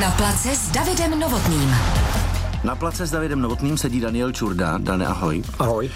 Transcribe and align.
Na 0.00 0.10
place 0.10 0.56
s 0.56 0.70
Davidem 0.70 1.20
Novotným. 1.20 1.74
Na 2.64 2.74
place 2.76 3.06
s 3.06 3.10
Davidem 3.10 3.40
Novotným 3.40 3.78
sedí 3.78 4.00
Daniel 4.00 4.32
Čurda. 4.32 4.78
Dane, 4.78 5.06
ahoj. 5.06 5.42
Ahoj. 5.58 5.90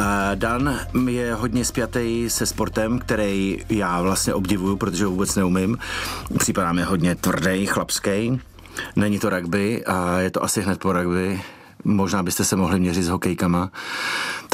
Uh, 0.00 0.04
Dan 0.34 0.80
je 1.08 1.34
hodně 1.34 1.64
spjatý 1.64 2.30
se 2.30 2.46
sportem, 2.46 2.98
který 2.98 3.58
já 3.68 4.02
vlastně 4.02 4.34
obdivuju, 4.34 4.76
protože 4.76 5.04
ho 5.04 5.10
vůbec 5.10 5.34
neumím. 5.34 5.78
Připadá 6.38 6.72
mi 6.72 6.82
hodně 6.82 7.14
tvrdý, 7.14 7.66
chlapský. 7.66 8.40
Není 8.96 9.18
to 9.18 9.30
rugby 9.30 9.84
a 9.84 10.18
je 10.18 10.30
to 10.30 10.44
asi 10.44 10.62
hned 10.62 10.80
po 10.80 10.92
rugby. 10.92 11.40
Možná 11.84 12.22
byste 12.22 12.44
se 12.44 12.56
mohli 12.56 12.80
měřit 12.80 13.02
s 13.02 13.08
hokejkama. 13.08 13.70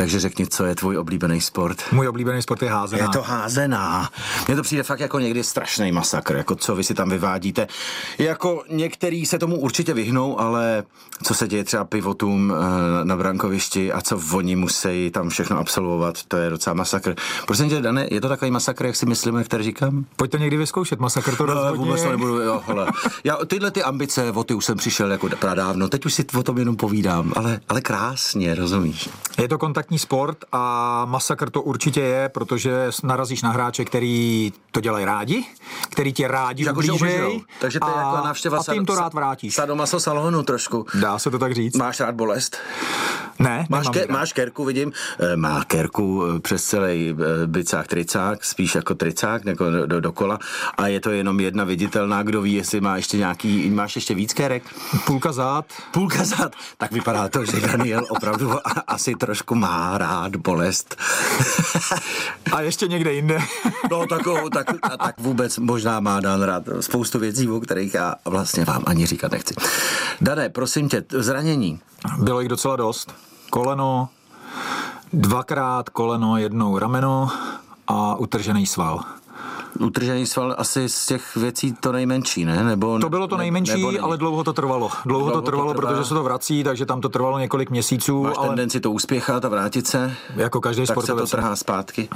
Takže 0.02 0.20
řekni, 0.20 0.46
co 0.46 0.64
je 0.64 0.74
tvůj 0.74 0.98
oblíbený 0.98 1.40
sport? 1.40 1.82
Můj 1.92 2.08
oblíbený 2.08 2.42
sport 2.42 2.62
je 2.62 2.70
házená. 2.70 3.02
Je 3.02 3.08
to 3.08 3.22
házená. 3.22 4.10
Mně 4.46 4.56
to 4.56 4.62
přijde 4.62 4.82
fakt 4.82 5.00
jako 5.00 5.18
někdy 5.18 5.44
strašný 5.44 5.92
masakr, 5.92 6.36
jako 6.36 6.54
co 6.54 6.74
vy 6.76 6.84
si 6.84 6.94
tam 6.94 7.08
vyvádíte. 7.10 7.66
Jako 8.18 8.62
některý 8.70 9.26
se 9.26 9.38
tomu 9.38 9.56
určitě 9.58 9.94
vyhnou, 9.94 10.40
ale 10.40 10.82
co 11.22 11.34
se 11.34 11.48
děje 11.48 11.64
třeba 11.64 11.84
pivotům 11.84 12.54
eh, 12.54 13.04
na 13.04 13.16
brankovišti 13.16 13.92
a 13.92 14.00
co 14.00 14.20
oni 14.32 14.56
musí 14.56 15.10
tam 15.10 15.28
všechno 15.28 15.58
absolvovat, 15.58 16.22
to 16.28 16.36
je 16.36 16.50
docela 16.50 16.74
masakr. 16.74 17.14
Prosím 17.46 17.68
tě, 17.68 17.80
Dane, 17.80 18.06
je 18.10 18.20
to 18.20 18.28
takový 18.28 18.50
masakr, 18.50 18.86
jak 18.86 18.96
si 18.96 19.06
myslíme, 19.06 19.40
jak 19.40 19.48
tady 19.48 19.64
říkám? 19.64 20.04
Pojďte 20.16 20.38
někdy 20.38 20.56
vyzkoušet, 20.56 21.00
masakr 21.00 21.36
to 21.36 21.46
No, 21.46 21.54
rozhodně. 21.54 21.84
vůbec 21.84 22.02
to 22.02 22.10
nebudu, 22.10 22.40
jo, 22.40 22.62
hele. 22.66 22.86
Já 23.24 23.36
tyhle 23.46 23.70
ty 23.70 23.82
ambice, 23.82 24.32
o 24.32 24.44
ty 24.44 24.54
už 24.54 24.64
jsem 24.64 24.76
přišel 24.76 25.12
jako 25.12 25.28
pradávno, 25.40 25.88
teď 25.88 26.06
už 26.06 26.14
si 26.14 26.24
o 26.38 26.42
tom 26.42 26.58
jenom 26.58 26.76
povídám, 26.76 27.32
ale, 27.36 27.60
ale 27.68 27.80
krásně, 27.80 28.54
rozumíš? 28.54 29.08
Je 29.38 29.48
to 29.48 29.58
kontaktní 29.92 29.98
sport 29.98 30.44
a 30.52 31.04
masakr 31.04 31.50
to 31.50 31.62
určitě 31.62 32.00
je, 32.00 32.28
protože 32.28 32.90
narazíš 33.02 33.42
na 33.42 33.50
hráče, 33.50 33.84
který 33.84 34.52
to 34.70 34.80
dělají 34.80 35.04
rádi, 35.04 35.44
který 35.90 36.12
tě 36.12 36.28
rádi 36.28 36.64
Jako, 36.64 36.82
že 36.82 36.92
ublížej. 36.92 37.40
Takže 37.60 37.80
to 37.80 37.88
je 37.88 37.94
jako 37.96 38.24
návštěva 38.24 38.58
a 38.58 38.62
ty 38.62 38.74
jim 38.74 38.86
to 38.86 38.94
rád 38.94 39.14
vrátíš. 39.14 39.54
Sadomaso 39.54 40.00
salonu 40.00 40.42
trošku. 40.42 40.86
Dá 41.00 41.18
se 41.18 41.30
to 41.30 41.38
tak 41.38 41.52
říct? 41.52 41.76
Máš 41.76 42.00
rád 42.00 42.14
bolest? 42.14 42.56
Ne, 43.38 43.66
Máš, 43.68 43.88
ke, 43.88 44.00
rád. 44.00 44.10
máš 44.10 44.32
kerku, 44.32 44.64
vidím, 44.64 44.92
eh, 45.18 45.36
má 45.36 45.64
kerku 45.64 46.24
eh, 46.24 46.40
přes 46.40 46.64
celý 46.64 47.10
eh, 47.10 47.46
bicák, 47.46 47.86
tricák, 47.86 48.44
spíš 48.44 48.74
jako 48.74 48.94
tricák, 48.94 49.44
jako 49.44 49.70
do, 49.70 49.86
do, 49.86 50.00
dokola 50.00 50.38
a 50.76 50.86
je 50.86 51.00
to 51.00 51.10
jenom 51.10 51.40
jedna 51.40 51.64
viditelná, 51.64 52.22
kdo 52.22 52.42
ví, 52.42 52.54
jestli 52.54 52.80
má 52.80 52.96
ještě 52.96 53.16
nějaký, 53.16 53.70
máš 53.70 53.96
ještě 53.96 54.14
víc 54.14 54.32
kerek? 54.32 54.62
Půlka 55.06 55.32
zád. 55.32 55.64
Půlka 55.90 56.24
zad, 56.24 56.52
tak 56.78 56.92
vypadá 56.92 57.28
to, 57.28 57.44
že 57.44 57.60
Daniel 57.60 58.04
opravdu 58.10 58.50
asi 58.86 59.14
trošku 59.14 59.54
má 59.54 59.71
rád 59.98 60.36
bolest. 60.36 60.96
A 62.52 62.60
ještě 62.60 62.88
někde 62.88 63.12
jinde. 63.12 63.38
No 63.90 64.06
takovou, 64.06 64.48
tak, 64.48 64.66
a 64.82 64.96
tak 64.96 65.20
vůbec 65.20 65.58
možná 65.58 66.00
má 66.00 66.20
Dan 66.20 66.42
rád 66.42 66.62
spoustu 66.80 67.18
věcí, 67.18 67.48
o 67.48 67.60
kterých 67.60 67.94
já 67.94 68.14
vlastně 68.24 68.64
vám 68.64 68.82
ani 68.86 69.06
říkat 69.06 69.32
nechci. 69.32 69.54
Dane, 70.20 70.48
prosím 70.48 70.88
tě, 70.88 71.04
zranění. 71.10 71.80
Bylo 72.18 72.40
jich 72.40 72.48
docela 72.48 72.76
dost. 72.76 73.14
Koleno, 73.50 74.08
dvakrát 75.12 75.88
koleno, 75.88 76.36
jednou 76.36 76.78
rameno 76.78 77.28
a 77.86 78.14
utržený 78.14 78.66
sval. 78.66 79.00
Utržený 79.80 80.26
sval 80.26 80.54
asi 80.58 80.88
z 80.88 81.06
těch 81.06 81.36
věcí 81.36 81.72
to 81.80 81.92
nejmenší, 81.92 82.44
ne? 82.44 82.64
Nebo, 82.64 82.98
To 82.98 83.08
bylo 83.10 83.26
to 83.28 83.36
ne- 83.36 83.42
nejmenší, 83.42 83.72
nebo 83.72 83.86
není? 83.86 83.98
ale 83.98 84.16
dlouho 84.16 84.44
to 84.44 84.52
trvalo. 84.52 84.90
Dlouho, 85.06 85.20
Dlouho 85.24 85.30
to 85.32 85.40
to 85.40 85.46
trvalo, 85.50 85.74
trvá. 85.74 85.88
protože 85.92 86.04
se 86.08 86.14
to 86.14 86.22
vrací, 86.22 86.64
takže 86.64 86.86
tam 86.86 87.00
to 87.00 87.08
trvalo 87.08 87.38
několik 87.38 87.70
měsíců, 87.70 88.22
Máš 88.22 88.34
ale 88.38 88.46
tendenci 88.48 88.80
to 88.80 88.90
uspěchat 88.90 89.44
a 89.44 89.48
vrátit 89.48 89.86
se? 89.86 90.14
jako 90.36 90.60
každý 90.60 90.86
tak 90.86 91.00
se 91.06 91.14
to 91.14 91.26
trhá 91.26 91.56
zpátky. 91.56 92.08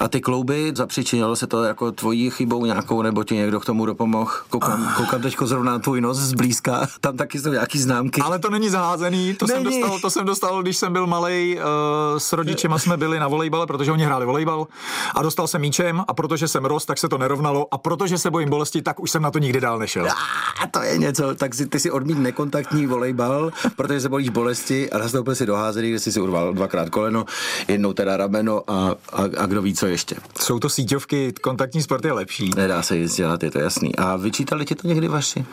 A 0.00 0.08
ty 0.08 0.20
klouby, 0.20 0.72
zapříčinilo 0.76 1.36
se 1.36 1.46
to 1.46 1.62
jako 1.64 1.92
tvojí 1.92 2.30
chybou 2.30 2.64
nějakou, 2.64 3.02
nebo 3.02 3.24
ti 3.24 3.34
někdo 3.34 3.60
k 3.60 3.64
tomu 3.64 3.86
dopomohl? 3.86 4.30
Koukám, 4.50 4.92
koukám 4.96 5.22
teď 5.22 5.36
zrovna 5.44 5.72
na 5.72 5.78
tvůj 5.78 6.00
nos 6.00 6.18
zblízka, 6.18 6.86
tam 7.00 7.16
taky 7.16 7.38
jsou 7.38 7.50
nějaký 7.50 7.78
známky. 7.78 8.20
Ale 8.20 8.38
to 8.38 8.50
není 8.50 8.68
zaházený, 8.68 9.34
to 9.34 9.46
jsem, 9.46 9.64
Není. 9.64 9.80
dostal, 9.80 9.98
to 10.00 10.10
jsem 10.10 10.26
dostal, 10.26 10.62
když 10.62 10.76
jsem 10.76 10.92
byl 10.92 11.06
malý. 11.06 11.56
Uh, 11.58 12.18
s 12.18 12.32
rodičema 12.32 12.78
jsme 12.78 12.96
byli 12.96 13.18
na 13.18 13.28
volejbale, 13.28 13.66
protože 13.66 13.92
oni 13.92 14.04
hráli 14.04 14.26
volejbal 14.26 14.66
a 15.14 15.22
dostal 15.22 15.46
jsem 15.46 15.60
míčem 15.60 16.04
a 16.08 16.14
protože 16.14 16.48
jsem 16.58 16.64
rost, 16.64 16.86
tak 16.86 16.98
se 16.98 17.08
to 17.08 17.18
nerovnalo 17.18 17.66
a 17.70 17.78
protože 17.78 18.18
se 18.18 18.30
bojím 18.30 18.50
bolesti, 18.50 18.82
tak 18.82 19.00
už 19.00 19.10
jsem 19.10 19.22
na 19.22 19.30
to 19.30 19.38
nikdy 19.38 19.60
dál 19.60 19.78
nešel. 19.78 20.06
A 20.62 20.66
to 20.66 20.82
je 20.82 20.98
něco, 20.98 21.34
tak 21.34 21.54
si, 21.54 21.66
ty 21.66 21.80
si 21.80 21.90
odmít 21.90 22.18
nekontaktní 22.18 22.86
volejbal, 22.86 23.50
protože 23.76 24.00
se 24.00 24.08
bolíš 24.08 24.28
bolesti 24.28 24.90
a 24.90 24.98
nastoupil 24.98 25.34
si 25.34 25.46
do 25.46 25.54
házený, 25.54 25.90
kde 25.90 25.98
jsi 25.98 26.12
si 26.12 26.20
urval 26.20 26.54
dvakrát 26.54 26.90
koleno, 26.90 27.24
jednou 27.68 27.92
teda 27.92 28.16
rameno 28.16 28.62
a, 28.66 28.94
a, 29.12 29.22
a 29.38 29.46
kdo 29.46 29.62
ví, 29.62 29.74
co 29.74 29.86
ještě. 29.86 30.16
Jsou 30.40 30.58
to 30.58 30.68
síťovky, 30.68 31.32
kontaktní 31.32 31.82
sport 31.82 32.04
je 32.04 32.12
lepší. 32.12 32.50
Nedá 32.56 32.82
se 32.82 32.98
nic 32.98 33.16
dělat, 33.16 33.42
je 33.42 33.50
to 33.50 33.58
jasný. 33.58 33.96
A 33.96 34.16
vyčítali 34.16 34.64
ti 34.64 34.74
to 34.74 34.88
někdy 34.88 35.08
vaši? 35.08 35.44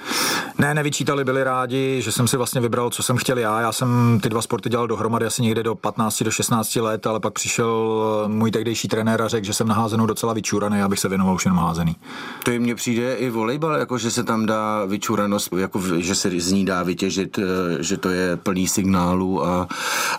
Ne, 0.57 0.73
nevyčítali, 0.73 1.23
byli 1.23 1.43
rádi, 1.43 2.01
že 2.01 2.11
jsem 2.11 2.27
si 2.27 2.37
vlastně 2.37 2.61
vybral, 2.61 2.89
co 2.89 3.03
jsem 3.03 3.17
chtěl 3.17 3.37
já. 3.37 3.61
Já 3.61 3.71
jsem 3.71 4.19
ty 4.23 4.29
dva 4.29 4.41
sporty 4.41 4.69
dělal 4.69 4.87
dohromady 4.87 5.25
asi 5.25 5.41
někde 5.41 5.63
do 5.63 5.75
15 5.75 6.23
do 6.23 6.31
16 6.31 6.75
let, 6.75 7.07
ale 7.07 7.19
pak 7.19 7.33
přišel 7.33 7.95
můj 8.27 8.51
tehdejší 8.51 8.87
trenér 8.87 9.21
a 9.21 9.27
řekl, 9.27 9.45
že 9.45 9.53
jsem 9.53 9.67
na 9.67 9.75
házenou 9.75 10.05
docela 10.05 10.33
vyčuraný, 10.33 10.81
abych 10.95 10.99
se 10.99 11.09
věnoval 11.09 11.35
už 11.35 11.45
jenom 11.45 11.59
házený. 11.59 11.95
To 12.43 12.51
jim 12.51 12.61
mně 12.61 12.75
přijde 12.75 13.15
i 13.15 13.29
volejbal, 13.29 13.75
jako 13.75 13.97
že 13.97 14.11
se 14.11 14.23
tam 14.23 14.45
dá 14.45 14.85
vyčuranost, 14.85 15.53
jako 15.57 15.81
že 15.97 16.15
se 16.15 16.29
z 16.39 16.51
ní 16.51 16.65
dá 16.65 16.83
vytěžit, 16.83 17.39
eh, 17.39 17.83
že 17.83 17.97
to 17.97 18.09
je 18.09 18.35
plný 18.37 18.67
signálů 18.67 19.45
a, 19.45 19.67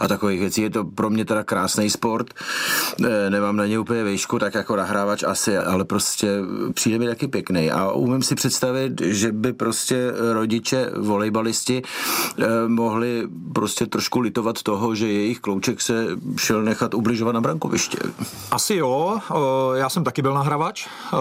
a 0.00 0.08
takových 0.08 0.40
věcí. 0.40 0.62
Je 0.62 0.70
to 0.70 0.84
pro 0.84 1.10
mě 1.10 1.24
teda 1.24 1.44
krásný 1.44 1.90
sport. 1.90 2.34
Eh, 3.04 3.30
Nemám 3.30 3.56
na 3.56 3.66
ně 3.66 3.78
úplně 3.78 4.04
výšku, 4.04 4.38
tak 4.38 4.54
jako 4.54 4.76
nahrávač 4.76 5.22
asi, 5.22 5.58
ale 5.58 5.84
prostě 5.84 6.28
přijde 6.74 6.98
mi 6.98 7.06
taky 7.06 7.28
pěkný. 7.28 7.70
A 7.70 7.90
umím 7.90 8.22
si 8.22 8.34
představit, 8.34 9.00
že 9.00 9.32
by 9.32 9.52
prostě 9.52 10.12
rodiče 10.32 10.90
volejbalisti 10.96 11.82
eh, 11.82 12.68
mohli 12.68 13.28
prostě 13.54 13.86
trošku 13.86 14.20
litovat 14.20 14.62
toho, 14.62 14.94
že 14.94 15.08
jejich 15.08 15.40
klouček 15.40 15.80
se 15.80 16.06
šel 16.36 16.62
nechat 16.62 16.94
ubližovat 16.94 17.34
na 17.34 17.40
brankoviště. 17.40 17.98
Asi 18.50 18.74
jo, 18.74 19.18
já 19.74 19.88
jsem 19.88 20.04
taky 20.04 20.22
byl 20.22 20.34
nahrávač. 20.34 20.65
Eh, 20.74 21.16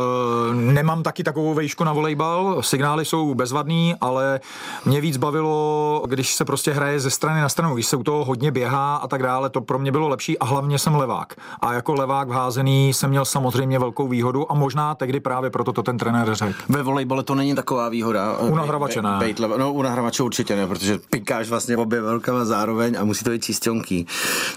Nemám 0.53 1.03
taky 1.03 1.23
takovou 1.23 1.53
vejšku 1.53 1.83
na 1.83 1.93
volejbal, 1.93 2.57
signály 2.61 3.05
jsou 3.05 3.35
bezvadný, 3.35 3.95
ale 4.01 4.39
mě 4.85 5.01
víc 5.01 5.17
bavilo, 5.17 6.03
když 6.07 6.35
se 6.35 6.45
prostě 6.45 6.71
hraje 6.71 6.99
ze 6.99 7.09
strany 7.09 7.41
na 7.41 7.49
stranu, 7.49 7.73
když 7.73 7.85
se 7.85 7.97
u 7.97 8.03
toho 8.03 8.25
hodně 8.25 8.51
běhá 8.51 8.95
a 8.95 9.07
tak 9.07 9.23
dále, 9.23 9.49
to 9.49 9.61
pro 9.61 9.79
mě 9.79 9.91
bylo 9.91 10.07
lepší 10.07 10.39
a 10.39 10.45
hlavně 10.45 10.79
jsem 10.79 10.95
levák. 10.95 11.33
A 11.61 11.73
jako 11.73 11.93
levák 11.93 12.29
v 12.29 12.31
házený 12.31 12.93
jsem 12.93 13.09
měl 13.09 13.25
samozřejmě 13.25 13.79
velkou 13.79 14.07
výhodu 14.07 14.51
a 14.51 14.55
možná 14.55 14.95
tehdy 14.95 15.19
právě 15.19 15.49
proto 15.49 15.73
to 15.73 15.83
ten 15.83 15.97
trenér 15.97 16.35
řekl. 16.35 16.53
Ve 16.69 16.83
volejbale 16.83 17.23
to 17.23 17.35
není 17.35 17.55
taková 17.55 17.89
výhoda. 17.89 18.37
U 18.37 18.55
nahravače 18.55 19.01
ne. 19.01 19.15
Bejt 19.19 19.39
leva- 19.39 19.57
no, 19.57 19.73
u 19.73 19.81
nahravače 19.81 20.23
určitě 20.23 20.55
ne, 20.55 20.67
protože 20.67 20.99
pikáš 21.09 21.49
vlastně 21.49 21.77
obě 21.77 22.01
velkama 22.01 22.45
zároveň 22.45 22.97
a 22.99 23.03
musí 23.03 23.23
to 23.23 23.29
být 23.29 23.43
čistionký. 23.43 24.07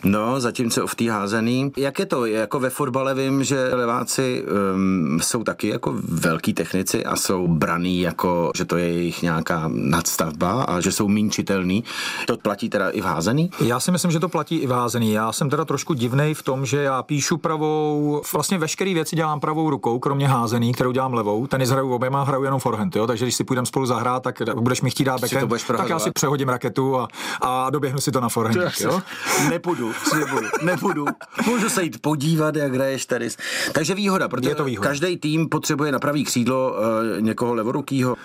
No, 0.05 0.41
zatímco 0.41 0.87
v 0.87 0.95
té 0.95 1.11
házený. 1.11 1.73
Jak 1.77 1.99
je 1.99 2.07
to? 2.07 2.27
Jako 2.27 2.61
ve 2.61 2.71
fotbale 2.71 3.15
vím, 3.15 3.45
že 3.45 3.71
leváci 3.75 4.45
um, 4.79 5.21
jsou 5.23 5.45
taky 5.45 5.69
jako 5.69 5.95
velký 6.09 6.55
technici 6.55 7.05
a 7.05 7.17
jsou 7.17 7.49
braný 7.49 8.01
jako, 8.01 8.51
že 8.57 8.65
to 8.65 8.77
je 8.77 8.93
jejich 8.93 9.23
nějaká 9.23 9.71
nadstavba 9.73 10.63
a 10.63 10.81
že 10.81 10.93
jsou 10.93 11.09
méně 11.09 11.31
čitelný. 11.31 11.85
To 12.27 12.37
platí 12.37 12.69
teda 12.69 12.91
i 12.91 13.01
v 13.01 13.05
házený? 13.05 13.51
Já 13.61 13.81
si 13.81 13.91
myslím, 13.91 14.11
že 14.11 14.21
to 14.21 14.29
platí 14.29 14.57
i 14.57 14.67
v 14.67 14.71
házený. 14.71 15.13
Já 15.13 15.33
jsem 15.33 15.51
teda 15.51 15.65
trošku 15.65 15.95
divnej 15.95 16.35
v 16.35 16.43
tom, 16.43 16.67
že 16.67 16.83
já 16.83 17.03
píšu 17.03 17.37
pravou, 17.37 18.23
vlastně 18.33 18.59
veškeré 18.59 18.95
věci 18.95 19.17
dělám 19.17 19.41
pravou 19.41 19.71
rukou, 19.71 19.99
kromě 19.99 20.29
házený, 20.29 20.73
kterou 20.73 20.93
dělám 20.93 21.15
levou. 21.15 21.47
Tenis 21.47 21.71
hraju 21.71 21.95
oběma, 21.95 22.23
hraju 22.23 22.45
jenom 22.45 22.61
forehand, 22.61 22.97
jo? 22.97 23.07
takže 23.07 23.25
když 23.25 23.35
si 23.35 23.45
půjdeme 23.45 23.67
spolu 23.67 23.87
zahrát, 23.87 24.23
tak 24.23 24.43
budeš 24.55 24.83
mi 24.83 24.91
chtít 24.91 25.05
dát 25.05 25.15
to 25.15 25.21
backhand, 25.21 25.49
budeš 25.49 25.65
tak 25.77 25.89
já 25.89 25.99
si 25.99 26.11
přehodím 26.11 26.49
raketu 26.49 26.97
a, 26.97 27.09
a 27.41 27.71
doběhnu 27.71 28.01
si 28.01 28.13
to 28.13 28.21
na 28.21 28.29
forehand. 28.29 28.81
Jo? 28.81 29.03
Nepůjdu, 29.51 29.93
slibuju, 29.93 30.49
nepůjdu. 30.63 31.07
Můžu 31.47 31.69
se 31.69 31.83
jít 31.83 32.03
podívat, 32.03 32.57
jak 32.57 32.75
hraješ 32.75 33.07
tenis. 33.07 33.37
Takže 33.73 33.95
výhoda, 33.95 34.29
protože 34.29 34.51
Je 34.51 34.55
to 34.55 34.65
každý 34.77 35.17
tým 35.17 35.49
potřebuje 35.49 35.93
na 35.93 35.99
pravý 35.99 36.25
křídlo 36.25 36.73
uh, 36.73 37.21
někoho 37.21 37.55
levorukýho. 37.55 38.17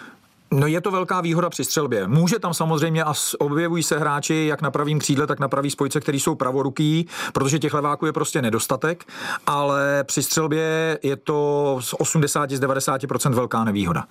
No 0.55 0.67
je 0.67 0.81
to 0.81 0.91
velká 0.91 1.21
výhoda 1.21 1.49
při 1.49 1.63
střelbě. 1.63 2.07
Může 2.07 2.39
tam 2.39 2.53
samozřejmě 2.53 3.03
a 3.03 3.13
objevují 3.39 3.83
se 3.83 3.99
hráči 3.99 4.45
jak 4.49 4.61
na 4.61 4.71
pravém 4.71 4.99
křídle, 4.99 5.27
tak 5.27 5.39
na 5.39 5.47
pravý 5.47 5.69
spojce, 5.69 5.99
který 5.99 6.19
jsou 6.19 6.35
pravoruký, 6.35 7.07
protože 7.33 7.59
těch 7.59 7.73
leváků 7.73 8.05
je 8.05 8.13
prostě 8.13 8.41
nedostatek, 8.41 9.05
ale 9.47 10.03
při 10.03 10.23
střelbě 10.23 10.99
je 11.03 11.15
to 11.15 11.77
z 11.81 11.93
80 11.93 12.51
z 12.51 12.59
90% 12.59 13.33
velká 13.33 13.63
nevýhoda. 13.63 14.03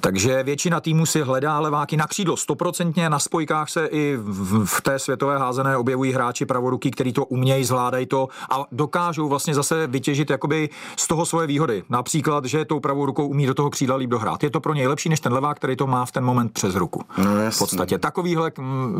Takže 0.00 0.42
většina 0.42 0.80
týmů 0.80 1.06
si 1.06 1.22
hledá 1.22 1.60
leváky 1.60 1.96
na 1.96 2.06
křídlo 2.06 2.34
100%, 2.34 3.08
na 3.08 3.18
spojkách 3.18 3.70
se 3.70 3.86
i 3.86 4.16
v, 4.16 4.64
v 4.66 4.80
té 4.80 4.98
světové 4.98 5.38
házené 5.38 5.76
objevují 5.76 6.12
hráči 6.12 6.46
pravoruký, 6.46 6.90
který 6.90 7.12
to 7.12 7.24
umějí, 7.24 7.64
zvládají 7.64 8.06
to 8.06 8.28
a 8.50 8.64
dokážou 8.72 9.28
vlastně 9.28 9.54
zase 9.54 9.86
vytěžit 9.86 10.30
jakoby 10.30 10.68
z 10.96 11.06
toho 11.06 11.26
svoje 11.26 11.46
výhody. 11.46 11.84
Například, 11.88 12.44
že 12.44 12.64
tou 12.64 12.80
pravou 12.80 13.06
rukou 13.06 13.26
umí 13.26 13.46
do 13.46 13.54
toho 13.54 13.70
křídla 13.70 13.96
líp 13.96 14.10
dohrát. 14.10 14.42
Je 14.42 14.50
to 14.50 14.60
pro 14.60 14.74
něj 14.74 14.86
lepší 14.86 15.08
než 15.08 15.20
ten 15.20 15.32
levák, 15.32 15.56
který 15.56 15.73
který 15.74 15.78
to 15.78 15.86
má 15.86 16.04
v 16.04 16.12
ten 16.12 16.24
moment 16.24 16.52
přes 16.52 16.74
ruku. 16.74 17.02
No, 17.18 17.50
v 17.50 17.58
podstatě 17.58 17.98
takovýhle 17.98 18.52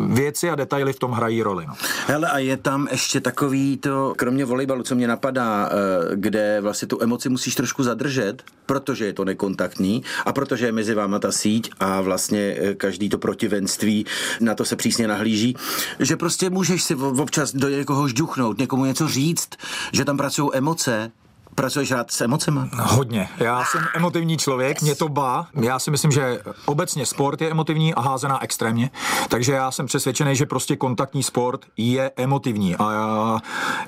věci 0.09 0.51
a 0.51 0.55
detaily 0.55 0.93
v 0.93 0.99
tom 0.99 1.11
hrají 1.11 1.43
roli. 1.43 1.67
No. 1.67 1.75
Hele, 2.07 2.29
a 2.29 2.39
je 2.39 2.57
tam 2.57 2.89
ještě 2.91 3.21
takový 3.21 3.77
to, 3.77 4.15
kromě 4.17 4.45
volejbalu, 4.45 4.83
co 4.83 4.95
mě 4.95 5.09
napadá, 5.09 5.69
eh, 5.69 6.17
kde 6.17 6.61
vlastně 6.61 6.89
tu 6.89 7.03
emoci 7.03 7.29
musíš 7.29 7.55
trošku 7.55 7.83
zadržet, 7.83 8.43
protože 8.67 9.07
je 9.07 9.13
to 9.13 9.25
nekontaktní 9.25 10.03
a 10.27 10.33
protože 10.33 10.67
je 10.67 10.73
mezi 10.73 10.95
váma 10.95 11.19
ta 11.19 11.33
síť 11.33 11.71
a 11.81 12.01
vlastně 12.01 12.57
eh, 12.59 12.75
každý 12.75 13.09
to 13.09 13.19
protivenství 13.19 14.07
na 14.41 14.55
to 14.55 14.65
se 14.65 14.77
přísně 14.77 15.09
nahlíží, 15.09 15.57
že 15.99 16.17
prostě 16.17 16.51
můžeš 16.51 16.83
si 16.83 16.95
občas 16.95 17.55
do 17.55 17.69
někoho 17.69 18.09
žduchnout, 18.09 18.59
někomu 18.59 18.85
něco 18.85 19.09
říct, 19.09 19.49
že 19.93 20.05
tam 20.05 20.17
pracují 20.17 20.51
emoce, 20.53 21.13
Pracuješ 21.55 21.93
rád 21.93 22.11
s 22.11 22.21
emocemi? 22.21 22.61
Hodně. 22.83 23.29
Já 23.39 23.65
jsem 23.65 23.81
emotivní 23.95 24.37
člověk, 24.37 24.83
mě 24.83 24.95
to 24.95 25.09
bá. 25.09 25.47
Já 25.61 25.79
si 25.79 25.91
myslím, 25.91 26.11
že 26.11 26.41
obecně 26.67 27.07
sport 27.07 27.41
je 27.41 27.51
emotivní 27.51 27.95
a 27.95 28.01
házená 28.01 28.43
extrémně. 28.43 28.91
Takže 29.29 29.53
já 29.53 29.71
jsem 29.71 29.87
přesvědčený, 29.87 30.37
že 30.37 30.47
prostě 30.47 30.77
kontaktní 30.77 31.23
sport 31.23 31.61
je 31.77 32.11
emotivní. 32.17 32.77
A 32.77 32.93
já, 32.93 33.39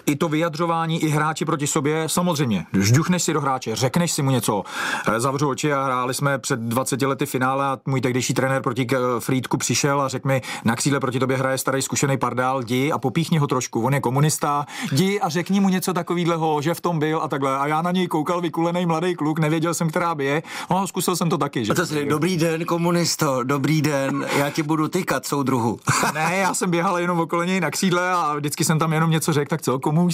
i 0.07 0.17
to 0.17 0.29
vyjadřování, 0.29 1.03
i 1.03 1.09
hráči 1.09 1.45
proti 1.45 1.67
sobě, 1.67 2.09
samozřejmě. 2.09 2.67
Žduchneš 2.81 3.23
si 3.23 3.33
do 3.33 3.41
hráče, 3.41 3.77
řekneš 3.77 4.13
si 4.13 4.23
mu 4.23 4.31
něco, 4.31 4.63
eh, 5.09 5.21
zavřu 5.21 5.49
oči 5.49 5.73
a 5.73 5.85
hráli 5.85 6.15
jsme 6.15 6.39
před 6.39 6.61
20 6.61 7.07
lety 7.07 7.27
finále 7.27 7.67
a 7.67 7.79
můj 7.87 8.01
tehdejší 8.01 8.35
trenér 8.35 8.63
proti 8.63 8.87
Frýdku 9.19 9.57
přišel 9.57 10.01
a 10.01 10.09
řekl 10.09 10.29
mi, 10.29 10.43
na 10.65 10.77
křídle 10.77 11.01
proti 11.01 11.19
tobě 11.19 11.37
hraje 11.37 11.59
starý 11.59 11.83
zkušený 11.83 12.19
pardál, 12.19 12.63
jdi 12.63 12.93
a 12.93 12.99
popíchni 12.99 13.39
ho 13.39 13.47
trošku. 13.47 13.83
On 13.83 13.95
je 13.95 14.01
komunista, 14.01 14.67
jdi 14.93 15.21
a 15.21 15.29
řekni 15.29 15.61
mu 15.61 15.69
něco 15.69 15.93
takového, 15.93 16.63
že 16.63 16.75
v 16.75 16.81
tom 16.81 16.99
byl 16.99 17.23
a 17.23 17.29
takhle 17.29 17.56
a 17.57 17.67
já 17.67 17.83
na 17.83 17.91
něj 17.91 18.07
koukal 18.07 18.41
vykulený 18.41 18.87
mladý 18.87 19.15
kluk, 19.15 19.39
nevěděl 19.39 19.75
jsem, 19.75 19.91
která 19.91 20.15
by 20.15 20.25
je. 20.25 20.43
No, 20.71 20.87
zkusil 20.87 21.17
jsem 21.17 21.31
to 21.31 21.39
taky. 21.39 21.65
Že? 21.65 21.73
A 21.73 21.75
to 21.75 21.87
jsi, 21.87 22.05
dobrý 22.05 22.37
den, 22.37 22.65
komunisto, 22.65 23.43
dobrý 23.45 23.83
den, 23.83 24.27
já 24.37 24.51
ti 24.51 24.63
budu 24.63 24.89
tykat, 24.89 25.27
soudruhu. 25.27 25.79
ne, 26.15 26.37
já 26.37 26.55
jsem 26.55 26.71
běhal 26.71 26.99
jenom 26.99 27.21
okolo 27.21 27.45
něj 27.45 27.61
na 27.61 27.71
křídle 27.71 28.13
a 28.13 28.35
vždycky 28.35 28.65
jsem 28.65 28.79
tam 28.79 28.93
jenom 28.93 29.11
něco 29.11 29.33
řekl, 29.33 29.49
tak 29.49 29.63
co, 29.63 29.79
komu 29.79 30.11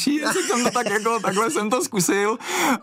jsem 0.52 0.64
to 0.64 0.70
tak 0.70 0.90
jako, 0.90 1.20
takhle 1.20 1.50
jsem 1.50 1.70
to 1.70 1.84
zkusil. 1.84 2.36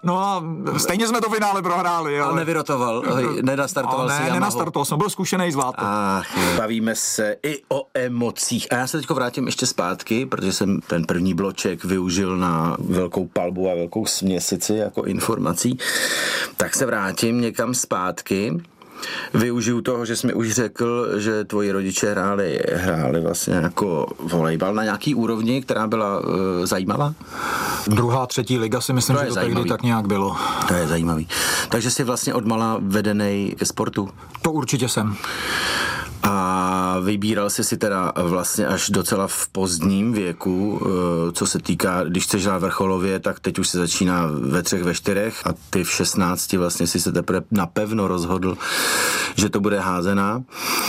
No 0.04 0.20
a 0.20 0.44
stejně 0.78 1.08
jsme 1.08 1.22
to 1.22 1.30
finále 1.30 1.62
prohráli. 1.62 2.20
Ale... 2.20 2.32
A 2.32 2.36
nevyrotoval, 2.36 3.04
nenastartoval 3.42 4.08
ne, 4.08 4.14
si 4.14 4.22
Yamahu. 4.22 4.40
nenastartoval 4.40 4.86
jsem, 4.86 4.98
byl 4.98 5.10
zkušený. 5.10 5.52
Ach, 5.76 6.58
bavíme 6.58 6.96
se 6.96 7.36
i 7.44 7.62
o 7.70 7.84
emocích. 7.94 8.68
A 8.72 8.76
já 8.76 8.88
se 8.88 8.98
teď 8.98 9.10
vrátím 9.10 9.46
ještě 9.46 9.66
zpátky, 9.66 10.26
protože 10.26 10.54
jsem 10.54 10.82
ten 10.88 11.06
první 11.06 11.34
bloček 11.34 11.84
využil 11.84 12.38
na 12.38 12.78
velkou 12.80 13.26
palbu 13.26 13.72
a 13.72 13.76
velkou 13.76 14.06
směs 14.06 14.49
sice 14.50 14.76
jako 14.76 15.04
informací, 15.04 15.78
tak 16.58 16.76
se 16.76 16.86
vrátím 16.86 17.42
někam 17.42 17.74
zpátky. 17.74 18.62
Využiju 19.34 19.82
toho, 19.82 20.06
že 20.06 20.16
jsi 20.16 20.28
mi 20.28 20.34
už 20.34 20.52
řekl, 20.52 21.20
že 21.20 21.44
tvoji 21.44 21.72
rodiče 21.72 22.12
hráli, 22.12 22.60
hráli 22.74 23.22
vlastně 23.22 23.54
jako 23.54 24.08
volejbal 24.20 24.74
na 24.74 24.84
nějaký 24.84 25.16
úrovni, 25.16 25.62
která 25.62 25.88
byla 25.88 26.20
uh, 26.20 26.26
zajímavá? 26.64 27.14
Druhá, 27.88 28.26
třetí 28.28 28.58
liga 28.58 28.82
si 28.82 28.94
myslím, 28.94 29.16
to 29.16 29.22
že 29.22 29.28
to 29.28 29.34
zajímavý. 29.34 29.56
tehdy 29.56 29.70
tak 29.70 29.84
nějak 29.84 30.08
bylo. 30.08 30.36
To 30.68 30.74
je 30.74 30.88
zajímavý. 30.88 31.28
Takže 31.70 31.92
jsi 31.92 32.04
vlastně 32.04 32.34
odmala 32.34 32.78
vedený 32.82 33.56
ke 33.60 33.66
sportu? 33.66 34.10
To 34.42 34.52
určitě 34.52 34.90
jsem. 34.90 35.16
A 36.32 37.00
vybíral 37.02 37.50
jsi 37.50 37.64
si 37.64 37.78
teda 37.78 38.14
vlastně 38.16 38.68
až 38.68 38.90
docela 38.90 39.28
v 39.28 39.48
pozdním 39.48 40.14
věku, 40.14 40.82
eh, 40.82 41.32
co 41.32 41.46
se 41.46 41.60
týká, 41.60 42.04
když 42.04 42.24
chceš 42.24 42.46
hrát 42.46 42.58
vrcholově, 42.58 43.20
tak 43.20 43.40
teď 43.40 43.60
už 43.60 43.68
se 43.70 43.78
začíná 43.78 44.28
ve 44.42 44.64
třech, 44.64 44.84
ve 44.84 44.94
čtyřech 44.94 45.48
a 45.48 45.50
ty 45.70 45.84
v 45.84 45.92
16 45.92 46.58
vlastně 46.58 46.88
si 46.88 47.00
se 47.00 47.12
teprve 47.12 47.42
napevno 47.52 48.08
rozhodl, 48.08 48.58
že 49.36 49.50
to 49.50 49.60
bude 49.60 49.80
házená. 49.80 50.44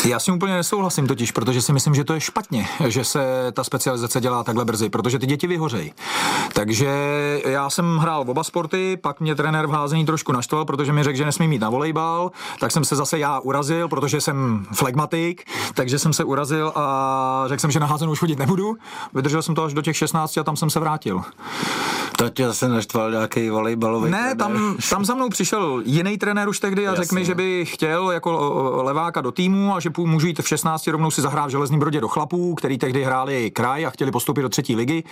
Já 0.05 0.19
s 0.19 0.25
tím 0.25 0.35
úplně 0.35 0.55
nesouhlasím 0.55 1.07
totiž, 1.07 1.33
protože 1.33 1.63
si 1.63 1.73
myslím, 1.73 1.95
že 1.95 2.05
to 2.05 2.15
je 2.15 2.21
špatně, 2.21 2.67
že 2.89 3.05
se 3.05 3.53
ta 3.53 3.65
specializace 3.65 4.21
dělá 4.21 4.45
takhle 4.45 4.65
brzy, 4.65 4.89
protože 4.89 5.19
ty 5.19 5.27
děti 5.27 5.47
vyhořejí. 5.47 5.93
Takže 6.53 6.91
já 7.47 7.71
jsem 7.71 7.99
hrál 7.99 8.25
oba 8.29 8.45
sporty, 8.45 8.97
pak 8.97 9.21
mě 9.21 9.35
trenér 9.35 9.67
v 9.67 9.71
házení 9.71 10.07
trošku 10.07 10.33
naštval, 10.33 10.65
protože 10.65 10.93
mi 10.93 11.03
řekl, 11.03 11.19
že 11.19 11.25
nesmí 11.25 11.49
mít 11.49 11.61
na 11.61 11.71
volejbal, 11.71 12.31
tak 12.61 12.73
jsem 12.73 12.85
se 12.85 12.97
zase 12.97 13.19
já 13.19 13.41
urazil, 13.41 13.89
protože 13.89 14.21
jsem 14.21 14.67
flegmatik, 14.73 15.30
takže 15.75 15.99
jsem 15.99 16.13
se 16.13 16.25
urazil 16.25 16.73
a 16.75 17.45
řekl 17.47 17.61
jsem, 17.61 17.71
že 17.71 17.81
na 17.81 17.87
házenou 17.87 18.13
už 18.13 18.19
chodit 18.19 18.39
nebudu. 18.39 18.77
Vydržel 19.15 19.43
jsem 19.43 19.55
to 19.55 19.65
až 19.65 19.75
do 19.75 19.83
těch 19.83 19.97
16 19.97 20.39
a 20.39 20.45
tam 20.45 20.57
jsem 20.57 20.71
se 20.71 20.81
vrátil. 20.81 21.23
To 22.21 22.29
tě 22.29 22.47
zase 22.47 22.69
naštval 22.69 23.11
nějaký 23.11 23.51
volejbalový 23.51 24.11
Ne, 24.11 24.35
tam, 24.39 24.77
tam 24.91 25.05
za 25.05 25.15
mnou 25.15 25.29
přišel 25.29 25.83
jiný 25.85 26.19
trenér 26.19 26.49
už 26.49 26.61
tehdy 26.61 26.89
a 26.89 26.95
řekl 26.95 27.15
mi, 27.15 27.25
že 27.25 27.35
by 27.35 27.65
chtěl 27.65 28.11
jako 28.11 28.83
leváka 28.83 29.21
do 29.21 29.33
týmu 29.33 29.75
a 29.75 29.81
že 29.81 29.91
můžu 29.99 30.27
jít 30.27 30.41
v 30.41 30.49
16 30.49 30.87
rovnou 30.87 31.11
si 31.11 31.23
zahrát 31.23 31.47
v 31.47 31.51
Železném 31.51 31.81
Brodě 31.81 32.01
do 32.01 32.09
chlapů, 32.09 32.55
který 32.55 32.79
tehdy 32.79 33.05
hráli 33.05 33.51
kraj 33.51 33.87
a 33.87 33.91
chtěli 33.91 34.11
postoupit 34.11 34.43
do 34.43 34.49
třetí 34.49 34.77
ligy 34.77 35.05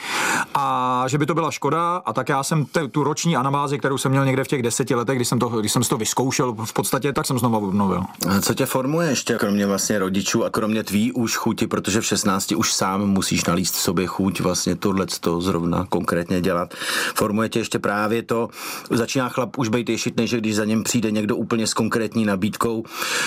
a 0.54 1.04
že 1.06 1.18
by 1.18 1.26
to 1.26 1.34
byla 1.34 1.50
škoda 1.50 1.96
a 1.96 2.12
tak 2.12 2.28
já 2.28 2.42
jsem 2.42 2.64
te, 2.64 2.88
tu 2.88 3.04
roční 3.04 3.36
anabázi, 3.36 3.78
kterou 3.78 3.98
jsem 3.98 4.10
měl 4.10 4.24
někde 4.24 4.44
v 4.44 4.48
těch 4.48 4.62
deseti 4.62 4.94
letech, 4.94 5.18
když 5.18 5.28
jsem 5.28 5.38
to, 5.38 5.48
když 5.48 5.72
jsem 5.72 5.82
to 5.82 5.96
vyzkoušel 5.96 6.56
v 6.64 6.72
podstatě, 6.72 7.12
tak 7.12 7.26
jsem 7.26 7.38
znovu 7.38 7.68
obnovil. 7.68 8.02
A 8.28 8.40
co 8.40 8.54
tě 8.54 8.66
formuje 8.66 9.08
ještě, 9.08 9.34
kromě 9.34 9.66
vlastně 9.66 9.98
rodičů 9.98 10.44
a 10.44 10.50
kromě 10.50 10.82
tvý 10.82 11.12
už 11.12 11.36
chuti, 11.36 11.66
protože 11.66 12.00
v 12.00 12.06
16 12.06 12.52
už 12.52 12.72
sám 12.72 13.06
musíš 13.06 13.44
nalíst 13.44 13.74
v 13.74 13.80
sobě 13.80 14.06
chuť 14.06 14.40
vlastně 14.40 14.76
tohle 14.76 15.06
to 15.20 15.40
zrovna 15.40 15.86
konkrétně 15.88 16.40
dělat. 16.40 16.74
Formuje 17.14 17.48
tě 17.48 17.58
ještě 17.58 17.78
právě 17.78 18.22
to, 18.22 18.48
začíná 18.90 19.28
chlap 19.28 19.58
už 19.58 19.68
být 19.68 19.88
ješitný, 19.88 20.28
že 20.28 20.38
když 20.38 20.56
za 20.56 20.64
něm 20.64 20.84
přijde 20.84 21.10
někdo 21.10 21.36
úplně 21.36 21.66
s 21.66 21.74
konkrétní 21.74 22.24
nabídkou, 22.24 22.84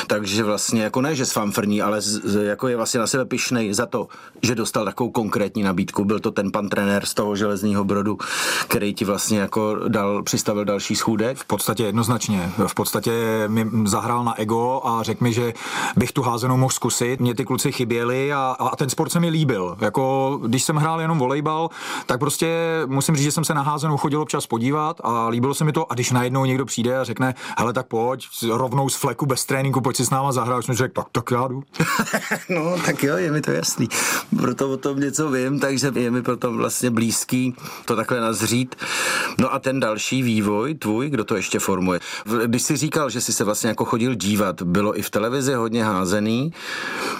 takže 0.08 0.44
vlastně 0.44 0.84
jako 0.84 1.02
ne, 1.02 1.16
že 1.16 1.26
s 1.26 1.32
fanfrní, 1.32 1.82
ale 1.82 2.02
z, 2.02 2.44
jako 2.44 2.68
je 2.68 2.78
vlastně 2.78 3.00
na 3.00 3.08
sebe 3.08 3.26
pišnej 3.26 3.74
za 3.74 3.86
to, 3.86 4.08
že 4.42 4.56
dostal 4.56 4.86
takovou 4.86 5.12
konkrétní 5.12 5.64
nabídku. 5.64 6.06
Byl 6.06 6.20
to 6.20 6.32
ten 6.32 6.52
pan 6.52 6.70
trenér 6.70 7.06
z 7.06 7.14
toho 7.14 7.36
železného 7.36 7.84
brodu, 7.84 8.18
který 8.68 8.94
ti 8.94 9.06
vlastně 9.06 9.40
jako 9.40 9.76
dal, 9.88 10.24
přistavil 10.24 10.66
další 10.66 10.96
schůdek? 10.96 11.38
V 11.38 11.46
podstatě 11.46 11.84
jednoznačně. 11.84 12.52
V 12.68 12.76
podstatě 12.76 13.12
mi 13.48 13.68
zahrál 13.86 14.24
na 14.24 14.40
ego 14.40 14.82
a 14.84 15.04
řekl 15.04 15.24
mi, 15.24 15.34
že 15.34 15.54
bych 15.96 16.12
tu 16.12 16.22
házenou 16.22 16.58
mohl 16.58 16.72
zkusit. 16.74 17.20
Mě 17.20 17.36
ty 17.36 17.46
kluci 17.46 17.72
chyběli 17.72 18.34
a, 18.34 18.56
a 18.60 18.76
ten 18.76 18.90
sport 18.90 19.12
se 19.12 19.20
mi 19.20 19.30
líbil. 19.30 19.78
Jako, 19.82 20.40
když 20.48 20.64
jsem 20.64 20.76
hrál 20.76 21.02
jenom 21.02 21.20
volejbal, 21.20 21.70
tak 22.06 22.20
prostě 22.20 22.82
musím 22.86 23.16
říct, 23.16 23.24
že 23.24 23.32
jsem 23.32 23.44
se 23.44 23.54
na 23.62 23.72
házenou 23.72 23.98
chodil 23.98 24.22
občas 24.22 24.48
podívat 24.48 25.02
a 25.04 25.28
líbilo 25.28 25.54
se 25.54 25.64
mi 25.64 25.72
to. 25.72 25.92
A 25.92 25.94
když 25.94 26.12
najednou 26.12 26.46
někdo 26.46 26.66
přijde 26.66 27.00
a 27.00 27.04
řekne, 27.04 27.36
hele, 27.58 27.74
tak 27.74 27.88
pojď, 27.88 28.28
rovnou 28.52 28.90
z 28.90 28.96
fleku 28.96 29.26
bez 29.26 29.46
tréninku, 29.46 29.82
pojď 29.82 29.98
si 29.98 30.06
s 30.06 30.10
náma 30.10 30.32
zahrát, 30.32 30.66
jsem 30.66 30.76
řekl, 30.76 30.94
tak, 30.94 31.08
tak 31.12 31.32
já 31.32 31.48
jdu. 31.48 31.64
no, 32.50 32.76
tak 32.86 33.04
jo, 33.04 33.18
je 33.18 33.32
mi 33.32 33.42
to 33.42 33.52
jasný. 33.52 33.90
Proto 34.38 34.72
o 34.72 34.78
tom 34.78 35.00
něco 35.00 35.32
vím, 35.32 35.60
takže 35.60 35.92
je 35.96 36.12
mi 36.12 36.22
proto 36.22 36.54
vlastně 36.54 36.90
blízký 36.90 37.56
to 37.86 37.96
takhle 37.96 38.20
nazřít. 38.20 38.76
No 39.38 39.54
a 39.54 39.60
ten 39.60 39.80
další 39.80 40.24
vývoj 40.24 40.74
tvůj, 40.74 41.10
kdo 41.10 41.24
to 41.24 41.36
ještě 41.36 41.60
formuje? 41.60 42.00
Když 42.46 42.62
jsi 42.62 42.78
říkal, 42.78 43.10
že 43.10 43.22
jsi 43.22 43.34
se 43.34 43.44
vlastně 43.44 43.70
jako 43.70 43.86
chodil 43.86 44.16
dívat, 44.16 44.62
bylo 44.62 45.00
i 45.00 45.02
v 45.02 45.10
televizi 45.10 45.54
hodně 45.54 45.86
házený, 45.86 46.54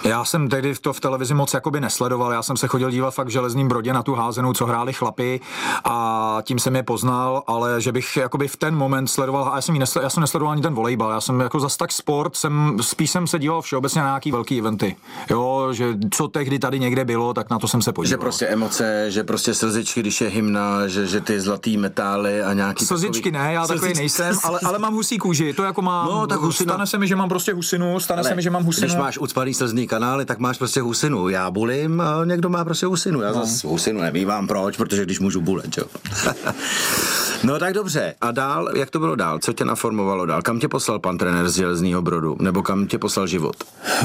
já 0.04 0.24
jsem 0.24 0.48
tehdy 0.48 0.74
to 0.74 0.92
v 0.92 1.00
televizi 1.00 1.34
moc 1.34 1.54
jakoby 1.54 1.80
nesledoval, 1.80 2.32
já 2.32 2.42
jsem 2.42 2.56
se 2.56 2.68
chodil 2.68 2.90
dívat 2.90 3.10
fakt 3.10 3.26
v 3.26 3.30
železním 3.30 3.68
brodě 3.68 3.92
na 3.92 4.02
tu 4.02 4.14
házenou, 4.14 4.52
co 4.52 4.66
hráli 4.66 4.92
chlapi 4.92 5.40
a 5.84 6.31
tím 6.42 6.58
jsem 6.58 6.76
je 6.76 6.82
poznal, 6.82 7.42
ale 7.46 7.80
že 7.80 7.92
bych 7.92 8.16
jakoby 8.16 8.48
v 8.48 8.56
ten 8.56 8.76
moment 8.76 9.06
sledoval, 9.06 9.48
a 9.48 9.54
já 9.54 9.60
jsem, 9.60 9.78
nesledoval, 9.78 10.06
já 10.06 10.10
jsem 10.10 10.20
nesledoval 10.20 10.52
ani 10.52 10.62
ten 10.62 10.74
volejbal, 10.74 11.10
já 11.10 11.20
jsem 11.20 11.40
jako 11.40 11.60
zas 11.60 11.76
tak 11.76 11.92
sport, 11.92 12.36
jsem, 12.36 12.76
spíš 12.80 13.10
jsem 13.10 13.26
se 13.26 13.38
díval 13.38 13.62
všeobecně 13.62 14.00
na 14.00 14.06
nějaký 14.06 14.32
velký 14.32 14.58
eventy, 14.58 14.96
jo, 15.30 15.68
že 15.72 15.94
co 16.14 16.28
tehdy 16.28 16.58
tady 16.58 16.80
někde 16.80 17.04
bylo, 17.04 17.34
tak 17.34 17.50
na 17.50 17.58
to 17.58 17.68
jsem 17.68 17.82
se 17.82 17.92
podíval. 17.92 18.10
Že 18.10 18.16
prostě 18.16 18.46
emoce, 18.46 19.10
že 19.10 19.24
prostě 19.24 19.54
slzičky, 19.54 20.00
když 20.00 20.20
je 20.20 20.28
hymna, 20.28 20.88
že, 20.88 21.06
že 21.06 21.20
ty 21.20 21.40
zlatý 21.40 21.76
metály 21.76 22.42
a 22.42 22.52
nějaký 22.52 22.86
Slzičky 22.86 23.32
takový... 23.32 23.44
ne, 23.44 23.52
já 23.52 23.66
slzičky. 23.66 23.80
takový 23.80 23.98
nejsem, 23.98 24.36
ale, 24.44 24.60
ale 24.64 24.78
mám 24.78 24.94
husí 24.94 25.18
kůži, 25.18 25.52
to 25.52 25.62
jako 25.62 25.82
mám, 25.82 26.06
no, 26.06 26.26
tak 26.26 26.40
husina. 26.40 26.72
stane 26.72 26.86
se 26.86 26.98
mi, 26.98 27.08
že 27.08 27.16
mám 27.16 27.28
prostě 27.28 27.52
husinu, 27.52 28.00
stane 28.00 28.20
ale, 28.20 28.28
se 28.28 28.34
mi, 28.34 28.42
že 28.42 28.50
mám 28.50 28.64
husinu. 28.64 28.86
Když 28.86 28.96
máš 28.96 29.18
ucpaný 29.18 29.54
slzný 29.54 29.86
kanály, 29.86 30.24
tak 30.24 30.38
máš 30.38 30.58
prostě 30.58 30.80
husinu. 30.80 31.28
Já 31.28 31.50
bulím 31.50 32.00
a 32.00 32.24
někdo 32.24 32.48
má 32.48 32.64
prostě 32.64 32.86
husinu. 32.86 33.20
Já 33.20 33.32
no. 33.32 33.34
zase 33.34 33.66
husinu 33.66 34.00
nevývám 34.00 34.46
proč, 34.46 34.76
protože 34.76 35.04
když 35.04 35.20
můžu 35.20 35.40
bulet, 35.40 35.78
jo. 35.78 35.84
no 37.44 37.58
tak 37.58 37.74
dobře. 37.74 38.14
A 38.20 38.30
dál, 38.30 38.70
jak 38.76 38.90
to 38.90 38.98
bylo 38.98 39.16
dál? 39.16 39.38
Co 39.38 39.52
tě 39.52 39.64
naformovalo 39.64 40.26
dál? 40.26 40.42
Kam 40.42 40.60
tě 40.60 40.68
poslal 40.68 40.98
pan 40.98 41.18
trenér 41.18 41.48
z 41.48 41.56
Železního 41.56 42.02
brodu? 42.02 42.36
Nebo 42.40 42.62
kam 42.62 42.86
tě 42.86 42.98
poslal 42.98 43.26
život? 43.26 43.56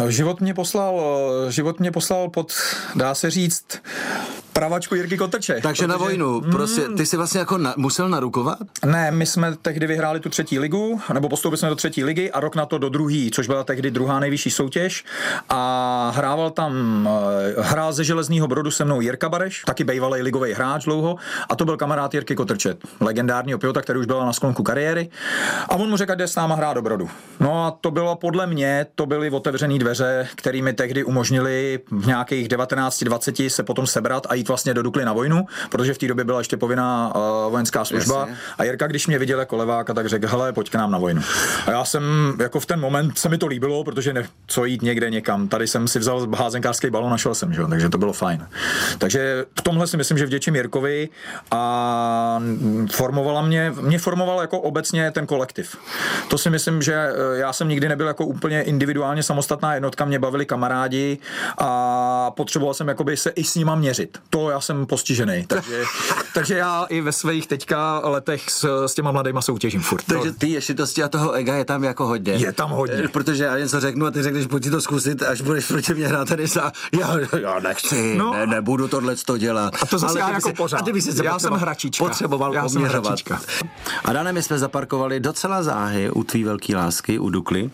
Život 0.07 0.41
mě 0.41 0.53
poslal, 0.53 1.01
život 1.49 1.79
mě 1.79 1.91
poslal 1.91 2.29
pod, 2.29 2.53
dá 2.95 3.15
se 3.15 3.29
říct, 3.29 3.65
Pravačku 4.57 4.95
Jirky 4.95 5.17
Kotrče. 5.17 5.53
Takže 5.53 5.83
protože... 5.83 5.87
na 5.87 5.97
vojnu, 5.97 6.41
prostě 6.41 6.81
ty 6.97 7.05
jsi 7.05 7.17
vlastně 7.17 7.39
jako 7.39 7.57
na, 7.57 7.73
musel 7.77 8.09
narukovat? 8.09 8.57
Ne, 8.85 9.11
my 9.11 9.25
jsme 9.25 9.55
tehdy 9.61 9.87
vyhráli 9.87 10.19
tu 10.19 10.29
třetí 10.29 10.59
ligu, 10.59 11.01
nebo 11.13 11.29
postoupili 11.29 11.57
jsme 11.57 11.69
do 11.69 11.75
třetí 11.75 12.03
ligy 12.03 12.31
a 12.31 12.39
rok 12.39 12.55
na 12.55 12.65
to 12.65 12.77
do 12.77 12.89
druhý, 12.89 13.31
což 13.31 13.47
byla 13.47 13.63
tehdy 13.63 13.91
druhá 13.91 14.19
nejvyšší 14.19 14.51
soutěž 14.51 15.05
a 15.49 16.11
hrával 16.15 16.49
tam, 16.49 16.73
eh, 17.57 17.61
hrál 17.61 17.93
ze 17.93 18.03
Železného 18.03 18.47
brodu 18.47 18.71
se 18.71 18.85
mnou 18.85 19.01
Jirka 19.01 19.29
Bareš, 19.29 19.61
taky 19.65 19.83
bývalý 19.83 20.21
ligový 20.21 20.53
hráč 20.53 20.85
dlouho 20.85 21.15
a 21.49 21.55
to 21.55 21.65
byl 21.65 21.77
kamarád 21.77 22.13
Jirky 22.13 22.35
Kotrče, 22.35 22.75
legendárního 22.99 23.59
pilota, 23.59 23.81
který 23.81 23.99
už 23.99 24.05
byl 24.05 24.25
na 24.25 24.33
sklonku 24.33 24.63
kariéry 24.63 25.09
a 25.69 25.75
on 25.75 25.89
mu 25.89 25.97
řekl, 25.97 26.15
jde 26.15 26.27
s 26.27 26.35
náma 26.35 26.55
hrát 26.55 26.73
do 26.73 26.81
brodu. 26.81 27.09
No 27.39 27.65
a 27.65 27.71
to 27.81 27.91
bylo 27.91 28.15
podle 28.15 28.47
mě, 28.47 28.85
to 28.95 29.05
byly 29.05 29.29
otevřené 29.29 29.79
dveře, 29.79 30.27
kterými 30.35 30.73
tehdy 30.73 31.03
umožnili 31.03 31.79
v 31.91 32.07
nějakých 32.07 32.47
19-20 32.47 33.49
se 33.49 33.63
potom 33.63 33.87
sebrat 33.87 34.27
a 34.29 34.33
jít 34.33 34.46
vlastně 34.47 34.73
do 34.73 34.83
Dukly 34.83 35.05
na 35.05 35.13
vojnu, 35.13 35.45
protože 35.69 35.93
v 35.93 35.97
té 35.97 36.07
době 36.07 36.25
byla 36.25 36.39
ještě 36.39 36.57
povinná 36.57 37.15
uh, 37.15 37.51
vojenská 37.51 37.85
služba. 37.85 38.19
Jasně. 38.19 38.37
A 38.57 38.63
Jirka, 38.63 38.87
když 38.87 39.07
mě 39.07 39.19
viděl 39.19 39.39
jako 39.39 39.57
leváka, 39.57 39.93
tak 39.93 40.07
řekl, 40.07 40.27
hele, 40.27 40.53
pojď 40.53 40.69
k 40.69 40.75
nám 40.75 40.91
na 40.91 40.97
vojnu. 40.97 41.21
A 41.65 41.71
já 41.71 41.85
jsem, 41.85 42.03
jako 42.39 42.59
v 42.59 42.65
ten 42.65 42.79
moment 42.79 43.17
se 43.17 43.29
mi 43.29 43.37
to 43.37 43.47
líbilo, 43.47 43.83
protože 43.83 44.13
ne, 44.13 44.27
co 44.47 44.65
jít 44.65 44.81
někde 44.81 45.09
někam. 45.09 45.47
Tady 45.47 45.67
jsem 45.67 45.87
si 45.87 45.99
vzal 45.99 46.27
házenkářský 46.35 46.89
balon 46.89 47.13
a 47.13 47.17
šel 47.17 47.35
jsem, 47.35 47.53
že? 47.53 47.61
takže 47.69 47.89
to 47.89 47.97
bylo 47.97 48.13
fajn. 48.13 48.47
Takže 48.97 49.45
v 49.59 49.61
tomhle 49.61 49.87
si 49.87 49.97
myslím, 49.97 50.17
že 50.17 50.25
vděčím 50.25 50.55
Jirkovi 50.55 51.09
a 51.51 52.41
formovala 52.91 53.41
mě, 53.41 53.73
mě 53.81 53.99
formoval 53.99 54.41
jako 54.41 54.59
obecně 54.59 55.11
ten 55.11 55.25
kolektiv. 55.25 55.77
To 56.27 56.37
si 56.37 56.49
myslím, 56.49 56.81
že 56.81 56.93
eh, 56.93 57.37
já 57.37 57.53
jsem 57.53 57.67
nikdy 57.67 57.89
nebyl 57.89 58.07
jako 58.07 58.25
úplně 58.25 58.61
individuálně 58.61 59.23
samostatná 59.23 59.73
jednotka, 59.73 60.05
mě 60.05 60.19
bavili 60.19 60.45
kamarádi 60.45 61.17
a 61.57 62.31
potřeboval 62.31 62.73
jsem 62.73 62.87
jakoby 62.87 63.17
se 63.17 63.29
i 63.29 63.43
s 63.43 63.55
nima 63.55 63.75
měřit. 63.75 64.17
To 64.29 64.36
já 64.49 64.61
jsem 64.61 64.85
postižený. 64.85 65.45
Takže, 65.47 65.83
takže 66.33 66.57
já 66.57 66.85
i 66.89 67.01
ve 67.01 67.11
svých 67.11 67.47
teďka 67.47 68.01
letech 68.03 68.49
s, 68.49 68.85
s 68.85 68.93
těma 68.93 69.11
mladýma 69.11 69.41
soutěžím 69.41 69.81
furt. 69.81 70.03
Takže 70.03 70.31
ty 70.31 70.47
ješitosti 70.47 71.03
a 71.03 71.07
toho 71.07 71.31
ega 71.31 71.55
je 71.55 71.65
tam 71.65 71.83
jako 71.83 72.07
hodně. 72.07 72.33
Je 72.33 72.53
tam 72.53 72.69
hodně. 72.69 73.01
Eh, 73.05 73.07
protože 73.07 73.43
já 73.43 73.57
něco 73.57 73.79
řeknu 73.79 74.05
a 74.05 74.11
ty 74.11 74.23
řekneš, 74.23 74.47
pojď 74.47 74.69
to 74.69 74.81
zkusit, 74.81 75.23
až 75.23 75.41
budeš 75.41 75.67
proti 75.67 75.93
mě 75.93 76.07
hrát 76.07 76.27
tenis 76.27 76.57
a 76.61 76.71
já, 76.99 77.17
já 77.39 77.59
nechci, 77.59 78.15
no. 78.17 78.33
ne, 78.33 78.47
nebudu 78.47 78.87
tohle 78.87 79.15
to 79.15 79.37
dělat. 79.37 79.73
A 79.81 79.85
to 79.85 79.97
zase 79.97 80.11
Ale 80.11 80.19
já 80.19 80.35
jako 80.35 80.49
se, 80.49 80.53
pořád. 80.53 80.77
A 80.77 80.83
ty 80.83 81.01
se 81.01 81.25
já 81.25 81.39
jsem 81.39 81.53
hračička. 81.53 82.05
Potřeboval 82.05 82.53
já 82.53 82.63
poměřovat. 82.63 83.19
A 84.05 84.13
dále 84.13 84.33
my 84.33 84.43
jsme 84.43 84.59
zaparkovali 84.59 85.19
docela 85.19 85.63
záhy 85.63 86.09
u 86.09 86.23
tvý 86.23 86.43
velký 86.43 86.75
lásky, 86.75 87.19
u 87.19 87.29
Dukly, 87.29 87.69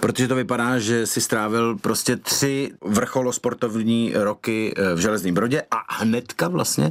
protože 0.00 0.28
to 0.28 0.34
vypadá, 0.34 0.78
že 0.78 1.06
si 1.06 1.20
strávil 1.20 1.78
prostě 1.78 2.16
tři 2.16 2.72
vrcholosportovní 2.84 4.12
roky 4.14 4.74
eh, 4.76 4.94
v 4.94 4.98
Železném 4.98 5.34
Brodě 5.34 5.62
a 5.70 6.04
hnedka 6.06 6.48
vlastně 6.48 6.90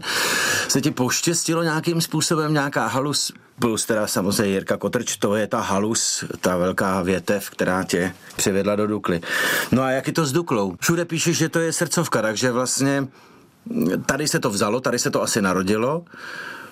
se 0.68 0.82
ti 0.82 0.92
poštěstilo 0.92 1.64
nějakým 1.64 2.02
způsobem 2.02 2.54
nějaká 2.54 2.88
halus 2.88 3.32
plus 3.60 3.86
teda 3.86 4.08
samozřejmě 4.08 4.54
Jirka 4.54 4.78
Kotrč, 4.78 5.18
to 5.18 5.36
je 5.36 5.48
ta 5.48 5.60
halus, 5.60 6.24
ta 6.42 6.58
velká 6.58 7.02
větev, 7.02 7.50
která 7.50 7.84
tě 7.84 8.14
přivedla 8.36 8.76
do 8.76 8.88
Dukly. 8.88 9.22
No 9.72 9.82
a 9.82 9.92
jak 9.92 10.08
je 10.08 10.14
to 10.14 10.26
s 10.26 10.32
Duklou? 10.32 10.76
Všude 10.80 11.06
píšeš, 11.06 11.38
že 11.38 11.50
to 11.50 11.60
je 11.60 11.74
srdcovka, 11.74 12.22
takže 12.22 12.52
vlastně 12.52 13.08
tady 14.06 14.28
se 14.28 14.40
to 14.40 14.50
vzalo, 14.50 14.80
tady 14.80 15.00
se 15.00 15.12
to 15.12 15.22
asi 15.22 15.42
narodilo 15.42 16.06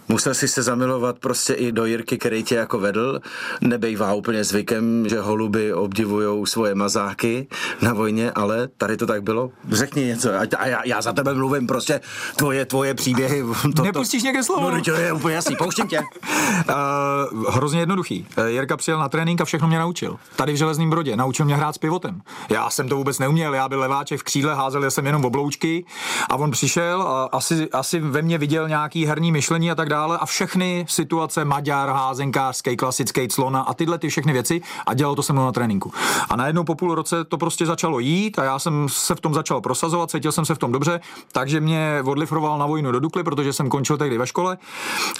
Musel 0.10 0.34
si 0.34 0.48
se 0.48 0.64
zamilovat 0.64 1.20
prostě 1.20 1.54
i 1.54 1.72
do 1.72 1.86
Jirky, 1.86 2.18
který 2.18 2.44
tě 2.44 2.56
jako 2.56 2.80
vedl. 2.80 3.20
Nebejvá 3.62 4.14
úplně 4.14 4.44
zvykem, 4.44 5.10
že 5.10 5.20
holuby 5.20 5.74
obdivují 5.74 6.48
svoje 6.48 6.76
mazáky 6.76 7.48
na 7.82 7.94
vojně, 7.94 8.32
ale 8.32 8.68
tady 8.68 8.98
to 8.98 9.08
tak 9.08 9.24
bylo. 9.24 9.52
Řekni 9.72 10.06
něco 10.06 10.30
a 10.58 10.68
já, 10.68 10.82
já 10.86 11.02
za 11.02 11.14
tebe 11.14 11.34
mluvím 11.34 11.68
prostě 11.68 12.02
tvoje, 12.36 12.66
tvoje 12.66 12.94
příběhy. 12.94 13.44
To, 13.76 13.84
Nepustíš 13.84 14.24
někde 14.24 14.44
slovo? 14.44 14.72
No, 14.72 14.82
to 14.82 14.92
je 14.92 15.14
úplně 15.14 15.36
jasný, 15.36 15.56
pouštím 15.56 15.88
tě. 15.88 16.00
uh, 16.70 17.46
hrozně 17.50 17.80
jednoduchý. 17.80 18.28
Eh, 18.38 18.52
Jirka 18.52 18.78
přijel 18.78 19.00
na 19.00 19.10
trénink 19.10 19.42
a 19.42 19.46
všechno 19.46 19.68
mě 19.68 19.80
naučil. 19.80 20.18
Tady 20.36 20.54
v 20.54 20.56
Železném 20.56 20.90
Brodě. 20.90 21.16
Naučil 21.16 21.46
mě 21.46 21.56
hrát 21.56 21.76
s 21.76 21.78
pivotem. 21.78 22.22
Já 22.50 22.70
jsem 22.70 22.90
to 22.90 22.96
vůbec 22.96 23.20
neuměl, 23.20 23.54
já 23.54 23.70
byl 23.70 23.80
leváček 23.80 24.20
v 24.20 24.24
křídle, 24.24 24.56
házel 24.56 24.92
jsem 24.92 25.06
jenom 25.06 25.26
obloučky 25.26 25.86
a 26.30 26.36
on 26.36 26.52
přišel 26.52 27.02
a 27.02 27.24
asi, 27.32 27.70
asi 27.72 28.00
ve 28.00 28.22
mně 28.22 28.38
viděl 28.38 28.68
nějaký 28.68 29.06
herní 29.06 29.32
myšlení 29.32 29.72
a 29.72 29.76
tak 29.76 29.90
dále 29.94 30.18
a 30.18 30.26
všechny 30.26 30.86
situace 30.90 31.46
Maďar, 31.46 31.90
házenkářský, 31.90 32.78
klasický 32.78 33.28
clona 33.28 33.62
a 33.62 33.74
tyhle 33.74 33.98
ty 33.98 34.10
všechny 34.10 34.34
věci 34.34 34.62
a 34.86 34.94
dělal 34.94 35.16
to 35.16 35.24
se 35.24 35.34
mnou 35.34 35.46
na 35.46 35.52
tréninku. 35.52 35.94
A 36.30 36.36
najednou 36.36 36.64
po 36.64 36.76
půl 36.76 36.96
roce 36.96 37.24
to 37.24 37.38
prostě 37.38 37.66
začalo 37.66 38.00
jít 38.00 38.40
a 38.40 38.44
já 38.44 38.60
jsem 38.60 38.90
se 38.90 39.16
v 39.16 39.22
tom 39.22 39.34
začal 39.34 39.62
prosazovat, 39.62 40.12
cítil 40.12 40.32
jsem 40.32 40.46
se 40.46 40.56
v 40.56 40.58
tom 40.58 40.72
dobře, 40.72 41.00
takže 41.32 41.60
mě 41.60 42.02
odlifroval 42.06 42.58
na 42.58 42.66
vojnu 42.66 42.92
do 42.92 43.00
Dukly, 43.00 43.24
protože 43.24 43.54
jsem 43.54 43.70
končil 43.70 43.98
tehdy 43.98 44.18
ve 44.18 44.28
škole 44.28 44.58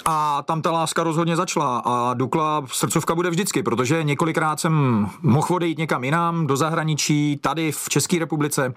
a 0.04 0.42
tam 0.42 0.62
ta 0.62 0.70
láska 0.70 1.02
rozhodně 1.02 1.36
začala 1.36 1.82
a 1.84 2.14
Dukla 2.14 2.62
srdcovka 2.66 3.14
bude 3.14 3.30
vždycky, 3.30 3.62
protože 3.62 4.04
několikrát 4.04 4.60
jsem 4.60 5.06
mohl 5.22 5.46
odejít 5.50 5.78
někam 5.78 6.04
jinam, 6.04 6.46
do 6.46 6.56
zahraničí, 6.56 7.38
tady 7.42 7.72
v 7.72 7.88
České 7.88 8.18
republice, 8.18 8.74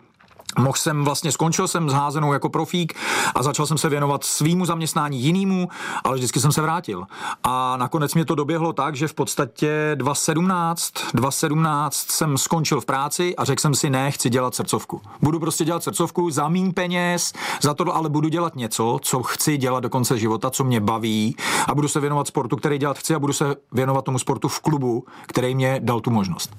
Mohl 0.57 0.77
jsem 0.77 1.03
vlastně, 1.03 1.31
skončil 1.31 1.67
jsem 1.67 1.89
s 1.89 1.93
házenou 1.93 2.33
jako 2.33 2.49
profík 2.49 2.93
a 3.35 3.43
začal 3.43 3.65
jsem 3.65 3.77
se 3.77 3.89
věnovat 3.89 4.23
svýmu 4.23 4.65
zaměstnání 4.65 5.21
jinému, 5.21 5.69
ale 6.03 6.15
vždycky 6.15 6.39
jsem 6.39 6.51
se 6.51 6.61
vrátil. 6.61 7.03
A 7.43 7.77
nakonec 7.77 8.13
mě 8.13 8.25
to 8.25 8.35
doběhlo 8.35 8.73
tak, 8.73 8.95
že 8.95 9.07
v 9.07 9.13
podstatě 9.13 9.91
2017, 9.95 10.93
2017 11.13 12.11
jsem 12.11 12.37
skončil 12.37 12.81
v 12.81 12.85
práci 12.85 13.35
a 13.35 13.43
řekl 13.43 13.61
jsem 13.61 13.75
si, 13.75 13.89
ne, 13.89 14.11
chci 14.11 14.29
dělat 14.29 14.55
srdcovku. 14.55 15.01
Budu 15.21 15.39
prostě 15.39 15.65
dělat 15.65 15.83
srdcovku 15.83 16.29
za 16.29 16.49
mín 16.49 16.73
peněz, 16.73 17.33
za 17.61 17.73
to, 17.73 17.95
ale 17.95 18.09
budu 18.09 18.29
dělat 18.29 18.55
něco, 18.55 18.99
co 19.01 19.23
chci 19.23 19.57
dělat 19.57 19.79
do 19.79 19.89
konce 19.89 20.17
života, 20.17 20.49
co 20.49 20.63
mě 20.63 20.79
baví 20.79 21.35
a 21.67 21.75
budu 21.75 21.87
se 21.87 21.99
věnovat 21.99 22.27
sportu, 22.27 22.55
který 22.55 22.77
dělat 22.77 22.97
chci 22.97 23.15
a 23.15 23.19
budu 23.19 23.33
se 23.33 23.55
věnovat 23.71 24.05
tomu 24.05 24.19
sportu 24.19 24.47
v 24.47 24.59
klubu, 24.59 25.05
který 25.27 25.55
mě 25.55 25.79
dal 25.83 26.01
tu 26.01 26.11
možnost. 26.11 26.55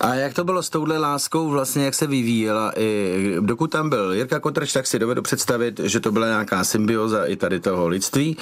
A 0.00 0.14
jak 0.14 0.34
to 0.34 0.44
bylo 0.44 0.62
s 0.62 0.70
touhle 0.70 0.98
láskou 0.98 1.48
vlastně, 1.48 1.84
jak 1.84 1.94
se 1.94 2.06
vyvíjela 2.06 2.72
i 2.76 2.99
dokud 3.40 3.70
tam 3.70 3.90
byl 3.90 4.12
Jirka 4.12 4.40
Kotrč, 4.40 4.72
tak 4.72 4.86
si 4.86 4.98
dovedu 4.98 5.22
představit, 5.22 5.80
že 5.84 6.00
to 6.00 6.12
byla 6.12 6.26
nějaká 6.26 6.64
symbioza 6.64 7.24
i 7.24 7.36
tady 7.36 7.60
toho 7.60 7.88
lidství 7.88 8.36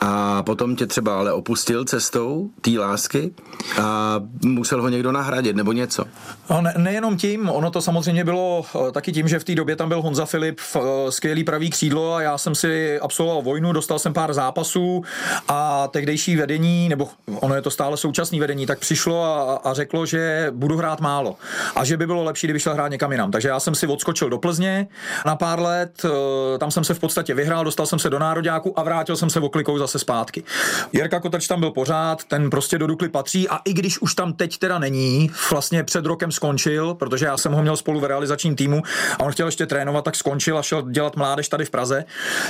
a 0.00 0.42
potom 0.42 0.76
tě 0.76 0.86
třeba 0.86 1.18
ale 1.18 1.32
opustil 1.32 1.84
cestou 1.84 2.50
té 2.60 2.70
lásky 2.70 3.34
a 3.82 4.20
musel 4.44 4.82
ho 4.82 4.88
někdo 4.88 5.12
nahradit 5.12 5.56
nebo 5.56 5.72
něco. 5.72 6.04
A 6.48 6.60
ne, 6.60 6.74
nejenom 6.76 7.16
tím, 7.16 7.48
ono 7.48 7.70
to 7.70 7.82
samozřejmě 7.82 8.24
bylo 8.24 8.64
eh, 8.88 8.92
taky 8.92 9.12
tím, 9.12 9.28
že 9.28 9.38
v 9.38 9.44
té 9.44 9.54
době 9.54 9.76
tam 9.76 9.88
byl 9.88 10.02
Honza 10.02 10.26
Filip, 10.26 10.60
eh, 10.76 10.80
skvělý 11.12 11.44
pravý 11.44 11.70
křídlo 11.70 12.14
a 12.14 12.22
já 12.22 12.38
jsem 12.38 12.54
si 12.54 13.00
absolvoval 13.00 13.42
vojnu, 13.42 13.72
dostal 13.72 13.98
jsem 13.98 14.12
pár 14.12 14.34
zápasů 14.34 15.02
a 15.48 15.88
tehdejší 15.88 16.36
vedení, 16.36 16.88
nebo 16.88 17.08
ono 17.40 17.54
je 17.54 17.62
to 17.62 17.70
stále 17.70 17.96
současné 17.96 18.40
vedení, 18.40 18.66
tak 18.66 18.78
přišlo 18.78 19.24
a, 19.24 19.54
a 19.70 19.74
řeklo, 19.74 20.06
že 20.06 20.48
budu 20.50 20.76
hrát 20.76 21.00
málo 21.00 21.36
a 21.76 21.84
že 21.84 21.96
by 21.96 22.06
bylo 22.06 22.24
lepší, 22.24 22.46
kdyby 22.46 22.60
šel 22.60 22.74
hrát 22.74 22.88
někam 22.88 23.12
jinam. 23.12 23.30
Takže 23.30 23.48
já 23.48 23.60
jsem 23.60 23.74
si 23.74 23.86
odskočil 23.94 24.30
do 24.30 24.38
Plzně 24.38 24.86
na 25.26 25.36
pár 25.36 25.60
let, 25.60 26.02
eh, 26.04 26.58
tam 26.58 26.70
jsem 26.70 26.84
se 26.84 26.94
v 26.94 26.98
podstatě 26.98 27.34
vyhrál, 27.34 27.64
dostal 27.64 27.86
jsem 27.86 27.98
se 27.98 28.10
do 28.10 28.18
nároďáku 28.18 28.78
a 28.78 28.82
vrátil 28.82 29.16
jsem 29.16 29.30
se 29.30 29.40
oklikou 29.40 29.78
zase 29.78 29.98
zpátky. 29.98 30.44
Jirka 30.92 31.20
Kotrč 31.20 31.46
tam 31.46 31.60
byl 31.60 31.70
pořád, 31.70 32.24
ten 32.24 32.50
prostě 32.50 32.78
do 32.78 32.86
Dukly 32.86 33.08
patří 33.08 33.48
a 33.48 33.60
i 33.64 33.72
když 33.72 33.98
už 33.98 34.14
tam 34.14 34.32
teď 34.32 34.58
teda 34.58 34.78
není, 34.78 35.30
vlastně 35.50 35.84
před 35.84 36.06
rokem 36.06 36.32
skončil, 36.32 36.94
protože 36.94 37.26
já 37.26 37.36
jsem 37.36 37.52
ho 37.52 37.62
měl 37.62 37.76
spolu 37.76 38.00
v 38.00 38.04
realizačním 38.04 38.56
týmu 38.56 38.82
a 39.18 39.24
on 39.24 39.32
chtěl 39.32 39.46
ještě 39.46 39.66
trénovat, 39.66 40.04
tak 40.04 40.16
skončil 40.16 40.58
a 40.58 40.62
šel 40.62 40.82
dělat 40.82 41.16
mládež 41.16 41.48
tady 41.48 41.64
v 41.64 41.70
Praze, 41.70 42.04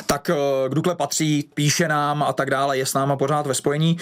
tak 0.07 0.31
eh, 0.31 0.35
k 0.69 0.75
Dukle 0.75 0.95
patří, 0.95 1.49
píše 1.55 1.89
nám 1.89 2.23
a 2.23 2.33
tak 2.33 2.51
dále, 2.51 2.79
je 2.79 2.87
s 2.87 2.95
náma 2.95 3.17
pořád 3.17 3.47
ve 3.47 3.55
spojení. 3.55 3.97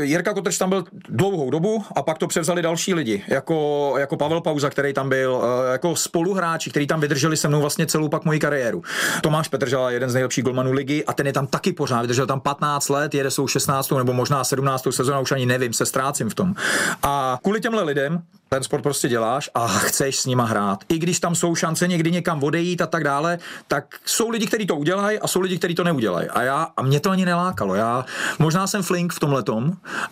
Jirka 0.00 0.34
Kotrč 0.34 0.58
tam 0.58 0.70
byl 0.70 0.84
dlouhou 1.08 1.50
dobu 1.50 1.84
a 1.96 2.02
pak 2.02 2.18
to 2.18 2.26
převzali 2.26 2.62
další 2.62 2.94
lidi, 2.94 3.24
jako, 3.28 3.94
jako 3.98 4.16
Pavel 4.16 4.40
Pauza, 4.40 4.70
který 4.70 4.92
tam 4.92 5.08
byl, 5.08 5.42
eh, 5.42 5.72
jako 5.72 5.96
spoluhráči, 5.96 6.70
který 6.70 6.83
tam 6.86 7.00
vydrželi 7.00 7.36
se 7.36 7.48
mnou 7.48 7.60
vlastně 7.60 7.86
celou 7.86 8.08
pak 8.08 8.24
moji 8.24 8.38
kariéru. 8.38 8.82
Tomáš 9.22 9.48
Petržela, 9.48 9.90
jeden 9.90 10.10
z 10.10 10.14
nejlepších 10.14 10.44
golmanů 10.44 10.72
ligy 10.72 11.04
a 11.04 11.12
ten 11.12 11.26
je 11.26 11.32
tam 11.32 11.46
taky 11.46 11.72
pořád, 11.72 12.00
vydržel 12.02 12.26
tam 12.26 12.40
15 12.40 12.88
let, 12.88 13.14
jede 13.14 13.30
svou 13.30 13.48
16. 13.48 13.90
nebo 13.90 14.12
možná 14.12 14.44
17. 14.44 14.86
sezónu, 14.90 15.20
už 15.20 15.32
ani 15.32 15.46
nevím, 15.46 15.72
se 15.72 15.86
ztrácím 15.86 16.30
v 16.30 16.34
tom. 16.34 16.54
A 17.02 17.38
kvůli 17.42 17.60
těmhle 17.60 17.82
lidem 17.82 18.22
ten 18.54 18.62
sport 18.62 18.82
prostě 18.82 19.08
děláš 19.08 19.50
a 19.54 19.68
chceš 19.68 20.18
s 20.18 20.26
nima 20.26 20.44
hrát. 20.44 20.84
I 20.88 20.98
když 20.98 21.20
tam 21.20 21.34
jsou 21.34 21.54
šance 21.54 21.88
někdy 21.88 22.10
někam 22.10 22.42
odejít 22.42 22.82
a 22.82 22.86
tak 22.86 23.04
dále, 23.04 23.38
tak 23.68 23.84
jsou 24.04 24.28
lidi, 24.28 24.46
kteří 24.46 24.66
to 24.66 24.76
udělají 24.76 25.18
a 25.18 25.26
jsou 25.26 25.40
lidi, 25.40 25.58
kteří 25.58 25.74
to 25.74 25.84
neudělají. 25.84 26.28
A 26.28 26.42
já, 26.42 26.68
a 26.76 26.82
mě 26.82 27.00
to 27.00 27.10
ani 27.10 27.24
nelákalo. 27.24 27.74
Já 27.74 28.04
možná 28.38 28.66
jsem 28.66 28.82
flink 28.82 29.12
v 29.12 29.20
tomhle 29.20 29.44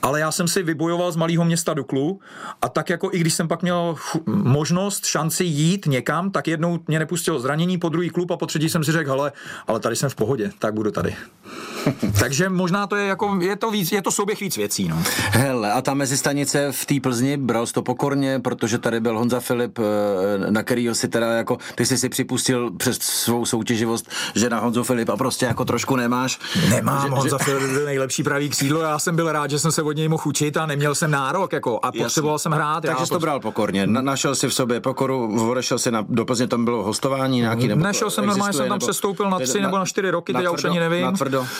ale 0.03 0.21
já 0.21 0.33
jsem 0.33 0.49
si 0.49 0.63
vybojoval 0.63 1.13
z 1.13 1.17
malého 1.17 1.45
města 1.45 1.75
Duklu 1.75 2.21
a 2.63 2.69
tak 2.69 2.91
jako 2.91 3.11
i 3.13 3.19
když 3.19 3.35
jsem 3.35 3.49
pak 3.49 3.63
měl 3.63 3.97
možnost, 4.27 5.07
šanci 5.07 5.45
jít 5.45 5.87
někam, 5.87 6.31
tak 6.31 6.49
jednou 6.49 6.79
mě 6.87 6.99
nepustilo 6.99 7.39
zranění, 7.39 7.79
po 7.79 7.89
druhý 7.89 8.11
klub 8.11 8.31
a 8.31 8.37
po 8.37 8.47
třetí 8.47 8.69
jsem 8.69 8.85
si 8.85 8.93
řekl, 8.93 9.11
hele, 9.11 9.33
ale 9.67 9.81
tady 9.81 9.97
jsem 9.97 10.11
v 10.11 10.15
pohodě, 10.15 10.51
tak 10.59 10.75
budu 10.75 10.91
tady. 10.91 11.17
Takže 12.21 12.49
možná 12.49 12.87
to 12.87 12.97
je 12.97 13.07
jako, 13.07 13.39
je 13.41 13.57
to, 13.57 13.71
víc, 13.71 13.93
je 13.93 14.03
to 14.03 14.11
souběh 14.11 14.41
víc 14.41 14.57
věcí. 14.57 14.89
No. 14.89 15.03
Hele, 15.31 15.73
a 15.73 15.83
ta 15.83 15.95
mezistanice 15.95 16.73
v 16.73 16.87
té 16.87 17.01
Plzni, 17.01 17.37
bral 17.37 17.67
to 17.67 17.83
pokorně, 17.83 18.41
protože 18.41 18.79
tady 18.79 19.01
byl 19.01 19.19
Honza 19.19 19.41
Filip, 19.41 19.79
eh, 19.79 20.51
na 20.51 20.63
kterýho 20.63 20.95
si 20.95 21.09
teda 21.09 21.27
jako, 21.27 21.59
ty 21.75 21.87
jsi 21.87 21.99
si 21.99 22.09
připustil 22.09 22.71
přes 22.77 22.99
svou 22.99 23.47
soutěživost, 23.47 24.11
že 24.35 24.51
na 24.51 24.61
Honzu 24.61 24.85
Filipa 24.85 25.17
prostě 25.17 25.47
jako 25.47 25.65
trošku 25.65 25.97
nemáš. 25.97 26.39
Nemám, 26.71 27.03
že, 27.03 27.09
Honza 27.09 27.39
že... 27.39 27.45
Filip 27.45 27.73
byl 27.73 27.85
nejlepší 27.85 28.23
pravý 28.23 28.49
křídlo, 28.49 28.81
já 28.81 28.99
jsem 28.99 29.17
byl 29.17 29.33
rád, 29.33 29.51
že 29.51 29.59
jsem 29.59 29.73
se 29.73 29.83
od 29.83 29.93
něj 29.93 30.09
mohl 30.09 30.23
učit 30.27 30.57
a 30.57 30.67
neměl 30.67 30.95
jsem 30.95 31.11
nárok, 31.11 31.53
jako, 31.53 31.81
a 31.83 31.93
potřeboval 31.93 32.39
jsem 32.39 32.53
hrát. 32.53 32.85
Takže 32.85 33.07
jsi 33.07 33.13
to 33.13 33.19
bral 33.19 33.41
pokorně, 33.41 33.87
na, 33.87 34.01
našel 34.01 34.35
si 34.35 34.49
v 34.49 34.55
sobě 34.55 34.81
pokoru, 34.81 35.51
odešel 35.51 35.79
si 35.79 35.91
na, 35.91 36.05
do 36.09 36.25
Plzně, 36.25 36.47
tam 36.47 36.65
bylo 36.65 36.83
hostování 36.83 37.41
nějaký, 37.41 37.69
nebo 37.69 37.85
Nešel 37.85 38.11
jsem 38.11 38.27
normálně, 38.27 38.53
jsem 38.53 38.69
tam 38.69 38.79
nebo, 38.79 38.87
přestoupil 38.87 39.31
na 39.31 39.39
tři 39.39 39.61
na, 39.61 39.67
nebo 39.67 39.79
na 39.79 39.85
čtyři 39.85 40.11
roky, 40.11 40.33
teď 40.33 40.43
já 40.43 40.51
už 40.51 40.65
ani 40.65 40.81
nevím. 40.81 41.13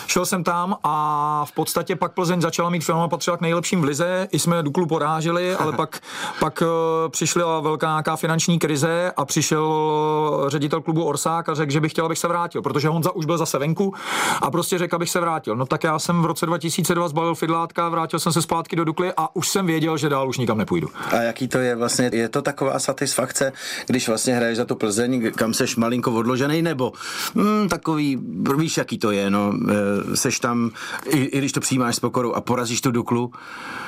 Šel 0.07 0.25
jsem 0.25 0.43
tam 0.43 0.75
a 0.83 1.45
v 1.47 1.51
podstatě 1.51 1.95
pak 1.95 2.13
Plzeň 2.13 2.41
začala 2.41 2.69
mít 2.69 2.83
film 2.83 2.99
a 2.99 3.07
patřila 3.07 3.37
k 3.37 3.41
nejlepším 3.41 3.81
v 3.81 3.83
lize, 3.83 4.27
i 4.31 4.39
jsme 4.39 4.63
Duklu 4.63 4.85
poráželi, 4.85 5.55
ale 5.55 5.71
pak, 5.77 5.99
pak 6.39 6.63
eh, 6.63 7.09
přišla 7.09 7.59
velká 7.59 7.87
nějaká 7.87 8.15
finanční 8.15 8.59
krize 8.59 9.11
a 9.17 9.25
přišel 9.25 10.45
ředitel 10.47 10.81
klubu 10.81 11.03
Orsák 11.03 11.49
a 11.49 11.53
řekl, 11.53 11.71
že 11.71 11.79
bych 11.79 11.91
chtěl, 11.91 12.05
abych 12.05 12.19
se 12.19 12.27
vrátil, 12.27 12.61
protože 12.61 12.87
Honza 12.87 13.11
už 13.11 13.25
byl 13.25 13.37
zase 13.37 13.59
venku 13.59 13.93
a 14.41 14.51
prostě 14.51 14.77
řekl, 14.77 14.95
abych 14.95 15.09
se 15.09 15.19
vrátil. 15.19 15.55
No 15.55 15.65
tak 15.65 15.83
já 15.83 15.99
jsem 15.99 16.21
v 16.21 16.25
roce 16.25 16.45
2002 16.45 17.07
zbalil 17.07 17.35
fidlátka, 17.35 17.89
vrátil 17.89 18.19
jsem 18.19 18.33
se 18.33 18.41
zpátky 18.41 18.75
do 18.75 18.83
Dukly 18.83 19.13
a 19.17 19.35
už 19.35 19.47
jsem 19.47 19.65
věděl, 19.65 19.97
že 19.97 20.09
dál 20.09 20.29
už 20.29 20.37
nikam 20.37 20.57
nepůjdu. 20.57 20.89
A 21.11 21.15
jaký 21.15 21.47
to 21.47 21.57
je 21.57 21.75
vlastně? 21.75 22.09
Je 22.13 22.29
to 22.29 22.41
taková 22.41 22.79
satisfakce, 22.79 23.51
když 23.87 24.07
vlastně 24.07 24.35
hraješ 24.35 24.57
za 24.57 24.65
tu 24.65 24.75
Plzeň, 24.75 25.31
kam 25.31 25.53
seš 25.53 25.75
malinko 25.75 26.11
odložený, 26.11 26.61
nebo 26.61 26.93
hmm, 27.35 27.69
takový, 27.69 28.19
víš, 28.57 28.77
jaký 28.77 28.97
to 28.97 29.11
je, 29.11 29.29
no, 29.29 29.53
eh, 29.53 29.62
seš 30.15 30.39
tam, 30.39 30.71
i, 31.05 31.17
i 31.17 31.37
když 31.37 31.51
to 31.51 31.59
přijímáš 31.59 31.95
s 31.95 31.99
pokorou 31.99 32.33
a 32.33 32.41
porazíš 32.41 32.81
tu 32.81 32.91
Duklu, 32.91 33.31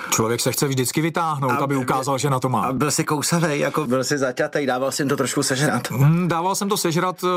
Člověk 0.10 0.42
se 0.42 0.52
chce 0.52 0.68
vždycky 0.68 1.02
vytáhnout, 1.02 1.52
a, 1.52 1.56
aby 1.56 1.76
ukázal, 1.76 2.18
že 2.18 2.30
na 2.30 2.40
to 2.40 2.50
má. 2.50 2.62
A 2.62 2.74
byl 2.74 2.92
si 2.92 3.04
kousavý, 3.04 3.60
jako 3.60 3.86
byl 3.86 4.04
si 4.04 4.18
zaťatý, 4.18 4.66
dával 4.66 4.92
jsem 4.92 5.08
to 5.08 5.18
trošku 5.18 5.44
sežrat. 5.44 5.92
Hmm, 5.92 6.28
dával 6.28 6.56
jsem 6.56 6.70
to 6.70 6.78
sežrat 6.78 7.24
uh, 7.24 7.30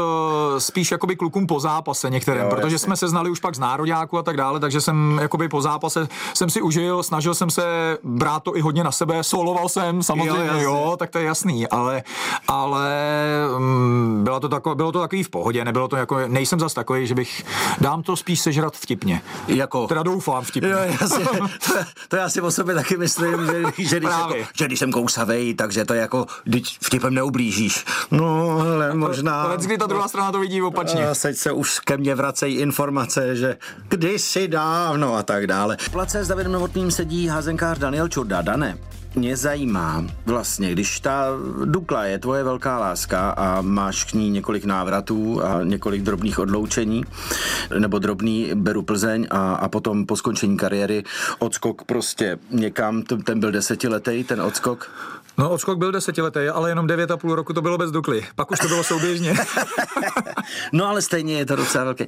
spíš 0.59 0.91
jakoby 0.91 1.17
klukům 1.17 1.47
po 1.47 1.61
zápase 1.61 2.11
některým, 2.11 2.43
jo, 2.43 2.51
protože 2.51 2.75
jasně. 2.75 2.79
jsme 2.79 2.97
se 2.97 3.09
znali 3.09 3.31
už 3.31 3.41
pak 3.41 3.55
z 3.55 3.59
nároďáku 3.59 4.19
a 4.19 4.23
tak 4.23 4.37
dále, 4.37 4.61
takže 4.61 4.81
jsem 4.81 5.19
jakoby 5.23 5.49
po 5.49 5.63
zápase 5.63 6.09
jsem 6.35 6.51
si 6.51 6.63
užil, 6.63 7.03
snažil 7.03 7.35
jsem 7.35 7.51
se 7.51 7.63
brát 8.03 8.43
to 8.43 8.57
i 8.57 8.61
hodně 8.61 8.85
na 8.85 8.93
sebe, 8.93 9.25
soloval 9.25 9.69
jsem, 9.69 10.03
samozřejmě, 10.03 10.63
jo, 10.63 10.71
jo 10.71 10.97
tak 10.99 11.11
to 11.11 11.19
je 11.19 11.25
jasný, 11.25 11.69
ale, 11.69 12.03
ale 12.49 12.91
um, 13.57 14.21
bylo, 14.25 14.41
to 14.41 14.49
tako, 14.49 14.75
bylo 14.75 14.93
to 14.93 15.01
takový 15.01 15.23
v 15.23 15.31
pohodě, 15.31 15.65
nebylo 15.65 15.89
to 15.89 15.97
jako, 15.97 16.19
nejsem 16.27 16.61
zas 16.61 16.75
takový, 16.75 17.07
že 17.07 17.15
bych, 17.15 17.45
dám 17.81 18.03
to 18.03 18.17
spíš 18.29 18.41
sežrat 18.41 18.77
vtipně. 18.77 19.23
Jako? 19.47 19.87
Teda 19.87 20.03
doufám 20.03 20.45
vtipně. 20.45 20.71
Jo, 20.71 20.79
jasně, 21.01 21.25
to, 21.67 21.75
to 22.09 22.17
já 22.17 22.29
si 22.29 22.41
o 22.41 22.51
sobě 22.51 22.75
taky 22.75 22.97
myslím, 22.97 23.47
že, 23.47 23.63
že, 23.89 24.01
když, 24.01 24.11
jako, 24.11 24.35
že 24.59 24.67
když 24.67 24.79
jsem 24.79 24.93
kousavej, 24.93 25.55
takže 25.55 25.85
to 25.85 25.95
jako, 25.95 26.27
když 26.45 26.79
vtipem 26.83 27.15
neublížíš. 27.15 27.85
No, 28.11 28.51
ale 28.61 28.95
možná... 28.95 29.43
Ale 29.43 29.57
kdy 29.57 29.79
ta 29.79 29.87
druhá 29.87 30.09
strana 30.09 30.33
to 30.33 30.41
vidí 30.41 30.63
opačně. 30.63 31.07
Teď 31.23 31.37
se 31.37 31.53
už 31.53 31.81
ke 31.81 31.97
mně 31.97 32.15
vracejí 32.15 32.57
informace, 32.57 33.37
že 33.37 33.57
kdysi 33.89 34.49
dávno 34.49 35.15
a 35.15 35.23
tak 35.23 35.47
dále. 35.47 35.77
V 35.81 35.91
place 35.91 36.25
s 36.25 36.29
Davidem 36.29 36.53
Novotným 36.53 36.91
sedí 36.91 37.29
házenkář 37.29 37.79
Daniel 37.79 38.09
Čurda. 38.09 38.43
Dane, 38.43 38.79
mě 39.19 39.37
zajímá 39.37 40.05
vlastně, 40.27 40.73
když 40.73 41.01
ta 41.01 41.27
Dukla 41.65 42.05
je 42.05 42.19
tvoje 42.19 42.45
velká 42.45 42.79
láska 42.79 43.31
a 43.31 43.61
máš 43.61 44.05
k 44.05 44.13
ní 44.13 44.31
několik 44.31 44.65
návratů 44.65 45.45
a 45.45 45.63
několik 45.63 46.03
drobných 46.03 46.39
odloučení, 46.39 47.05
nebo 47.79 47.99
drobný 47.99 48.51
beru 48.55 48.83
Plzeň 48.83 49.27
a, 49.31 49.55
a 49.55 49.69
potom 49.69 50.07
po 50.07 50.17
skončení 50.17 50.57
kariéry 50.57 51.05
odskok 51.39 51.83
prostě 51.85 52.39
někam, 52.51 53.03
ten 53.03 53.41
byl 53.41 53.53
desetiletý, 53.53 54.25
ten 54.25 54.41
odskok. 54.43 54.91
No, 55.39 55.51
odskok 55.51 55.79
byl 55.79 55.93
desetiletý, 55.93 56.49
ale 56.49 56.71
jenom 56.71 56.87
devět 56.87 57.11
a 57.11 57.17
půl 57.17 57.35
roku 57.35 57.53
to 57.53 57.63
bylo 57.63 57.79
bez 57.79 57.91
Dukly. 57.91 58.27
Pak 58.35 58.51
už 58.51 58.59
to 58.59 58.69
bylo 58.69 58.85
souběžně. 58.85 59.35
no, 60.73 60.87
ale 60.87 61.03
stejně 61.03 61.39
je 61.39 61.47
to 61.47 61.57
docela 61.57 61.85
velké. 61.85 62.07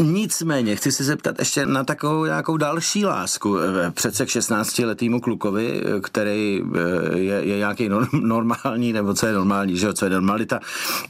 Nicméně, 0.00 0.76
chci 0.76 0.92
se 0.92 1.04
zeptat 1.04 1.38
ještě 1.38 1.66
na 1.66 1.84
takovou 1.84 2.24
nějakou 2.24 2.56
další 2.56 3.04
lásku. 3.04 3.56
Přece 3.94 4.26
k 4.26 4.28
16-letýmu 4.28 5.20
klukovi, 5.20 5.82
který 6.02 6.62
eh, 6.74 7.18
je, 7.18 7.34
je 7.44 7.56
nějaký 7.56 7.90
normální, 8.12 8.92
nebo 8.92 9.14
co 9.14 9.26
je 9.26 9.32
normální, 9.32 9.76
že 9.76 9.86
jo, 9.86 9.92
co 9.92 10.04
je 10.04 10.10
normalita, 10.10 10.60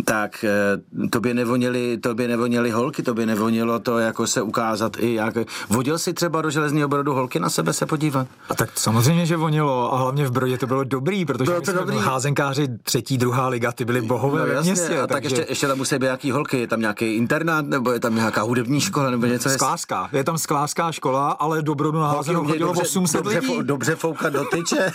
tak 0.04 0.44
eh, 0.44 1.08
tobě 1.08 1.34
nevoněli, 1.34 1.98
tobě 1.98 2.28
nevoněli 2.28 2.70
holky, 2.70 3.02
tobě 3.02 3.26
nevonilo 3.26 3.78
to 3.78 3.98
jako 3.98 4.26
se 4.26 4.42
ukázat 4.42 4.96
i 4.98 5.14
jak... 5.14 5.34
Vodil 5.68 5.98
si 5.98 6.12
třeba 6.12 6.42
do 6.42 6.50
železného 6.50 6.88
brodu 6.88 7.14
holky 7.14 7.40
na 7.40 7.50
sebe 7.50 7.72
se 7.72 7.86
podívat? 7.86 8.26
A 8.48 8.54
tak 8.54 8.70
samozřejmě, 8.74 9.26
že 9.26 9.36
vonilo 9.36 9.94
a 9.94 9.98
hlavně 9.98 10.26
v 10.26 10.30
Brodě 10.30 10.58
to 10.58 10.66
bylo 10.66 10.84
dobrý, 10.84 11.24
protože 11.24 11.51
bylo 11.52 11.60
to 11.60 11.72
dobrý. 11.72 11.96
házenkáři 11.96 12.68
třetí, 12.82 13.18
druhá 13.18 13.48
liga, 13.48 13.72
ty 13.72 13.84
byly 13.84 14.00
bohové 14.00 14.40
no, 14.40 14.46
ve 14.46 14.62
městě. 14.62 15.00
A 15.00 15.06
tak 15.06 15.24
ještě, 15.24 15.46
ještě 15.48 15.66
tam 15.66 15.78
musí 15.78 15.94
být 15.94 16.02
nějaký 16.02 16.30
holky, 16.30 16.60
je 16.60 16.66
tam 16.66 16.80
nějaký 16.80 17.14
internát, 17.14 17.66
nebo 17.66 17.92
je 17.92 18.00
tam 18.00 18.14
nějaká 18.14 18.42
hudební 18.42 18.80
škola, 18.80 19.10
nebo 19.10 19.26
něco? 19.26 19.48
Sklářská, 19.48 20.08
je 20.12 20.24
tam 20.24 20.38
sklářská 20.38 20.92
škola, 20.92 21.30
ale 21.30 21.62
do 21.62 21.74
Brodu 21.74 21.98
na 21.98 22.08
házenou 22.08 22.44
chodilo 22.44 22.68
dobře, 22.68 22.82
800 22.82 23.24
dobře, 23.24 23.38
lidí. 23.38 23.58
Dobře 23.62 23.96
foukat 23.96 24.32
do 24.32 24.44
tyče, 24.44 24.92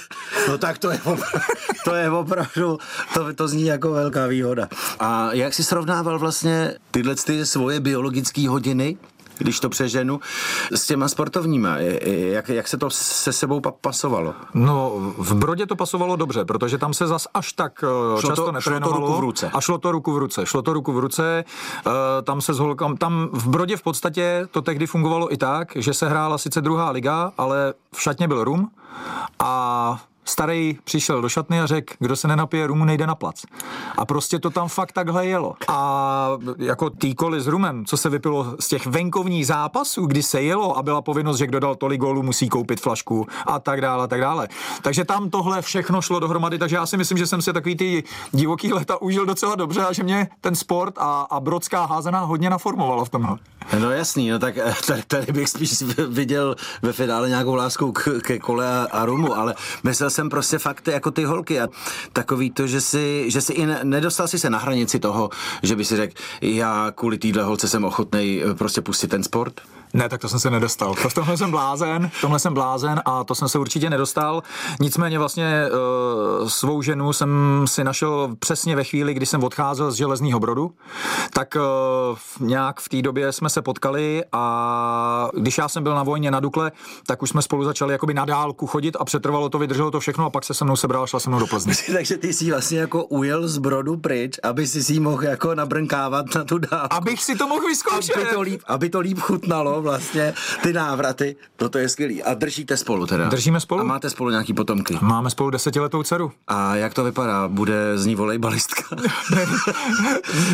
no 0.47 0.57
tak 0.57 0.77
to 0.77 0.91
je, 0.91 0.97
opravdu, 0.97 1.39
to 1.85 1.95
je 1.95 2.11
opravdu, 2.11 2.77
to, 3.13 3.33
to 3.33 3.47
zní 3.47 3.65
jako 3.65 3.91
velká 3.91 4.27
výhoda. 4.27 4.67
A 4.99 5.33
jak 5.33 5.53
si 5.53 5.63
srovnával 5.63 6.19
vlastně 6.19 6.73
tyhle 6.91 7.15
ty 7.15 7.45
svoje 7.45 7.79
biologické 7.79 8.49
hodiny 8.49 8.97
když 9.37 9.59
to 9.59 9.69
přeženu, 9.69 10.19
s 10.71 10.87
těma 10.87 11.07
sportovníma. 11.07 11.77
Jak, 12.07 12.49
jak 12.49 12.67
se 12.67 12.77
to 12.77 12.89
se 12.89 13.33
sebou 13.33 13.61
pasovalo? 13.81 14.33
No, 14.53 14.93
v 15.17 15.35
Brodě 15.35 15.65
to 15.65 15.75
pasovalo 15.75 16.15
dobře, 16.15 16.45
protože 16.45 16.77
tam 16.77 16.93
se 16.93 17.07
zas 17.07 17.27
až 17.33 17.53
tak 17.53 17.83
eh, 17.83 18.19
šlo 18.19 18.29
často 18.29 18.45
to, 18.45 18.51
netrénovalo. 18.51 18.97
Šlo 18.97 19.07
to 19.07 19.07
ruku 19.07 19.17
v 19.17 19.21
ruce. 19.21 19.49
A 19.53 19.61
šlo 19.61 19.77
to 19.77 19.91
ruku 19.91 20.13
v 20.13 20.17
ruce. 20.17 20.45
Šlo 20.45 20.61
to 20.61 20.73
ruku 20.73 20.93
v 20.93 20.99
ruce. 20.99 21.43
Uh, 21.85 21.93
tam 22.23 22.41
se 22.41 22.53
s 22.53 22.59
holkam, 22.59 22.97
tam 22.97 23.29
v 23.33 23.47
Brodě 23.47 23.77
v 23.77 23.81
podstatě 23.81 24.47
to 24.51 24.61
tehdy 24.61 24.87
fungovalo 24.87 25.33
i 25.33 25.37
tak, 25.37 25.75
že 25.75 25.93
se 25.93 26.09
hrála 26.09 26.37
sice 26.37 26.61
druhá 26.61 26.89
liga, 26.89 27.31
ale 27.37 27.73
v 27.95 28.01
šatně 28.01 28.27
byl 28.27 28.43
rum 28.43 28.69
a 29.39 30.01
starý 30.29 30.77
přišel 30.83 31.21
do 31.21 31.29
šatny 31.29 31.61
a 31.61 31.65
řekl, 31.65 31.93
kdo 31.99 32.15
se 32.15 32.27
nenapije 32.27 32.67
rumu, 32.67 32.85
nejde 32.85 33.07
na 33.07 33.15
plac. 33.15 33.45
A 33.97 34.05
prostě 34.05 34.39
to 34.39 34.49
tam 34.49 34.67
fakt 34.67 34.91
takhle 34.91 35.25
jelo. 35.25 35.53
A 35.67 36.29
jako 36.57 36.89
týkoli 36.89 37.41
s 37.41 37.47
rumem, 37.47 37.85
co 37.85 37.97
se 37.97 38.09
vypilo 38.09 38.55
z 38.59 38.67
těch 38.67 38.85
venkovních 38.85 39.47
zápasů, 39.47 40.05
kdy 40.05 40.23
se 40.23 40.41
jelo 40.41 40.77
a 40.77 40.83
byla 40.83 41.01
povinnost, 41.01 41.37
že 41.37 41.47
kdo 41.47 41.59
dal 41.59 41.75
tolik 41.75 42.01
gólů, 42.01 42.23
musí 42.23 42.49
koupit 42.49 42.81
flašku 42.81 43.27
a 43.45 43.59
tak 43.59 43.81
dále, 43.81 44.03
a 44.03 44.07
tak 44.07 44.21
dále. 44.21 44.47
Takže 44.81 45.05
tam 45.05 45.29
tohle 45.29 45.61
všechno 45.61 46.01
šlo 46.01 46.19
dohromady, 46.19 46.57
takže 46.57 46.75
já 46.75 46.85
si 46.85 46.97
myslím, 46.97 47.17
že 47.17 47.27
jsem 47.27 47.41
si 47.41 47.53
takový 47.53 47.75
ty 47.75 48.03
divoký 48.31 48.73
leta 48.73 49.01
užil 49.01 49.25
docela 49.25 49.55
dobře 49.55 49.85
a 49.85 49.93
že 49.93 50.03
mě 50.03 50.29
ten 50.41 50.55
sport 50.55 50.93
a, 50.97 51.21
a 51.21 51.39
brodská 51.39 51.85
házená 51.85 52.19
hodně 52.19 52.49
naformovala 52.49 53.05
v 53.05 53.09
tomhle. 53.09 53.37
No 53.79 53.91
jasný, 53.91 54.29
no 54.29 54.39
tak 54.39 54.57
eh, 54.57 54.73
tady, 54.87 55.03
tady 55.07 55.31
bych 55.31 55.49
spíš 55.49 55.81
viděl 56.07 56.55
ve 56.81 56.93
finále 56.93 57.29
nějakou 57.29 57.55
lásku 57.55 57.91
k, 57.91 58.09
ke 58.21 58.39
kole 58.39 58.67
a, 58.67 58.87
a 58.91 59.05
rumu, 59.05 59.37
ale 59.37 59.55
myslel 59.83 60.09
jsem 60.17 60.29
prostě 60.29 60.57
fakt 60.57 60.87
jako 60.87 61.11
ty 61.11 61.23
holky 61.23 61.59
a 61.59 61.67
takový 62.13 62.51
to, 62.51 62.67
že 62.67 62.81
si, 62.81 63.31
že 63.31 63.41
si 63.41 63.53
i 63.53 63.65
ne, 63.65 63.79
nedostal 63.83 64.27
si 64.27 64.39
se 64.39 64.49
na 64.49 64.57
hranici 64.57 64.99
toho, 64.99 65.29
že 65.63 65.75
by 65.75 65.85
si 65.85 65.95
řekl, 65.95 66.13
já 66.41 66.91
kvůli 66.95 67.17
téhle 67.17 67.43
holce 67.43 67.67
jsem 67.67 67.85
ochotný 67.85 68.41
eh, 68.41 68.53
prostě 68.53 68.81
pustit 68.81 69.07
ten 69.07 69.23
sport? 69.23 69.61
Ne, 69.93 70.09
tak 70.09 70.21
to 70.21 70.29
jsem 70.29 70.39
se 70.39 70.49
nedostal. 70.49 70.95
To 71.01 71.09
v 71.09 71.13
tomhle 71.13 71.37
jsem 71.37 71.51
blázen, 71.51 72.09
v 72.13 72.21
tomhle 72.21 72.39
jsem 72.39 72.53
blázen 72.53 73.01
a 73.05 73.23
to 73.23 73.35
jsem 73.35 73.49
se 73.49 73.59
určitě 73.59 73.89
nedostal. 73.89 74.43
Nicméně 74.79 75.19
vlastně 75.19 75.63
uh, 76.41 76.47
svou 76.47 76.81
ženu 76.81 77.13
jsem 77.13 77.29
si 77.65 77.83
našel 77.83 78.35
přesně 78.39 78.75
ve 78.75 78.83
chvíli, 78.83 79.13
kdy 79.13 79.25
jsem 79.25 79.43
odcházel 79.43 79.91
z 79.91 79.95
Železného 79.95 80.39
Brodu, 80.39 80.71
tak 81.33 81.55
uh, 81.55 82.47
nějak 82.47 82.79
v 82.79 82.89
té 82.89 83.01
době 83.01 83.31
jsme 83.31 83.49
se 83.49 83.61
potkali 83.61 84.23
a 84.31 85.29
když 85.33 85.57
já 85.57 85.69
jsem 85.69 85.83
byl 85.83 85.95
na 85.95 86.03
vojně 86.03 86.31
na 86.31 86.39
Dukle, 86.39 86.71
tak 87.07 87.21
už 87.21 87.29
jsme 87.29 87.41
spolu 87.41 87.63
začali 87.63 87.91
jakoby 87.91 88.13
na 88.13 88.25
dálku 88.25 88.67
chodit 88.67 88.95
a 88.99 89.05
přetrvalo 89.05 89.49
to, 89.49 89.59
vydrželo 89.59 89.91
to 89.91 89.99
všechno 89.99 90.25
a 90.25 90.29
pak 90.29 90.43
se 90.43 90.53
se 90.53 90.65
mnou 90.65 90.75
sebral, 90.75 91.07
šla 91.07 91.19
se 91.19 91.29
mnou 91.29 91.39
do 91.39 91.47
Plzně. 91.47 91.73
Takže 91.93 92.17
ty 92.17 92.33
jsi 92.33 92.51
vlastně 92.51 92.79
jako 92.79 93.05
ujel 93.05 93.47
z 93.47 93.57
Brodu 93.57 93.97
pryč, 93.97 94.39
aby 94.43 94.67
si 94.67 94.83
si 94.83 94.99
mohl 94.99 95.23
jako 95.23 95.55
nabrnkávat 95.55 96.25
na 96.35 96.43
tu 96.43 96.57
dálku. 96.57 96.93
Abych 96.93 97.23
si 97.23 97.35
to 97.35 97.47
mohl 97.47 97.67
vyzkoušet. 97.67 98.17
Aby 98.17 98.25
to 98.25 98.41
líp, 98.41 98.61
aby 98.67 98.89
to 98.89 98.99
líp 98.99 99.19
chutnalo 99.19 99.76
vlastně 99.81 100.33
ty 100.63 100.73
návraty, 100.73 101.35
no 101.61 101.69
to 101.69 101.77
je 101.77 101.89
skvělý. 101.89 102.23
A 102.23 102.33
držíte 102.33 102.77
spolu 102.77 103.05
teda? 103.05 103.29
Držíme 103.29 103.59
spolu. 103.59 103.81
A 103.81 103.83
máte 103.83 104.09
spolu 104.09 104.29
nějaký 104.29 104.53
potomky? 104.53 104.97
Máme 105.01 105.29
spolu 105.29 105.49
desetiletou 105.49 106.03
dceru. 106.03 106.31
A 106.47 106.75
jak 106.75 106.93
to 106.93 107.03
vypadá? 107.03 107.47
Bude 107.47 107.97
z 107.97 108.05
ní 108.05 108.15
volejbalistka? 108.15 108.83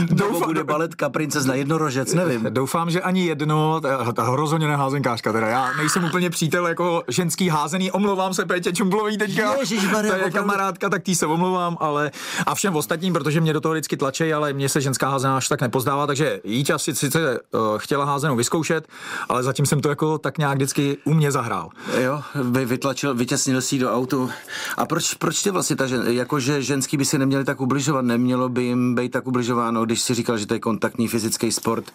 Doufám, 0.05 0.47
bude 0.47 0.63
baletka 0.63 1.09
princezna 1.09 1.55
jednorožec, 1.55 2.13
nevím. 2.13 2.47
Doufám, 2.49 2.89
že 2.89 3.01
ani 3.01 3.25
jedno, 3.25 3.81
ta 4.13 4.35
rozhodně 4.35 4.67
neházenkářka 4.67 5.33
teda. 5.33 5.47
Já 5.47 5.73
nejsem 5.77 6.03
úplně 6.03 6.29
přítel 6.29 6.67
jako 6.67 7.03
ženský 7.07 7.49
házený, 7.49 7.91
omlouvám 7.91 8.33
se 8.33 8.45
Pétě 8.45 8.73
Čumblový 8.73 9.17
teďka. 9.17 9.55
Ježišmarja, 9.59 10.13
to 10.13 10.25
je 10.25 10.31
kamarádka, 10.31 10.89
tak 10.89 11.03
tý 11.03 11.15
se 11.15 11.25
omlouvám, 11.25 11.77
ale 11.79 12.11
a 12.45 12.55
všem 12.55 12.75
ostatním, 12.75 13.13
protože 13.13 13.41
mě 13.41 13.53
do 13.53 13.61
toho 13.61 13.73
vždycky 13.73 13.97
tlačí, 13.97 14.33
ale 14.33 14.53
mě 14.53 14.69
se 14.69 14.81
ženská 14.81 15.09
házená 15.09 15.37
až 15.37 15.47
tak 15.47 15.61
nepozdává, 15.61 16.07
takže 16.07 16.41
jí 16.43 16.65
asi 16.73 16.95
sice 16.95 17.39
uh, 17.39 17.77
chtěla 17.77 18.05
házenou 18.05 18.35
vyzkoušet, 18.35 18.87
ale 19.29 19.43
zatím 19.43 19.65
jsem 19.65 19.81
to 19.81 19.89
jako 19.89 20.17
tak 20.17 20.37
nějak 20.37 20.55
vždycky 20.55 20.97
u 21.05 21.13
mě 21.13 21.31
zahrál. 21.31 21.69
Jo, 22.01 22.21
vy 22.35 22.65
vytlačil, 22.65 23.15
vytěsnil 23.15 23.61
si 23.61 23.79
do 23.79 23.93
autu. 23.93 24.29
A 24.77 24.85
proč, 24.85 25.13
proč 25.13 25.41
tě 25.41 25.51
vlastně 25.51 25.75
ta 25.75 25.87
žen, 25.87 26.03
jakože 26.07 26.61
ženský 26.61 26.97
by 26.97 27.05
si 27.05 27.17
neměli 27.17 27.43
tak 27.43 27.61
ubližovat, 27.61 28.05
nemělo 28.05 28.49
by 28.49 28.63
jim 28.63 28.95
být 28.95 29.11
tak 29.11 29.27
ubližováno, 29.27 29.85
když 29.85 30.01
si 30.01 30.13
říkal, 30.13 30.37
že 30.37 30.45
to 30.45 30.53
je 30.53 30.59
kontaktní 30.59 31.07
fyzický 31.07 31.51
sport, 31.51 31.85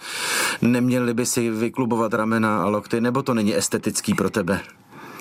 neměli 0.63 1.15
by 1.15 1.27
si 1.27 1.51
vyklubovat 1.51 2.15
ramena 2.15 2.63
a 2.63 2.67
lokty, 2.67 3.01
nebo 3.01 3.23
to 3.23 3.35
není 3.35 3.57
estetický 3.57 4.15
pro 4.15 4.31
tebe? 4.31 4.61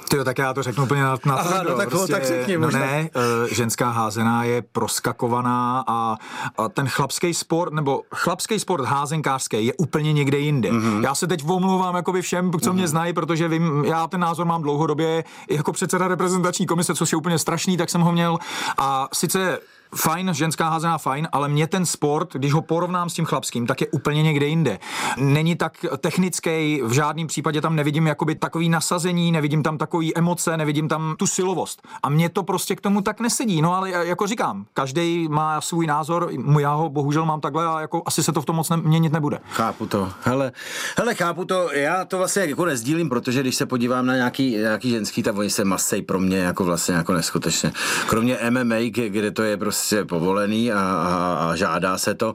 Tyjo, 0.10 0.24
tak 0.24 0.38
já 0.38 0.54
to 0.54 0.64
řeknu 0.64 0.84
úplně 0.84 1.04
na, 1.04 1.18
na 1.26 1.36
Aha, 1.36 1.64
no 1.64 1.78
tak, 1.78 1.90
prostě, 1.90 2.14
tak 2.14 2.26
řekni, 2.26 2.58
no 2.58 2.72
ne, 2.72 3.10
uh, 3.16 3.48
ženská 3.52 3.90
házená 3.90 4.44
je 4.44 4.62
proskakovaná 4.62 5.84
a, 5.88 6.16
a 6.58 6.70
ten 6.70 6.88
chlapský 6.90 7.34
sport, 7.34 7.74
nebo 7.74 8.02
chlapský 8.16 8.60
sport 8.60 8.86
házenkářský 8.86 9.66
je 9.66 9.74
úplně 9.74 10.14
někde 10.14 10.38
jinde. 10.40 10.72
Mm-hmm. 10.72 11.04
Já 11.04 11.16
se 11.16 11.28
teď 11.28 11.44
omlouvám 11.48 11.96
jakoby 11.96 12.22
všem, 12.22 12.52
co 12.52 12.58
mm-hmm. 12.58 12.74
mě 12.74 12.88
znají, 12.88 13.14
protože 13.14 13.48
vím, 13.48 13.86
já 13.86 14.08
ten 14.08 14.20
názor 14.20 14.46
mám 14.46 14.62
dlouhodobě 14.62 15.24
jako 15.50 15.74
předseda 15.74 16.08
reprezentační 16.08 16.66
komise, 16.66 16.96
což 16.96 17.12
je 17.12 17.18
úplně 17.18 17.40
strašný, 17.40 17.78
tak 17.78 17.90
jsem 17.90 18.02
ho 18.02 18.12
měl 18.12 18.38
a 18.78 19.08
sice 19.14 19.60
fajn, 19.96 20.30
ženská 20.34 20.70
házená 20.70 20.98
fajn, 20.98 21.28
ale 21.32 21.50
mě 21.50 21.68
ten 21.68 21.86
sport, 21.86 22.34
když 22.34 22.54
ho 22.54 22.62
porovnám 22.62 23.10
s 23.10 23.14
tím 23.14 23.26
chlapským, 23.26 23.68
tak 23.68 23.82
je 23.82 23.88
úplně 23.88 24.24
někde 24.24 24.46
jinde. 24.46 24.80
Není 25.18 25.56
tak 25.56 25.86
technický, 25.98 26.82
v 26.84 26.92
žádném 26.92 27.28
případě 27.28 27.62
tam 27.62 27.76
nevidím 27.76 28.08
jakoby 28.08 28.36
takový 28.36 28.70
nasazení, 28.70 29.32
nevidím 29.32 29.64
tam 29.64 29.78
takový 29.78 30.18
emoce, 30.18 30.58
nevidím 30.58 30.88
tam 30.88 31.16
tu 31.20 31.28
silovost. 31.28 31.82
A 32.04 32.10
mě 32.10 32.30
to 32.30 32.44
prostě 32.44 32.76
k 32.76 32.82
tomu 32.82 33.02
tak 33.02 33.20
nesedí. 33.20 33.62
No 33.62 33.76
ale 33.76 33.90
jako 33.90 34.28
říkám, 34.28 34.66
každý 34.74 35.28
má 35.28 35.62
svůj 35.62 35.88
názor, 35.88 36.32
já 36.60 36.74
ho 36.74 36.90
bohužel 36.90 37.26
mám 37.26 37.42
takhle 37.42 37.68
a 37.68 37.82
jako 37.82 38.04
asi 38.06 38.24
se 38.24 38.32
to 38.32 38.42
v 38.42 38.46
tom 38.46 38.56
moc 38.56 38.70
ne- 38.70 38.78
měnit 38.78 39.14
nebude. 39.14 39.40
Chápu 39.50 39.86
to. 39.86 40.12
Hele, 40.24 40.52
hele, 40.98 41.16
chápu 41.16 41.46
to. 41.46 41.70
Já 41.74 42.06
to 42.06 42.18
vlastně 42.18 42.46
jako 42.46 42.66
nezdílím, 42.66 43.10
protože 43.10 43.42
když 43.42 43.56
se 43.56 43.66
podívám 43.66 44.06
na 44.06 44.16
nějaký, 44.16 44.56
nějaký 44.56 44.90
ženský, 44.90 45.24
tak 45.24 45.38
oni 45.38 45.50
se 45.50 45.66
masej 45.66 46.02
pro 46.02 46.20
mě 46.20 46.38
jako 46.38 46.64
vlastně 46.64 46.96
jako 46.96 47.14
neskutečně. 47.14 47.72
Kromě 48.08 48.38
MMA, 48.50 48.76
kde 49.08 49.32
to 49.32 49.44
je 49.44 49.58
prostě 49.58 49.77
prostě 49.78 50.06
povolený 50.06 50.72
a, 50.72 50.80
a, 50.80 51.50
a 51.50 51.56
žádá 51.56 51.98
se 51.98 52.14
to, 52.14 52.34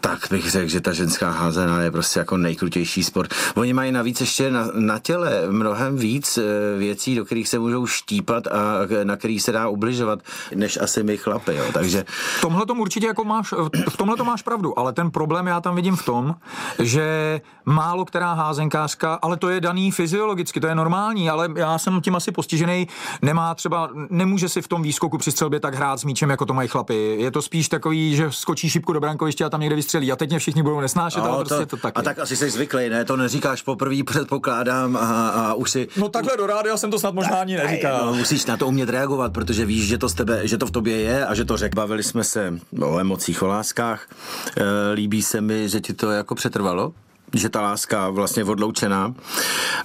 tak 0.00 0.18
bych 0.30 0.50
řekl, 0.50 0.68
že 0.68 0.80
ta 0.80 0.92
ženská 0.92 1.30
házená 1.30 1.82
je 1.82 1.90
prostě 1.90 2.18
jako 2.18 2.36
nejkrutější 2.36 3.04
sport. 3.04 3.34
Oni 3.54 3.72
mají 3.72 3.92
navíc 3.92 4.20
ještě 4.20 4.50
na, 4.50 4.66
na 4.74 4.98
těle 4.98 5.42
mnohem 5.50 5.96
víc 5.96 6.38
eh, 6.38 6.78
věcí, 6.78 7.16
do 7.16 7.24
kterých 7.24 7.48
se 7.48 7.58
můžou 7.58 7.86
štípat 7.86 8.46
a 8.46 8.60
na 9.04 9.16
kterých 9.16 9.42
se 9.42 9.52
dá 9.52 9.68
ubližovat, 9.68 10.18
než 10.54 10.78
asi 10.80 11.02
my 11.02 11.16
chlapy. 11.16 11.54
Jo. 11.56 11.64
Takže... 11.72 12.04
V 12.38 12.40
tomhle 12.40 12.66
tom 12.66 12.80
určitě 12.80 13.06
jako 13.06 13.24
máš, 13.24 13.54
v 13.88 13.96
tomhle 13.96 14.16
to 14.16 14.24
máš 14.24 14.42
pravdu, 14.42 14.78
ale 14.78 14.92
ten 14.92 15.10
problém 15.10 15.46
já 15.46 15.60
tam 15.60 15.76
vidím 15.76 15.96
v 15.96 16.04
tom, 16.04 16.34
že 16.78 17.40
málo 17.64 18.04
která 18.04 18.32
házenkářka, 18.32 19.18
ale 19.22 19.36
to 19.36 19.48
je 19.48 19.60
daný 19.60 19.90
fyziologicky, 19.90 20.60
to 20.60 20.66
je 20.66 20.74
normální, 20.74 21.30
ale 21.30 21.48
já 21.56 21.78
jsem 21.78 22.00
tím 22.00 22.16
asi 22.16 22.32
postižený, 22.32 22.88
nemá 23.22 23.54
třeba, 23.54 23.90
nemůže 24.10 24.48
si 24.48 24.62
v 24.62 24.68
tom 24.68 24.82
výskoku 24.82 25.18
při 25.18 25.32
střelbě 25.32 25.60
tak 25.60 25.74
hrát 25.74 26.00
s 26.00 26.04
míčem, 26.04 26.30
jako 26.30 26.46
to 26.46 26.54
mají 26.54 26.68
chlapy. 26.68 26.83
Je 26.90 27.30
to 27.30 27.42
spíš 27.42 27.68
takový, 27.68 28.16
že 28.16 28.26
skočí 28.30 28.70
šipku 28.70 28.92
do 28.92 29.00
brankoviště 29.00 29.44
a 29.44 29.50
tam 29.50 29.60
někde 29.60 29.76
vystřelí. 29.76 30.12
A 30.12 30.16
teď 30.16 30.30
mě 30.30 30.38
všichni 30.38 30.62
budou 30.62 30.80
nesnášet, 30.80 31.24
no, 31.24 31.30
ale 31.30 31.44
to, 31.44 31.48
prostě 31.48 31.66
to 31.66 31.76
tak. 31.76 31.98
A 31.98 32.02
tak 32.02 32.18
asi 32.18 32.36
jsi 32.36 32.50
zvyklý, 32.50 32.88
ne? 32.88 33.04
To 33.04 33.16
neříkáš 33.16 33.62
poprvé, 33.62 33.96
předpokládám 34.06 34.96
a, 34.96 35.28
a 35.28 35.54
už 35.54 35.70
si. 35.70 35.88
No 35.96 36.08
takhle 36.08 36.36
do 36.36 36.46
rádia 36.46 36.76
jsem 36.76 36.90
to 36.90 36.98
snad 36.98 37.14
možná 37.14 37.36
ani 37.36 37.56
neříkal. 37.56 38.06
No, 38.06 38.14
musíš 38.14 38.46
na 38.46 38.56
to 38.56 38.66
umět 38.66 38.88
reagovat, 38.88 39.32
protože 39.32 39.66
víš, 39.66 39.88
že 39.88 39.98
to, 39.98 40.08
z 40.08 40.14
tebe, 40.14 40.48
že 40.48 40.58
to 40.58 40.66
v 40.66 40.70
tobě 40.70 41.00
je 41.00 41.26
a 41.26 41.34
že 41.34 41.44
to 41.44 41.56
řek. 41.56 41.74
Bavili 41.74 42.02
jsme 42.02 42.24
se 42.24 42.58
o 42.80 42.98
emocích, 42.98 43.42
o 43.42 43.46
láskách. 43.46 44.08
E, 44.56 44.92
líbí 44.92 45.22
se 45.22 45.40
mi, 45.40 45.68
že 45.68 45.80
ti 45.80 45.92
to 45.92 46.10
jako 46.10 46.34
přetrvalo? 46.34 46.92
Že 47.34 47.48
ta 47.48 47.60
láska 47.60 48.08
vlastně 48.08 48.44
odloučená 48.44 49.14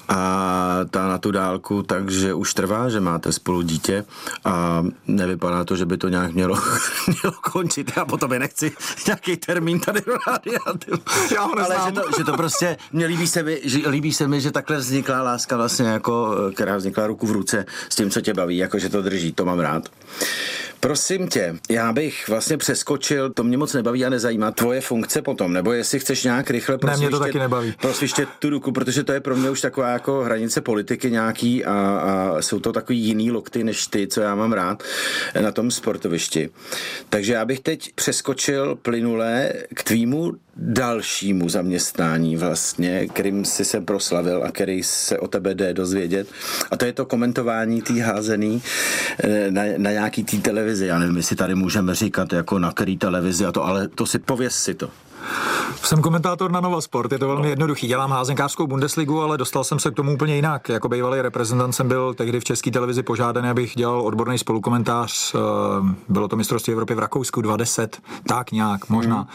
a 0.09 0.79
ta 0.89 1.07
na 1.07 1.17
tu 1.17 1.31
dálku, 1.31 1.83
takže 1.83 2.33
už 2.33 2.53
trvá, 2.53 2.89
že 2.89 2.99
máte 2.99 3.31
spolu 3.31 3.61
dítě 3.61 4.05
a 4.45 4.85
nevypadá 5.07 5.63
to, 5.63 5.75
že 5.75 5.85
by 5.85 5.97
to 5.97 6.09
nějak 6.09 6.33
mělo, 6.33 6.55
mělo 7.07 7.35
končit. 7.51 7.91
Já 7.97 8.05
potom 8.05 8.33
je 8.33 8.39
nechci 8.39 8.71
nějaký 9.07 9.37
termín 9.37 9.79
tady 9.79 10.01
do 10.01 10.17
rádia. 10.27 10.59
Já 11.35 11.41
ho 11.41 11.59
Ale 11.59 11.75
že 11.85 11.91
to, 11.91 12.01
že 12.17 12.23
to 12.23 12.33
prostě, 12.33 12.77
mě 12.91 13.05
líbí 13.05 13.27
se, 13.27 13.43
mi, 13.43 13.61
že, 13.63 13.89
líbí 13.89 14.13
se 14.13 14.27
mi, 14.27 14.41
že 14.41 14.51
takhle 14.51 14.77
vznikla 14.77 15.21
láska 15.21 15.57
vlastně 15.57 15.87
jako, 15.87 16.35
která 16.53 16.77
vznikla 16.77 17.07
ruku 17.07 17.27
v 17.27 17.31
ruce 17.31 17.65
s 17.89 17.95
tím, 17.95 18.09
co 18.09 18.21
tě 18.21 18.33
baví, 18.33 18.57
jako 18.57 18.79
že 18.79 18.89
to 18.89 19.01
drží, 19.01 19.31
to 19.31 19.45
mám 19.45 19.59
rád. 19.59 19.89
Prosím 20.79 21.27
tě, 21.27 21.55
já 21.69 21.93
bych 21.93 22.27
vlastně 22.27 22.57
přeskočil, 22.57 23.29
to 23.29 23.43
mě 23.43 23.57
moc 23.57 23.73
nebaví 23.73 24.05
a 24.05 24.09
nezajímá 24.09 24.51
tvoje 24.51 24.81
funkce 24.81 25.21
potom, 25.21 25.53
nebo 25.53 25.71
jestli 25.71 25.99
chceš 25.99 26.23
nějak 26.23 26.49
rychle 26.49 26.77
ne, 26.85 26.97
mě 26.97 27.09
to 27.09 27.19
taky 27.19 27.39
nebaví. 27.39 27.73
prosvištět 27.81 28.29
tu 28.39 28.49
ruku, 28.49 28.71
protože 28.71 29.03
to 29.03 29.11
je 29.11 29.19
pro 29.19 29.35
mě 29.35 29.49
už 29.49 29.61
taková 29.61 29.89
jako 29.89 30.23
hranice 30.23 30.61
politiky 30.61 31.11
nějaký 31.11 31.65
a, 31.65 31.73
a 31.73 32.41
jsou 32.41 32.59
to 32.59 32.73
takový 32.73 32.99
jiný 32.99 33.31
lokty 33.31 33.63
než 33.63 33.87
ty, 33.87 34.07
co 34.07 34.21
já 34.21 34.35
mám 34.35 34.53
rád 34.53 34.83
na 35.41 35.51
tom 35.51 35.71
sportovišti. 35.71 36.49
Takže 37.09 37.33
já 37.33 37.45
bych 37.45 37.59
teď 37.59 37.93
přeskočil 37.95 38.75
plynule 38.75 39.53
k 39.73 39.83
tvýmu 39.83 40.33
dalšímu 40.61 41.49
zaměstnání 41.49 42.37
vlastně, 42.37 43.07
kterým 43.07 43.45
si 43.45 43.65
se 43.65 43.81
proslavil 43.81 44.43
a 44.43 44.51
který 44.51 44.83
se 44.83 45.19
o 45.19 45.27
tebe 45.27 45.53
jde 45.53 45.73
dozvědět. 45.73 46.27
A 46.71 46.77
to 46.77 46.85
je 46.85 46.93
to 46.93 47.05
komentování 47.05 47.81
tý 47.81 47.99
házený 47.99 48.61
eh, 49.23 49.51
na, 49.51 49.63
na 49.77 49.91
nějaký 49.91 50.23
tý 50.23 50.41
televizi. 50.41 50.85
Já 50.85 50.99
nevím, 50.99 51.17
jestli 51.17 51.35
tady 51.35 51.55
můžeme 51.55 51.95
říkat 51.95 52.33
jako 52.33 52.59
na 52.59 52.71
který 52.71 52.97
televizi 52.97 53.45
a 53.45 53.51
to, 53.51 53.65
ale 53.65 53.87
to 53.87 54.05
si 54.05 54.19
pověz 54.19 54.55
si 54.55 54.73
to. 54.73 54.89
Jsem 55.75 56.01
komentátor 56.01 56.51
na 56.51 56.59
Nova 56.59 56.81
Sport, 56.81 57.11
je 57.11 57.19
to 57.19 57.27
velmi 57.27 57.49
jednoduchý. 57.49 57.87
Dělám 57.87 58.11
házenkářskou 58.11 58.67
Bundesligu, 58.67 59.21
ale 59.21 59.37
dostal 59.37 59.63
jsem 59.63 59.79
se 59.79 59.91
k 59.91 59.95
tomu 59.95 60.13
úplně 60.13 60.35
jinak. 60.35 60.69
Jako 60.69 60.89
bývalý 60.89 61.21
reprezentant 61.21 61.75
jsem 61.75 61.87
byl 61.87 62.13
tehdy 62.13 62.39
v 62.39 62.43
české 62.43 62.71
televizi 62.71 63.03
požádaný, 63.03 63.49
abych 63.49 63.75
dělal 63.75 64.01
odborný 64.01 64.37
spolukomentář. 64.37 65.35
Eh, 65.35 65.39
bylo 66.09 66.27
to 66.27 66.35
mistrovství 66.35 66.73
Evropy 66.73 66.95
v 66.95 66.99
Rakousku 66.99 67.41
20, 67.41 67.97
tak 68.27 68.51
nějak 68.51 68.89
možná. 68.89 69.15
Hmm. 69.15 69.27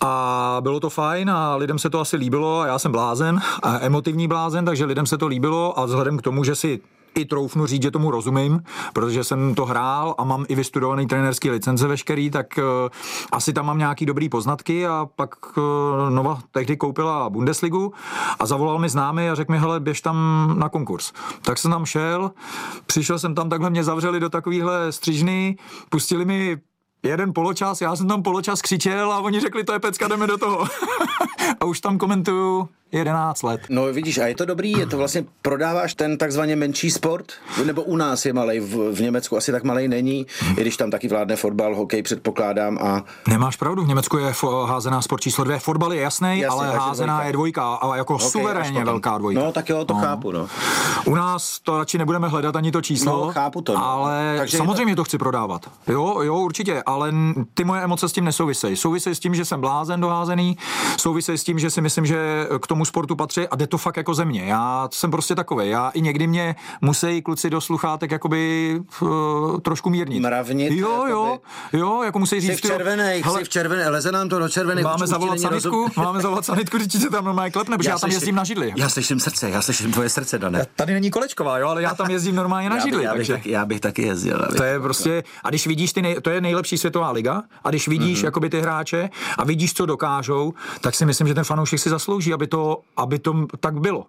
A 0.00 0.56
bylo 0.60 0.80
to 0.80 0.90
fajn 0.90 1.30
a 1.30 1.56
lidem 1.56 1.78
se 1.78 1.90
to 1.90 2.00
asi 2.00 2.16
líbilo 2.16 2.60
a 2.60 2.66
já 2.66 2.78
jsem 2.78 2.92
blázen, 2.92 3.40
a 3.62 3.80
emotivní 3.80 4.28
blázen, 4.28 4.64
takže 4.64 4.84
lidem 4.84 5.06
se 5.06 5.18
to 5.18 5.26
líbilo 5.26 5.78
a 5.78 5.84
vzhledem 5.84 6.18
k 6.18 6.22
tomu, 6.22 6.44
že 6.44 6.54
si 6.54 6.80
i 7.16 7.24
troufnu 7.24 7.66
říct, 7.66 7.82
že 7.82 7.90
tomu 7.90 8.10
rozumím, 8.10 8.62
protože 8.92 9.24
jsem 9.24 9.54
to 9.54 9.66
hrál 9.66 10.14
a 10.18 10.24
mám 10.24 10.44
i 10.48 10.54
vystudovaný 10.54 11.06
trenerský 11.06 11.50
licence 11.50 11.88
veškerý, 11.88 12.30
tak 12.30 12.58
uh, 12.58 12.64
asi 13.32 13.52
tam 13.52 13.66
mám 13.66 13.78
nějaký 13.78 14.06
dobrý 14.06 14.28
poznatky 14.28 14.86
a 14.86 15.08
pak 15.16 15.56
uh, 15.56 15.64
Nova 16.10 16.38
tehdy 16.50 16.76
koupila 16.76 17.30
Bundesligu 17.30 17.92
a 18.38 18.46
zavolal 18.46 18.78
mi 18.78 18.88
známý 18.88 19.28
a 19.28 19.34
řekl 19.34 19.52
mi, 19.52 19.58
hele, 19.58 19.80
běž 19.80 20.00
tam 20.00 20.16
na 20.58 20.68
konkurs. 20.68 21.12
Tak 21.42 21.58
jsem 21.58 21.70
tam 21.70 21.86
šel, 21.86 22.30
přišel 22.86 23.18
jsem 23.18 23.34
tam, 23.34 23.48
takhle 23.48 23.70
mě 23.70 23.84
zavřeli 23.84 24.20
do 24.20 24.28
takovýhle 24.28 24.92
střižny, 24.92 25.56
pustili 25.90 26.24
mi 26.24 26.58
jeden 27.02 27.32
poločas, 27.32 27.80
já 27.80 27.96
jsem 27.96 28.08
tam 28.08 28.22
poločas 28.22 28.62
křičel 28.62 29.12
a 29.12 29.18
oni 29.18 29.40
řekli, 29.40 29.64
to 29.64 29.72
je 29.72 29.78
pecka, 29.78 30.08
jdeme 30.08 30.26
do 30.26 30.38
toho. 30.38 30.64
a 31.60 31.64
už 31.64 31.80
tam 31.80 31.98
komentuju 31.98 32.68
11 32.92 33.42
let. 33.42 33.60
No 33.68 33.84
vidíš, 33.84 34.18
a 34.18 34.26
je 34.26 34.34
to 34.34 34.44
dobrý, 34.44 34.72
je 34.72 34.86
to 34.86 34.96
vlastně, 34.96 35.24
prodáváš 35.42 35.94
ten 35.94 36.18
takzvaně 36.18 36.56
menší 36.56 36.90
sport, 36.90 37.32
nebo 37.64 37.82
u 37.82 37.96
nás 37.96 38.26
je 38.26 38.32
malej, 38.32 38.60
v, 38.60 38.92
v 38.94 39.00
Německu 39.00 39.36
asi 39.36 39.52
tak 39.52 39.64
malej 39.64 39.88
není, 39.88 40.26
i 40.56 40.60
když 40.60 40.76
tam 40.76 40.90
taky 40.90 41.08
vládne 41.08 41.36
fotbal, 41.36 41.74
hokej 41.76 42.02
předpokládám 42.02 42.78
a... 42.78 43.04
Nemáš 43.28 43.56
pravdu, 43.56 43.84
v 43.84 43.88
Německu 43.88 44.18
je 44.18 44.30
fo- 44.30 44.66
házená 44.66 45.02
sport 45.02 45.20
číslo 45.20 45.44
dvě, 45.44 45.58
fotbal 45.58 45.92
je 45.92 46.00
jasný, 46.00 46.40
Jasně, 46.40 46.46
ale 46.46 46.78
házená 46.78 47.14
dvojka. 47.14 47.26
je 47.26 47.32
dvojka, 47.32 47.74
ale 47.74 47.98
jako 47.98 48.14
okay, 48.14 48.28
suverénně 48.28 48.84
velká 48.84 49.18
dvojka. 49.18 49.40
No 49.40 49.52
tak 49.52 49.68
jo, 49.68 49.84
to 49.84 49.94
no. 49.94 50.00
chápu, 50.00 50.32
no. 50.32 50.48
U 51.04 51.14
nás 51.14 51.60
to 51.60 51.78
radši 51.78 51.98
nebudeme 51.98 52.28
hledat 52.28 52.56
ani 52.56 52.72
to 52.72 52.82
číslo, 52.82 53.26
no, 53.26 53.32
chápu 53.32 53.60
to, 53.60 53.74
no. 53.74 53.84
ale 53.86 54.34
Takže 54.38 54.56
samozřejmě 54.56 54.96
to... 54.96 55.00
to 55.00 55.04
chci 55.04 55.18
prodávat. 55.18 55.70
Jo, 55.88 56.20
jo, 56.22 56.38
určitě, 56.38 56.82
ale 56.86 57.12
ty 57.54 57.64
moje 57.64 57.82
emoce 57.82 58.08
s 58.08 58.12
tím 58.12 58.24
nesouvisejí. 58.24 58.76
Souvisejí 58.76 59.14
s 59.14 59.20
tím, 59.20 59.34
že 59.34 59.44
jsem 59.44 59.60
blázen 59.60 60.00
doházený, 60.00 60.56
souvisejí 60.96 61.38
s 61.38 61.44
tím, 61.44 61.58
že 61.58 61.70
si 61.70 61.80
myslím, 61.80 62.06
že 62.06 62.46
k 62.60 62.66
tomu 62.66 62.84
sportu 62.86 63.16
patří 63.16 63.48
a 63.48 63.56
jde 63.56 63.66
to 63.66 63.78
fakt 63.78 63.96
jako 63.96 64.14
země. 64.14 64.44
Já 64.44 64.88
jsem 64.92 65.10
prostě 65.10 65.34
takový. 65.34 65.68
Já 65.68 65.88
i 65.88 66.00
někdy 66.00 66.26
mě 66.26 66.56
musí 66.80 67.22
kluci 67.22 67.50
do 67.50 67.60
sluchátek 67.60 68.10
jakoby 68.10 68.72
uh, 69.00 69.60
trošku 69.60 69.90
mírnit. 69.90 70.22
Mravnit. 70.22 70.72
Jo, 70.72 71.04
jo, 71.08 71.38
jo, 71.72 72.02
jako 72.02 72.18
musí 72.18 72.40
říct. 72.40 72.50
Jsi 72.50 72.56
v 72.56 72.60
červené, 72.60 73.16
jsi 73.16 73.44
v 73.44 73.48
červené, 73.48 73.88
leze 73.88 74.12
nám 74.12 74.28
to 74.28 74.38
do 74.38 74.48
červené. 74.48 74.82
Máme 74.82 75.06
zavolat 75.06 75.40
sanitku, 75.40 75.70
rozum... 75.70 75.90
máme 76.04 76.20
zavolat 76.20 76.44
sanitku, 76.44 76.76
když 76.76 76.92
se 76.92 77.10
tam 77.10 77.24
normálně 77.24 77.50
klepne, 77.50 77.76
protože 77.76 77.88
já, 77.88 77.94
já 77.94 77.98
tam 77.98 78.10
jezdím 78.10 78.34
na 78.34 78.44
židli. 78.44 78.72
Já 78.76 78.88
slyším 78.88 79.20
srdce, 79.20 79.50
já 79.50 79.62
slyším 79.62 79.92
tvoje 79.92 80.08
srdce, 80.08 80.38
Dane. 80.38 80.66
Tady 80.76 80.92
není 80.92 81.10
kolečková, 81.10 81.58
jo, 81.58 81.68
ale 81.68 81.82
já 81.82 81.94
tam 81.94 82.10
jezdím 82.10 82.34
normálně 82.34 82.70
na 82.70 82.78
židli. 82.78 83.04
Já, 83.04 83.14
bych, 83.14 83.26
takže... 83.26 83.50
já 83.50 83.64
bych 83.64 83.80
taky 83.80 84.02
jezdil. 84.02 84.46
To 84.56 84.62
je 84.62 84.80
prostě, 84.80 85.22
a 85.44 85.48
když 85.48 85.66
vidíš 85.66 85.92
ty, 85.92 86.02
nej, 86.02 86.20
to 86.20 86.30
je 86.30 86.40
nejlepší 86.40 86.78
světová 86.78 87.10
liga, 87.10 87.42
a 87.64 87.70
když 87.70 87.88
vidíš 87.88 88.20
mm-hmm. 88.20 88.24
jakoby 88.24 88.50
ty 88.50 88.60
hráče 88.60 89.10
a 89.38 89.44
vidíš, 89.44 89.74
co 89.74 89.86
dokážou, 89.86 90.54
tak 90.80 90.94
si 90.94 91.06
myslím, 91.06 91.28
že 91.28 91.34
ten 91.34 91.44
fanoušek 91.44 91.78
si 91.78 91.90
zaslouží, 91.90 92.32
aby 92.32 92.46
to, 92.46 92.65
aby 92.96 93.18
to 93.18 93.46
tak 93.60 93.80
bylo. 93.80 94.06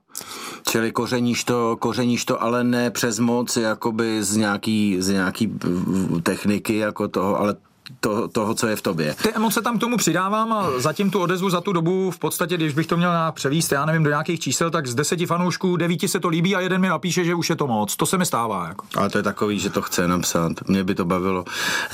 Čili 0.68 0.92
kořeníš 0.92 1.44
to, 1.44 1.78
kořeníš 1.80 2.26
to, 2.26 2.44
ale 2.44 2.64
ne 2.64 2.92
přes 2.92 3.20
moc, 3.20 3.58
jakoby 3.58 4.24
z 4.24 4.36
nějaký, 4.36 4.98
z 5.00 5.10
nějaký 5.10 5.54
techniky 6.24 6.78
jako 6.78 7.08
toho, 7.08 7.40
ale 7.40 7.56
toho, 8.00 8.28
toho, 8.28 8.54
co 8.54 8.68
je 8.68 8.76
v 8.76 8.82
tobě. 8.82 9.16
Ty 9.24 9.34
emoce 9.34 9.62
tam 9.62 9.78
k 9.78 9.82
tomu 9.82 9.98
přidávám 9.98 10.54
a 10.54 10.68
zatím 10.78 11.12
tu 11.12 11.20
odezvu 11.20 11.50
za 11.50 11.62
tu 11.62 11.74
dobu 11.74 12.12
v 12.12 12.20
podstatě, 12.20 12.58
když 12.58 12.74
bych 12.74 12.88
to 12.88 12.98
měl 12.98 13.12
nějak 13.12 13.36
převíst, 13.36 13.72
já 13.72 13.86
nevím, 13.86 14.04
do 14.04 14.10
nějakých 14.10 14.40
čísel, 14.40 14.70
tak 14.72 14.88
z 14.88 14.96
deseti 14.96 15.26
fanoušků 15.26 15.78
devíti 15.78 16.08
se 16.08 16.20
to 16.20 16.28
líbí 16.28 16.56
a 16.56 16.60
jeden 16.60 16.82
mi 16.82 16.88
napíše, 16.90 17.24
že 17.24 17.36
už 17.36 17.50
je 17.50 17.56
to 17.56 17.68
moc. 17.68 17.96
To 17.96 18.06
se 18.06 18.18
mi 18.18 18.26
stává. 18.26 18.68
Jako. 18.68 18.86
Ale 18.96 19.10
to 19.10 19.18
je 19.18 19.24
takový, 19.24 19.60
že 19.60 19.70
to 19.70 19.82
chce 19.82 20.08
napsat. 20.08 20.52
Mě 20.68 20.84
by 20.84 20.96
to 20.96 21.06
bavilo. 21.06 21.46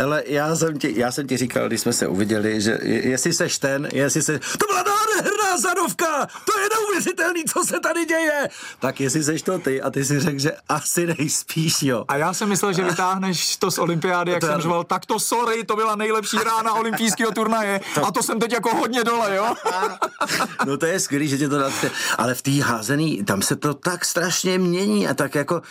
Ale 0.03 0.23
já 0.27 0.55
jsem 0.55 0.79
ti, 0.79 0.93
já 0.99 1.11
jsem 1.11 1.27
ti 1.27 1.37
říkal, 1.37 1.67
když 1.67 1.81
jsme 1.81 1.93
se 1.93 2.07
uviděli, 2.07 2.61
že 2.61 2.79
jestli 2.83 3.33
seš 3.33 3.59
ten, 3.59 3.87
jestli 3.93 4.21
se... 4.21 4.39
To 4.39 4.65
byla 4.67 4.83
nádherná 4.83 5.57
zadovka! 5.57 6.27
To 6.45 6.59
je 6.59 6.69
neuvěřitelný, 6.79 7.43
co 7.43 7.63
se 7.65 7.79
tady 7.79 8.05
děje! 8.05 8.49
Tak 8.79 8.99
jestli 9.01 9.23
seš 9.23 9.41
to 9.41 9.59
ty 9.59 9.81
a 9.81 9.89
ty 9.89 10.05
si 10.05 10.19
řekl, 10.19 10.39
že 10.39 10.51
asi 10.69 11.07
nejspíš, 11.07 11.83
jo. 11.83 12.05
A 12.07 12.17
já 12.17 12.33
jsem 12.33 12.49
myslel, 12.49 12.73
že 12.73 12.83
vytáhneš 12.83 13.57
to 13.57 13.71
z 13.71 13.77
olympiády, 13.77 14.31
jak 14.31 14.41
To 14.41 14.47
jsem 14.47 14.61
řval, 14.61 14.83
tak 14.83 15.05
to 15.05 15.19
sorry, 15.19 15.63
to 15.63 15.75
byla 15.83 15.95
nejlepší 15.95 16.37
rána 16.37 16.73
olympijského 16.73 17.31
turnaje. 17.31 17.81
A 18.07 18.11
to 18.11 18.23
jsem 18.23 18.39
teď 18.39 18.51
jako 18.51 18.75
hodně 18.75 19.03
dole, 19.03 19.35
jo? 19.35 19.53
No 20.65 20.77
to 20.77 20.85
je 20.85 20.99
skvělý, 20.99 21.27
že 21.27 21.37
tě 21.37 21.49
to 21.49 21.57
dáte. 21.57 21.91
Ale 22.17 22.33
v 22.33 22.41
té 22.41 22.51
házený, 22.51 23.23
tam 23.23 23.41
se 23.41 23.55
to 23.55 23.73
tak 23.73 24.05
strašně 24.05 24.57
mění 24.57 25.07
a 25.07 25.13
tak 25.13 25.35
jako 25.35 25.61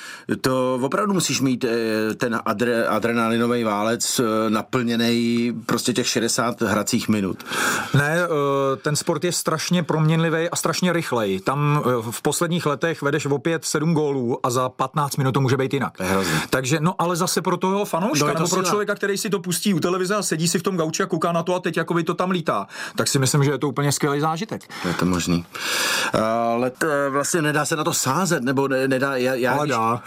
to 0.41 0.79
opravdu 0.83 1.13
musíš 1.13 1.41
mít 1.41 1.65
eh, 1.65 2.15
ten 2.15 2.41
adre, 2.45 2.87
adrenalinový 2.87 3.65
válec 3.65 4.21
eh, 4.21 4.51
naplněný 4.51 5.53
prostě 5.67 5.93
těch 5.93 6.09
60 6.09 6.63
hracích 6.63 7.09
minut. 7.09 7.45
Ne, 7.95 8.19
eh, 8.25 8.77
ten 8.77 8.97
sport 8.97 9.25
je 9.25 9.33
strašně 9.33 9.83
proměnlivý 9.83 10.51
a 10.51 10.57
strašně 10.57 10.93
rychlej. 10.93 11.41
Tam 11.41 11.83
v 12.11 12.23
posledních 12.23 12.67
letech 12.67 13.03
vedeš 13.03 13.27
opět 13.27 13.65
7 13.65 13.95
gólů 13.95 14.47
a 14.47 14.51
za 14.51 14.69
15 14.69 15.17
minut 15.17 15.33
to 15.33 15.41
může 15.41 15.57
být 15.57 15.75
jinak. 15.75 15.97
To. 15.97 16.05
Takže, 16.51 16.79
no 16.81 16.95
ale 16.99 17.17
zase 17.17 17.43
pro 17.43 17.57
toho 17.57 17.85
fanouška, 17.85 18.27
No, 18.27 18.33
to 18.33 18.39
nebo 18.39 18.49
pro 18.49 18.63
člověka, 18.63 18.95
který 18.95 19.19
si 19.19 19.31
to 19.31 19.39
pustí 19.39 19.75
u 19.75 19.81
televize 19.81 20.02
a 20.11 20.23
sedí 20.23 20.49
si 20.49 20.59
v 20.59 20.63
tom 20.63 20.77
gauči 20.77 21.03
a 21.03 21.07
kouká 21.07 21.33
na 21.33 21.43
to 21.43 21.55
a 21.55 21.61
teď 21.61 21.77
jakoby 21.77 22.05
to 22.05 22.15
tam 22.15 22.31
lítá, 22.31 22.67
tak 22.97 23.09
si 23.09 23.19
myslím, 23.19 23.45
že 23.45 23.51
je 23.51 23.59
to 23.59 23.69
úplně 23.69 23.93
skvělý 23.93 24.21
zážitek. 24.21 24.63
Je 24.89 24.95
to 24.95 25.05
možný. 25.07 25.45
Ale 26.57 26.71
to, 26.71 26.87
vlastně 27.11 27.43
nedá 27.43 27.65
se 27.65 27.77
na 27.77 27.85
to 27.85 27.93
sázet, 27.93 28.43
nebo 28.43 28.69
ne, 28.69 28.89
nedá, 28.89 29.17
já, 29.17 29.35
já 29.35 29.53
Ale 29.53 29.67
když- 29.67 29.77
dá. 29.77 30.03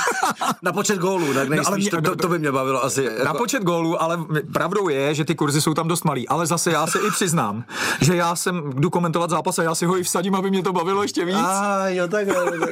na 0.62 0.72
počet 0.72 0.98
gólů, 0.98 1.34
tak 1.34 1.48
nejspíš, 1.48 1.68
ale 1.68 1.76
mě- 1.76 1.90
to, 1.90 2.00
to, 2.00 2.16
to, 2.16 2.28
by 2.28 2.38
mě 2.38 2.52
bavilo 2.52 2.84
asi. 2.84 3.04
Na 3.04 3.10
Jako, 3.24 3.38
počet 3.38 3.62
gólů, 3.62 4.02
ale 4.02 4.18
pravdou 4.52 4.88
je, 4.88 5.14
že 5.14 5.24
ty 5.24 5.34
kurzy 5.34 5.60
jsou 5.60 5.74
tam 5.74 5.88
dost 5.88 6.04
malý. 6.04 6.28
Ale 6.28 6.46
zase 6.46 6.70
já 6.70 6.86
se 6.86 6.98
i 6.98 7.10
přiznám, 7.10 7.64
že 8.00 8.16
já 8.16 8.36
jsem 8.36 8.72
jdu 8.74 8.90
komentovat 8.90 9.30
zápas 9.30 9.58
a 9.58 9.62
já 9.62 9.74
si 9.74 9.86
ho 9.86 9.98
i 9.98 10.02
vsadím, 10.02 10.34
aby 10.34 10.50
mě 10.50 10.62
to 10.62 10.72
bavilo 10.72 11.02
ještě 11.02 11.24
víc. 11.24 11.36
a 11.36 11.88
jo, 11.88 12.08
tak, 12.08 12.26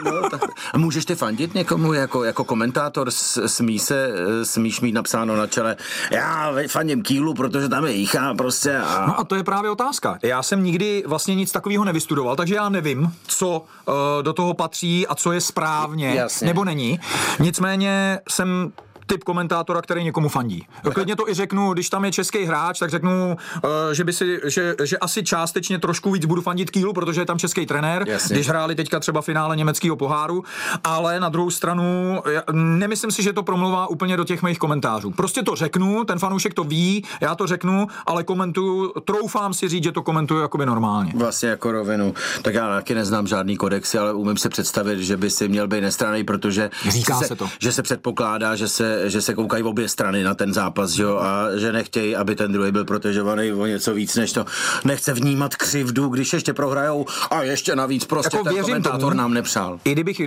no, 0.05 0.29
tak. 0.31 0.41
A 0.75 0.79
můžeš 0.79 1.05
ty 1.05 1.15
fandit 1.15 1.55
někomu 1.55 1.93
jako, 1.93 2.25
jako 2.25 2.45
komentátor? 2.45 3.11
Smí 3.47 3.79
se, 3.79 4.09
eh, 4.41 4.45
smíš 4.45 4.81
mít 4.81 4.93
napsáno 4.93 5.37
na 5.37 5.47
čele, 5.47 5.77
já 6.11 6.51
fandím 6.67 7.03
Kýlu, 7.03 7.35
protože 7.35 7.69
tam 7.69 7.85
je 7.85 7.93
Jicha 7.93 8.35
prostě 8.35 8.77
a... 8.77 9.07
No 9.07 9.21
a 9.21 9.25
to 9.25 9.35
je 9.35 9.45
právě 9.45 9.71
otázka. 9.71 10.19
Já 10.23 10.43
jsem 10.43 10.65
nikdy 10.65 11.05
vlastně 11.07 11.35
nic 11.35 11.53
takového 11.53 11.85
nevystudoval, 11.85 12.37
takže 12.37 12.55
já 12.55 12.69
nevím, 12.69 13.13
co 13.27 13.59
uh, 13.59 13.95
do 14.23 14.33
toho 14.33 14.55
patří 14.55 15.07
a 15.07 15.15
co 15.15 15.33
je 15.33 15.41
správně 15.41 16.15
Jasně. 16.15 16.47
nebo 16.47 16.65
není. 16.65 17.01
Nicméně 17.39 18.21
jsem 18.29 18.73
typ 19.09 19.25
komentátora, 19.25 19.83
který 19.83 20.05
někomu 20.05 20.29
fandí. 20.29 20.67
Klidně 20.95 21.17
to 21.17 21.29
i 21.29 21.35
řeknu, 21.35 21.73
když 21.73 21.91
tam 21.91 22.05
je 22.05 22.13
český 22.13 22.45
hráč, 22.45 22.79
tak 22.79 22.91
řeknu, 22.91 23.37
uh, 23.65 23.71
že, 23.93 24.05
by 24.05 24.13
si, 24.13 24.41
že, 24.45 24.75
že 24.85 24.99
asi 24.99 25.23
částečně 25.23 25.79
trošku 25.79 26.11
víc 26.11 26.27
budu 26.27 26.43
fandit 26.43 26.71
Kýlu, 26.71 26.93
protože 26.93 27.21
je 27.21 27.27
tam 27.27 27.39
český 27.39 27.67
trenér, 27.67 28.05
Jasně. 28.09 28.35
když 28.35 28.49
hráli 28.49 28.75
teďka 28.75 29.01
třeba 29.01 29.23
finále 29.23 29.57
německého 29.57 29.97
poháru, 29.97 30.45
ale 30.85 31.21
na 31.21 31.29
druhou 31.29 31.51
stranu 31.51 32.21
nemyslím 32.53 33.11
si, 33.11 33.23
že 33.23 33.33
to 33.33 33.43
promluvá 33.43 33.87
úplně 33.87 34.17
do 34.17 34.25
těch 34.25 34.43
mých 34.43 34.59
komentářů. 34.59 35.11
Prostě 35.11 35.43
to 35.43 35.55
řeknu, 35.57 36.05
ten 36.05 36.19
fanoušek 36.19 36.55
to 36.55 36.65
ví, 36.65 37.05
já 37.21 37.35
to 37.35 37.47
řeknu, 37.47 37.87
ale 38.07 38.25
komentuju, 38.25 38.93
troufám 39.05 39.55
si 39.55 39.69
říct, 39.69 39.85
že 39.85 39.93
to 39.93 40.03
komentuju 40.03 40.41
jakoby 40.41 40.67
normálně. 40.67 41.13
Vlastně 41.17 41.49
jako 41.49 41.73
rovinu. 41.73 42.15
Tak 42.43 42.55
já 42.55 42.69
taky 42.69 42.95
neznám 42.95 43.27
žádný 43.27 43.57
kodexy, 43.57 43.99
ale 43.99 44.13
umím 44.13 44.37
si 44.37 44.49
představit, 44.49 45.03
že 45.03 45.17
by 45.17 45.31
si 45.31 45.49
měl 45.49 45.69
být 45.69 45.81
nestraný, 45.81 46.25
protože 46.25 46.71
Říká 46.89 47.19
se, 47.19 47.27
se 47.27 47.37
to. 47.37 47.49
že 47.61 47.73
se 47.73 47.83
předpokládá, 47.83 48.57
že 48.57 48.69
se, 48.69 48.98
že 49.05 49.23
se 49.23 49.35
koukají 49.35 49.63
obě 49.63 49.89
strany 49.89 50.23
na 50.25 50.35
ten 50.35 50.55
zápas, 50.55 50.91
že 50.91 51.03
jo, 51.03 51.17
a 51.17 51.57
že 51.57 51.73
nechtějí, 51.73 52.17
aby 52.17 52.35
ten 52.37 52.53
druhý 52.53 52.73
byl 52.73 52.85
protežovaný 52.85 53.53
o 53.53 53.67
něco 53.67 53.95
víc, 53.95 54.17
než 54.17 54.33
to 54.33 54.45
nechce 54.85 55.13
vnímat 55.13 55.57
křivdu, 55.57 56.09
když 56.09 56.33
ještě 56.33 56.53
prohrajou 56.53 57.07
a 57.31 57.43
ještě 57.43 57.77
navíc 57.77 58.05
prostě 58.05 58.37
Jako 58.37 58.49
ten 58.49 58.63
komentátor 58.63 59.01
tomu. 59.01 59.15
nám 59.15 59.35
nepřál. 59.35 59.81
I 59.85 59.93
kdybych 59.93 60.21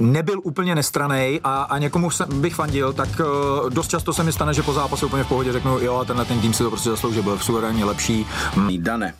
nebyl 0.00 0.40
úplně 0.42 0.74
nestranej 0.74 1.40
a, 1.44 1.62
a 1.62 1.78
někomu 1.78 2.08
bych 2.34 2.54
fandil, 2.54 2.92
tak 2.92 3.08
uh, 3.20 3.70
dost 3.70 3.88
často 3.88 4.12
se 4.12 4.22
mi 4.24 4.32
stane, 4.32 4.54
že 4.54 4.62
po 4.62 4.72
zápase 4.72 5.06
úplně 5.06 5.24
v 5.24 5.28
pohodě 5.28 5.52
řeknu, 5.52 5.78
jo, 5.78 5.96
a 5.96 6.04
tenhle 6.04 6.24
ten 6.24 6.40
tým 6.40 6.52
si 6.54 6.62
to 6.62 6.70
prostě 6.70 6.90
zasloužil, 6.90 7.22
byl 7.22 7.38
suverénně 7.38 7.84
lepší. 7.84 8.26
Hm. 8.56 8.68
Dane. 8.82 9.14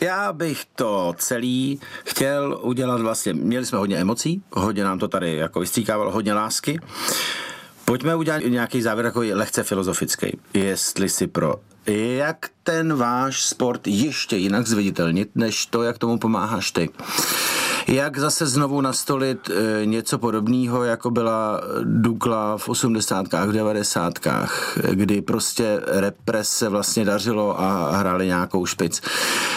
Já 0.00 0.32
bych 0.32 0.64
to 0.74 1.14
celý 1.16 1.80
chtěl 2.04 2.58
udělat 2.62 3.00
vlastně, 3.00 3.32
měli 3.32 3.66
jsme 3.66 3.78
hodně 3.78 3.96
emocí, 3.96 4.42
hodně 4.52 4.84
nám 4.84 4.98
to 4.98 5.08
tady 5.08 5.36
jako 5.36 5.60
vystříkávalo, 5.60 6.10
hodně 6.12 6.32
lásky. 6.32 6.80
Pojďme 7.90 8.14
udělat 8.14 8.42
nějaký 8.48 8.82
závěr 8.82 9.04
jako 9.06 9.20
lehce 9.32 9.62
filozofický. 9.62 10.38
Jestli 10.54 11.08
si 11.08 11.26
pro 11.26 11.54
jak 11.86 12.46
ten 12.62 12.94
váš 12.94 13.44
sport 13.44 13.86
ještě 13.86 14.36
jinak 14.36 14.66
zviditelnit, 14.66 15.30
než 15.34 15.66
to, 15.66 15.82
jak 15.82 15.98
tomu 15.98 16.18
pomáháš 16.18 16.70
ty. 16.70 16.88
Jak 17.88 18.18
zase 18.18 18.46
znovu 18.46 18.80
nastolit 18.80 19.50
e, 19.50 19.86
něco 19.86 20.18
podobného, 20.18 20.84
jako 20.84 21.10
byla 21.10 21.60
Dukla 21.82 22.58
v 22.58 22.68
80. 22.68 23.26
v 23.46 23.52
90. 23.52 24.14
kdy 24.90 25.22
prostě 25.22 25.82
represe 25.86 26.68
vlastně 26.68 27.04
dařilo 27.04 27.60
a 27.60 27.90
hráli 27.96 28.26
nějakou 28.26 28.66
špic. 28.66 29.00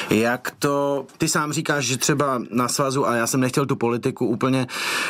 Jak 0.10 0.52
to, 0.60 1.06
ty 1.18 1.28
sám 1.28 1.54
říkáš, 1.54 1.86
že 1.86 1.98
třeba 1.98 2.42
na 2.52 2.68
svazu, 2.68 3.08
a 3.08 3.16
já 3.16 3.28
jsem 3.28 3.40
nechtěl 3.40 3.66
tu 3.66 3.76
politiku 3.76 4.26
úplně, 4.28 4.68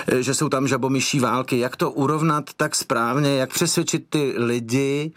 e, 0.07 0.23
že 0.23 0.33
jsou 0.33 0.49
tam 0.49 0.67
žabomyší 0.67 1.19
války, 1.19 1.59
jak 1.59 1.75
to 1.75 1.91
urovnat 1.91 2.49
tak 2.57 2.75
správně, 2.75 3.35
jak 3.35 3.53
přesvědčit 3.53 4.05
ty 4.09 4.33
lidi, 4.37 5.11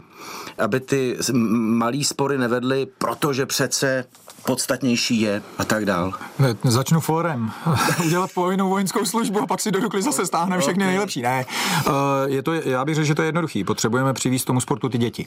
aby 0.59 0.80
ty 0.80 1.18
malý 1.52 2.04
spory 2.04 2.38
nevedly, 2.38 2.87
protože 2.98 3.46
přece 3.46 4.04
podstatnější 4.46 5.20
je 5.20 5.42
a 5.59 5.64
tak 5.64 5.85
dál. 5.85 6.12
Ne, 6.38 6.55
Začnu 6.64 7.01
fórem. 7.01 7.51
Udělat 8.07 8.31
povinnou 8.35 8.68
vojenskou 8.68 9.05
službu 9.05 9.40
a 9.42 9.46
pak 9.46 9.61
si 9.61 9.70
do 9.70 9.81
Dukly 9.81 10.03
zase 10.03 10.27
stáhneme 10.27 10.62
všechny 10.62 10.85
nejlepší. 10.85 11.22
Ne. 11.22 11.44
Uh, 11.87 11.92
je 12.27 12.42
to, 12.42 12.53
já 12.53 12.85
bych 12.85 12.94
řekl, 12.94 13.07
že 13.07 13.14
to 13.14 13.22
je 13.22 13.29
jednoduchý. 13.29 13.64
Potřebujeme 13.64 14.12
přivést 14.12 14.44
tomu 14.44 14.61
sportu 14.61 14.88
ty 14.88 14.99
děti. 14.99 15.27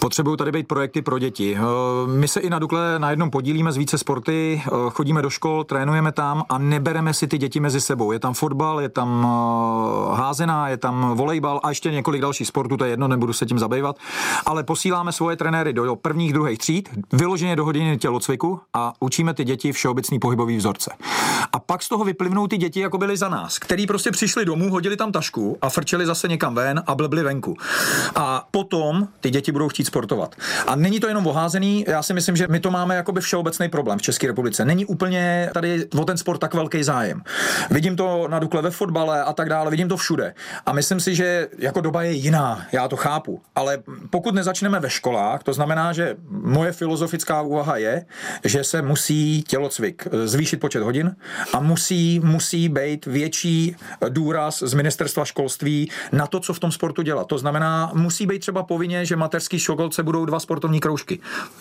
Potřebují 0.00 0.36
tady 0.36 0.52
být 0.52 0.68
projekty 0.68 1.02
pro 1.02 1.18
děti. 1.18 1.58
Uh, 1.58 2.10
my 2.10 2.28
se 2.28 2.40
i 2.40 2.50
na 2.50 2.58
Dukle 2.58 2.98
na 2.98 3.10
jednom 3.10 3.30
podílíme 3.30 3.72
z 3.72 3.76
více 3.76 3.98
sporty, 3.98 4.62
uh, 4.72 4.90
chodíme 4.90 5.22
do 5.22 5.30
škol, 5.30 5.64
trénujeme 5.64 6.12
tam 6.12 6.44
a 6.48 6.58
nebereme 6.58 7.14
si 7.14 7.26
ty 7.26 7.38
děti 7.38 7.60
mezi 7.60 7.80
sebou. 7.80 8.12
Je 8.12 8.18
tam 8.18 8.34
fotbal, 8.34 8.80
je 8.80 8.88
tam 8.88 9.28
házená, 10.14 10.68
je 10.68 10.76
tam 10.76 11.14
volejbal 11.14 11.60
a 11.62 11.68
ještě 11.68 11.90
několik 11.90 12.22
dalších 12.22 12.48
sportů, 12.48 12.76
to 12.76 12.84
je 12.84 12.90
jedno, 12.90 13.08
nebudu 13.08 13.32
se 13.32 13.46
tím 13.46 13.58
zabývat. 13.58 13.96
Ale 14.46 14.64
posíláme 14.64 15.12
svoje 15.12 15.36
trenéry 15.36 15.72
do 15.72 15.96
prvních, 15.96 16.32
druhých 16.32 16.58
tříd, 16.58 16.88
vyloženě 17.12 17.56
do 17.56 17.64
hodiny 17.64 17.98
tělocviku 17.98 18.45
a 18.74 18.92
učíme 19.00 19.34
ty 19.34 19.44
děti 19.44 19.72
všeobecný 19.72 20.18
pohybový 20.18 20.56
vzorce. 20.56 20.90
A 21.52 21.58
pak 21.58 21.82
z 21.82 21.88
toho 21.88 22.04
vyplivnou 22.04 22.46
ty 22.46 22.56
děti, 22.56 22.80
jako 22.80 22.98
byli 22.98 23.16
za 23.16 23.28
nás, 23.28 23.58
který 23.58 23.86
prostě 23.86 24.10
přišli 24.10 24.44
domů, 24.44 24.70
hodili 24.70 24.96
tam 24.96 25.12
tašku 25.12 25.58
a 25.62 25.68
frčeli 25.68 26.06
zase 26.06 26.28
někam 26.28 26.54
ven 26.54 26.82
a 26.86 26.94
blbli 26.94 27.22
venku. 27.22 27.56
A 28.14 28.48
potom 28.50 29.08
ty 29.20 29.30
děti 29.30 29.52
budou 29.52 29.68
chtít 29.68 29.84
sportovat. 29.84 30.34
A 30.66 30.76
není 30.76 31.00
to 31.00 31.08
jenom 31.08 31.26
oházený, 31.26 31.84
já 31.88 32.02
si 32.02 32.14
myslím, 32.14 32.36
že 32.36 32.46
my 32.50 32.60
to 32.60 32.70
máme 32.70 32.96
jakoby 32.96 33.20
všeobecný 33.20 33.68
problém 33.68 33.98
v 33.98 34.02
České 34.02 34.26
republice. 34.26 34.64
Není 34.64 34.86
úplně 34.86 35.50
tady 35.54 35.86
o 36.00 36.04
ten 36.04 36.16
sport 36.16 36.38
tak 36.38 36.54
velký 36.54 36.82
zájem. 36.82 37.22
Vidím 37.70 37.96
to 37.96 38.28
na 38.28 38.38
Dukle 38.38 38.62
ve 38.62 38.70
fotbale 38.70 39.24
a 39.24 39.32
tak 39.32 39.48
dále, 39.48 39.70
vidím 39.70 39.88
to 39.88 39.96
všude. 39.96 40.34
A 40.66 40.72
myslím 40.72 41.00
si, 41.00 41.14
že 41.14 41.48
jako 41.58 41.80
doba 41.80 42.02
je 42.02 42.12
jiná, 42.12 42.66
já 42.72 42.88
to 42.88 42.96
chápu. 42.96 43.42
Ale 43.54 43.78
pokud 44.10 44.34
nezačneme 44.34 44.80
ve 44.80 44.90
školách, 44.90 45.42
to 45.42 45.52
znamená, 45.52 45.92
že 45.92 46.16
moje 46.30 46.72
filozofická 46.72 47.42
úvaha 47.42 47.76
je, 47.76 48.06
že 48.44 48.64
se 48.64 48.82
musí 48.82 49.42
tělocvik 49.42 50.08
eh, 50.12 50.26
zvýšit 50.28 50.56
počet 50.60 50.82
hodin 50.82 51.16
a 51.52 51.60
musí, 51.60 52.20
musí 52.20 52.68
být 52.68 53.06
větší 53.06 53.76
důraz 54.08 54.62
z 54.66 54.74
ministerstva 54.74 55.24
školství 55.24 55.90
na 56.12 56.26
to, 56.26 56.40
co 56.40 56.54
v 56.54 56.58
tom 56.60 56.72
sportu 56.72 57.02
dělat. 57.02 57.26
To 57.26 57.38
znamená, 57.38 57.90
musí 57.94 58.26
být 58.26 58.38
třeba 58.38 58.62
povinně, 58.62 59.04
že 59.06 59.16
mateřský 59.16 59.58
školce 59.58 60.02
budou 60.02 60.24
dva 60.24 60.40
sportovní 60.40 60.80
kroužky. 60.80 61.18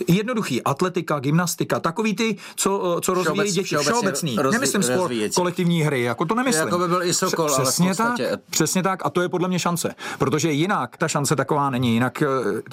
Jednoduchý, 0.07 0.63
atletika, 0.63 1.19
gymnastika, 1.19 1.79
takový 1.79 2.15
ty, 2.15 2.35
co, 2.55 2.97
co 3.01 3.13
rozvíjí 3.13 3.35
Všeobec- 3.39 3.53
děti. 3.53 3.75
Všeobecný. 3.75 4.35
rozví- 4.37 4.51
Nemyslím 4.51 4.83
sport, 4.83 4.97
rozvíjející. 4.97 5.35
kolektivní 5.35 5.81
hry, 5.81 6.01
jako 6.01 6.25
to 6.25 6.35
nemyslím. 6.35 6.63
Jako 6.65 6.77
by 6.79 6.87
byl 6.87 7.03
i 7.03 7.13
Sokol, 7.13 7.53
ale 7.53 7.63
Přesně 7.63 7.87
podstatě- 7.87 8.27
tak, 8.29 8.39
přesně 8.49 8.83
tak 8.83 9.05
a 9.05 9.09
to 9.09 9.21
je 9.21 9.29
podle 9.29 9.47
mě 9.47 9.59
šance, 9.59 9.95
protože 10.19 10.51
jinak 10.51 10.97
ta 10.97 11.07
šance 11.07 11.35
taková 11.35 11.69
není. 11.69 11.93
Jinak 11.93 12.23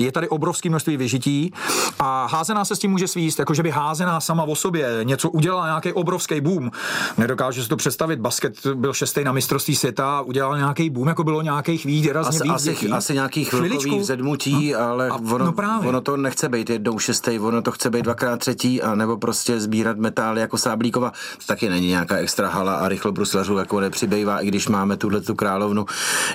je 0.00 0.12
tady 0.12 0.28
obrovské 0.28 0.68
množství 0.68 0.96
vyžití 0.96 1.52
a 1.98 2.26
házená 2.26 2.64
se 2.64 2.76
s 2.76 2.78
tím 2.78 2.90
může 2.90 3.08
svíst, 3.08 3.38
jako 3.38 3.54
že 3.54 3.62
by 3.62 3.70
házená 3.82 4.20
sama 4.20 4.42
o 4.42 4.54
sobě 4.56 4.88
něco 5.02 5.30
udělala, 5.30 5.66
nějaký 5.66 5.92
obrovský 5.92 6.40
boom. 6.40 6.70
Nedokážu 7.18 7.62
si 7.62 7.68
to 7.68 7.76
představit, 7.76 8.20
basket 8.20 8.66
byl 8.74 8.92
šestý 8.94 9.24
na 9.24 9.32
mistrovství 9.32 9.76
světa, 9.76 10.20
udělal 10.20 10.56
nějaký 10.56 10.90
boom, 10.90 11.08
jako 11.08 11.24
bylo 11.24 11.42
nějakých 11.42 11.84
výrazně 11.84 12.38
asi, 12.38 12.42
víc 12.42 12.52
asi, 12.52 12.68
dětí. 12.68 12.88
asi 12.88 13.14
nějakých 13.14 13.48
chvilkových 13.48 14.00
vzedmutí, 14.00 14.74
ale 14.74 15.08
a- 15.08 15.14
ono, 15.14 15.44
no 15.44 15.52
právě. 15.52 15.88
ono 15.88 16.00
to 16.00 16.16
nechce 16.16 16.48
být 16.48 16.70
jednou 16.70 16.98
šestý, 16.98 17.38
ono 17.38 17.62
to 17.62 17.72
chce 17.72 17.90
být 17.90 18.02
dvakrát 18.02 18.36
třetí, 18.40 18.82
a 18.82 18.94
nebo 18.94 19.16
prostě 19.16 19.60
sbírat 19.60 19.96
metály 19.96 20.40
jako 20.40 20.58
Sáblíkova. 20.58 21.10
To 21.10 21.46
taky 21.46 21.68
není 21.68 21.88
nějaká 21.88 22.16
extra 22.16 22.48
hala 22.48 22.74
a 22.74 22.88
rychlo 22.88 23.12
bruslařů 23.12 23.56
jako 23.56 23.80
nepřibývá, 23.80 24.40
i 24.40 24.48
když 24.48 24.68
máme 24.68 24.96
tuhle 24.96 25.20
tu 25.20 25.34
královnu. 25.34 25.86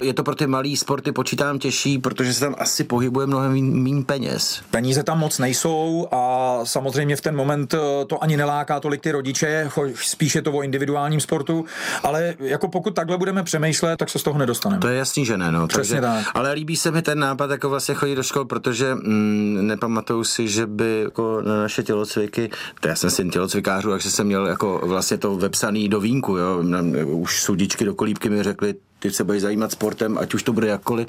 Je 0.02 0.14
to 0.14 0.24
pro 0.24 0.36
ty 0.36 0.48
malý 0.48 0.78
sporty 0.78 1.12
počítám 1.12 1.60
těžší, 1.60 1.98
protože 2.00 2.34
se 2.34 2.40
tam 2.40 2.56
asi 2.58 2.84
pohybuje 2.84 3.28
mnohem 3.28 3.52
méně 3.84 4.04
peněz. 4.04 4.62
Peníze 4.72 5.04
tam 5.04 5.20
moc 5.20 5.40
nejsou 5.40 6.08
a 6.12 6.60
samozřejmě 6.64 7.16
v 7.16 7.22
ten 7.22 7.36
moment 7.38 7.73
eh, 7.73 8.06
to 8.08 8.23
ani 8.23 8.38
neláká 8.38 8.80
tolik 8.80 9.02
ty 9.02 9.12
rodiče, 9.12 9.69
cho- 9.69 9.93
spíš 9.95 10.36
je 10.36 10.41
to 10.41 10.52
o 10.52 10.62
individuálním 10.62 11.19
sportu, 11.19 11.65
ale 12.04 12.36
jako 12.39 12.67
pokud 12.67 12.95
takhle 12.95 13.17
budeme 13.17 13.43
přemýšlet, 13.43 13.97
tak 13.97 14.10
se 14.10 14.19
z 14.19 14.23
toho 14.23 14.39
nedostaneme. 14.39 14.82
To 14.82 14.88
je 14.88 14.97
jasný, 14.97 15.26
že 15.26 15.38
ne, 15.38 15.52
no. 15.52 15.67
Přesně 15.67 16.02
tak. 16.02 16.26
Ale 16.34 16.54
líbí 16.54 16.76
se 16.76 16.91
mi 16.91 17.02
ten 17.02 17.19
nápad, 17.19 17.52
jako 17.52 17.69
vlastně 17.69 17.95
chodit 17.95 18.15
do 18.15 18.23
škol, 18.23 18.45
protože 18.45 18.95
mm, 18.95 19.58
nepamatuju 19.67 20.23
si, 20.23 20.47
že 20.47 20.67
by 20.67 21.02
jako 21.04 21.41
na 21.41 21.58
naše 21.62 21.84
tělocviky, 21.84 22.50
to 22.80 22.88
já 22.88 22.95
jsem 22.95 23.10
syn 23.10 23.30
tělocvikářů, 23.30 23.91
takže 23.91 24.12
jsem 24.12 24.28
měl 24.28 24.47
jako 24.47 24.82
vlastně 24.84 25.17
to 25.17 25.36
vepsaný 25.36 25.89
do 25.89 26.00
vínku, 26.00 26.38
jo. 26.38 26.63
Už 27.06 27.41
sudičky 27.43 27.86
do 27.86 27.95
kolíbky 27.95 28.30
mi 28.30 28.43
řekli, 28.43 28.76
ty 29.00 29.12
se 29.12 29.24
budeš 29.24 29.42
zajímat 29.42 29.72
sportem, 29.72 30.18
ať 30.18 30.34
už 30.34 30.44
to 30.44 30.54
bude 30.54 30.68
jakkoliv, 30.68 31.08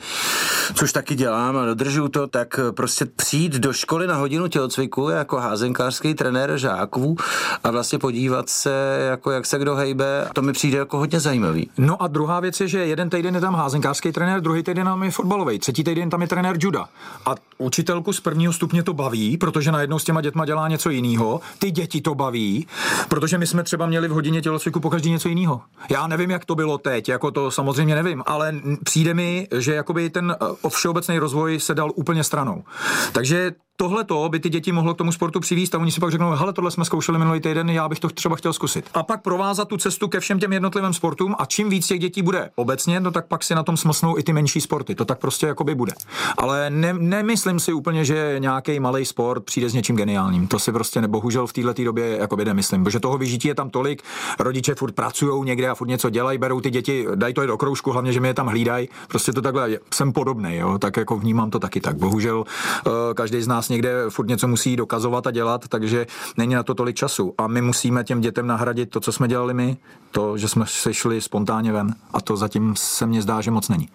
což 0.74 0.92
taky 0.92 1.14
dělám 1.14 1.56
a 1.56 1.64
dodržu 1.64 2.08
to, 2.08 2.26
tak 2.26 2.60
prostě 2.70 3.06
přijít 3.06 3.52
do 3.52 3.72
školy 3.72 4.06
na 4.06 4.14
hodinu 4.14 4.48
tělocviku 4.48 5.08
jako 5.08 5.36
házenkářský 5.36 6.14
trenér 6.14 6.58
žáků 6.58 7.16
a 7.64 7.70
vlastně 7.70 7.98
podívat 7.98 8.48
se, 8.48 9.06
jako 9.10 9.30
jak 9.30 9.46
se 9.46 9.58
kdo 9.58 9.74
hejbe, 9.74 10.28
to 10.32 10.42
mi 10.42 10.52
přijde 10.52 10.78
jako 10.78 10.98
hodně 10.98 11.20
zajímavý. 11.20 11.70
No 11.78 12.02
a 12.02 12.06
druhá 12.06 12.40
věc 12.40 12.60
je, 12.60 12.68
že 12.68 12.86
jeden 12.86 13.10
týden 13.10 13.34
je 13.34 13.40
tam 13.40 13.54
házenkářský 13.54 14.12
trenér, 14.12 14.40
druhý 14.40 14.62
týden 14.62 14.84
tam 14.84 15.02
je 15.02 15.10
fotbalový, 15.10 15.58
třetí 15.58 15.84
týden 15.84 16.10
tam 16.10 16.22
je 16.22 16.28
trenér 16.28 16.56
juda. 16.60 16.88
A 17.26 17.34
učitelku 17.58 18.12
z 18.12 18.20
prvního 18.20 18.52
stupně 18.52 18.82
to 18.82 18.92
baví, 18.92 19.36
protože 19.36 19.72
najednou 19.72 19.98
s 19.98 20.04
těma 20.04 20.20
dětma 20.20 20.44
dělá 20.44 20.68
něco 20.68 20.90
jiného. 20.90 21.40
Ty 21.58 21.70
děti 21.70 22.00
to 22.00 22.14
baví, 22.14 22.66
protože 23.08 23.38
my 23.38 23.46
jsme 23.46 23.62
třeba 23.62 23.86
měli 23.86 24.08
v 24.08 24.10
hodině 24.10 24.42
tělocviku 24.42 24.80
po 24.80 24.90
každý 24.90 25.10
něco 25.10 25.28
jiného. 25.28 25.60
Já 25.90 26.06
nevím, 26.06 26.30
jak 26.30 26.44
to 26.44 26.54
bylo 26.54 26.78
teď, 26.78 27.08
jako 27.08 27.30
to 27.30 27.50
samozřejmě 27.50 27.77
nevím, 27.86 28.22
ale 28.26 28.54
přijde 28.84 29.14
mi, 29.14 29.48
že 29.58 29.74
jakoby 29.74 30.10
ten 30.10 30.36
eh, 30.40 30.68
všeobecný 30.68 31.18
rozvoj 31.18 31.60
se 31.60 31.74
dal 31.74 31.92
úplně 31.94 32.24
stranou. 32.24 32.64
Takže 33.12 33.52
tohle 33.80 34.04
to 34.04 34.28
by 34.28 34.40
ty 34.40 34.48
děti 34.48 34.72
mohlo 34.72 34.94
k 34.94 34.98
tomu 34.98 35.12
sportu 35.12 35.40
přivízt 35.40 35.74
a 35.74 35.78
oni 35.78 35.92
si 35.92 36.00
pak 36.00 36.10
řeknou, 36.10 36.30
hele, 36.30 36.52
tohle 36.52 36.70
jsme 36.70 36.84
zkoušeli 36.84 37.18
minulý 37.18 37.40
týden, 37.40 37.70
já 37.70 37.88
bych 37.88 38.00
to 38.00 38.08
třeba 38.08 38.36
chtěl 38.36 38.52
zkusit. 38.52 38.90
A 38.94 39.02
pak 39.02 39.22
provázat 39.22 39.68
tu 39.68 39.76
cestu 39.76 40.08
ke 40.08 40.20
všem 40.20 40.38
těm 40.38 40.52
jednotlivým 40.52 40.92
sportům 40.94 41.34
a 41.38 41.44
čím 41.44 41.70
víc 41.70 41.86
těch 41.86 42.00
dětí 42.00 42.22
bude 42.22 42.50
obecně, 42.54 43.00
no 43.00 43.10
tak 43.10 43.26
pak 43.26 43.44
si 43.44 43.54
na 43.54 43.62
tom 43.62 43.76
smlsnou 43.76 44.18
i 44.18 44.22
ty 44.22 44.32
menší 44.32 44.60
sporty. 44.60 44.94
To 44.94 45.04
tak 45.04 45.18
prostě 45.18 45.46
jakoby 45.46 45.74
bude. 45.74 45.92
Ale 46.38 46.70
ne, 46.70 46.92
nemyslím 46.92 47.60
si 47.60 47.72
úplně, 47.72 48.04
že 48.04 48.36
nějaký 48.38 48.80
malý 48.80 49.04
sport 49.04 49.44
přijde 49.44 49.70
s 49.70 49.74
něčím 49.74 49.96
geniálním. 49.96 50.48
To 50.48 50.58
si 50.58 50.72
prostě 50.72 51.00
nebohužel 51.00 51.46
v 51.46 51.52
této 51.52 51.84
době 51.84 52.16
jakoby 52.20 52.44
nemyslím, 52.44 52.84
protože 52.84 53.00
toho 53.00 53.18
vyžití 53.18 53.48
je 53.48 53.54
tam 53.54 53.70
tolik, 53.70 54.02
rodiče 54.38 54.74
furt 54.74 54.92
pracují 54.92 55.44
někde 55.44 55.68
a 55.68 55.74
furt 55.74 55.88
něco 55.88 56.10
dělají, 56.10 56.38
berou 56.38 56.60
ty 56.60 56.70
děti, 56.70 57.06
dají 57.14 57.34
to 57.34 57.46
do 57.46 57.56
kroužku, 57.56 57.92
hlavně, 57.92 58.12
že 58.12 58.20
mi 58.20 58.28
je 58.28 58.34
tam 58.34 58.46
hlídají. 58.46 58.88
Prostě 59.08 59.32
to 59.32 59.42
takhle 59.42 59.78
jsem 59.94 60.12
podobný, 60.12 60.56
jo, 60.56 60.78
tak 60.78 60.96
jako 60.96 61.16
vnímám 61.16 61.50
to 61.50 61.58
taky 61.58 61.80
tak. 61.80 61.96
Bohužel 61.96 62.44
eh, 62.86 62.90
každý 63.14 63.42
z 63.42 63.48
nás 63.48 63.67
někde 63.68 64.04
furt 64.08 64.28
něco 64.28 64.48
musí 64.48 64.76
dokazovat 64.76 65.26
a 65.26 65.30
dělat, 65.30 65.68
takže 65.68 66.06
není 66.36 66.54
na 66.54 66.62
to 66.62 66.74
tolik 66.74 66.96
času. 66.96 67.34
A 67.38 67.46
my 67.46 67.62
musíme 67.62 68.04
těm 68.04 68.20
dětem 68.20 68.46
nahradit 68.46 68.90
to, 68.90 69.00
co 69.00 69.12
jsme 69.12 69.28
dělali 69.28 69.54
my, 69.54 69.76
to, 70.10 70.38
že 70.38 70.48
jsme 70.48 70.64
se 70.68 70.94
šli 70.94 71.20
spontánně 71.20 71.72
ven. 71.72 71.94
A 72.12 72.20
to 72.20 72.36
zatím 72.36 72.74
se 72.76 73.06
mně 73.06 73.22
zdá, 73.22 73.40
že 73.40 73.50
moc 73.50 73.68
není. 73.68 73.88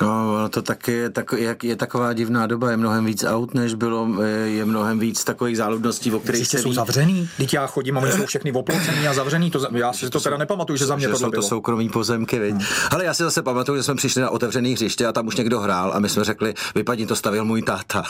No, 0.00 0.34
ono 0.34 0.48
to 0.48 0.62
taky 0.62 0.92
je, 0.92 1.10
tak, 1.10 1.32
je, 1.36 1.56
je 1.62 1.76
taková 1.76 2.12
divná 2.12 2.46
doba, 2.46 2.70
je 2.70 2.76
mnohem 2.76 3.04
víc 3.04 3.24
aut, 3.24 3.54
než 3.54 3.74
bylo, 3.74 4.08
je, 4.44 4.64
mnohem 4.64 4.98
víc 4.98 5.24
takových 5.24 5.56
záludností, 5.56 6.12
o 6.12 6.20
kterých 6.20 6.40
Ještě 6.40 6.56
se 6.56 6.62
jsou 6.62 6.68
ví. 6.68 6.74
zavřený? 6.74 7.28
Teď 7.36 7.54
já 7.54 7.66
chodím 7.66 7.98
a 7.98 8.00
oni 8.00 8.12
jsou 8.12 8.26
všechny 8.26 8.52
oplocený 8.52 9.08
a 9.08 9.14
zavřený. 9.14 9.50
To, 9.50 9.66
já 9.72 9.92
si 9.92 10.10
to 10.10 10.20
teda 10.20 10.36
nepamatuju, 10.36 10.76
že 10.76 10.86
za 10.86 10.96
mě 10.96 11.08
jsou 11.08 11.18
to 11.24 11.30
bylo. 11.30 11.42
Hmm. 11.42 11.48
soukromí 11.48 11.88
pozemky, 11.88 12.38
viď? 12.38 12.56
Ale 12.90 13.04
já 13.04 13.14
si 13.14 13.22
zase 13.22 13.42
pamatuju, 13.42 13.76
že 13.76 13.82
jsme 13.82 13.94
přišli 13.94 14.22
na 14.22 14.30
otevřený 14.30 14.72
hřiště 14.72 15.06
a 15.06 15.12
tam 15.12 15.26
už 15.26 15.36
někdo 15.36 15.60
hrál 15.60 15.92
a 15.94 15.98
my 15.98 16.08
jsme 16.08 16.24
řekli, 16.24 16.54
vypadni 16.74 17.06
to 17.06 17.16
stavil 17.16 17.44
můj 17.44 17.62
táta. 17.62 18.02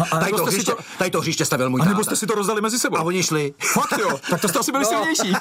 A- 0.00 0.04
a 0.16 0.18
tady, 0.20 0.32
to 0.32 0.44
hřiště, 0.44 0.72
to- 0.72 0.78
tady 0.98 1.10
to 1.10 1.20
hřiště 1.20 1.44
stavil 1.44 1.70
můj 1.70 1.80
A 1.80 1.84
táta. 1.84 1.90
nebo 1.90 2.04
jste 2.04 2.16
si 2.16 2.26
to 2.26 2.34
rozdali 2.34 2.60
mezi 2.60 2.78
sebou? 2.78 2.96
A 2.98 3.02
oni 3.02 3.22
šli. 3.22 3.54
Fakt 3.72 3.98
jo, 4.00 4.20
tak 4.30 4.40
to 4.40 4.48
jste 4.48 4.58
asi 4.58 4.72
byli 4.72 4.84
No. 4.84 4.90
silnější. 4.90 5.36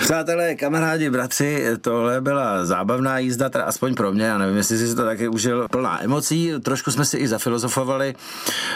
Přátelé, 0.00 0.54
kamarádi, 0.54 1.10
bratři, 1.10 1.66
tohle 1.80 2.20
byla 2.20 2.64
zábavná 2.64 3.18
jízda, 3.18 3.48
teda 3.48 3.64
aspoň 3.64 3.94
pro 3.94 4.12
mě, 4.12 4.15
já 4.24 4.38
nevím, 4.38 4.56
jestli 4.56 4.78
jsi 4.78 4.94
to 4.94 5.04
taky 5.04 5.28
užil 5.28 5.68
plná 5.68 6.02
emocí, 6.02 6.52
trošku 6.62 6.90
jsme 6.90 7.04
si 7.04 7.16
i 7.16 7.28
zafilozofovali, 7.28 8.14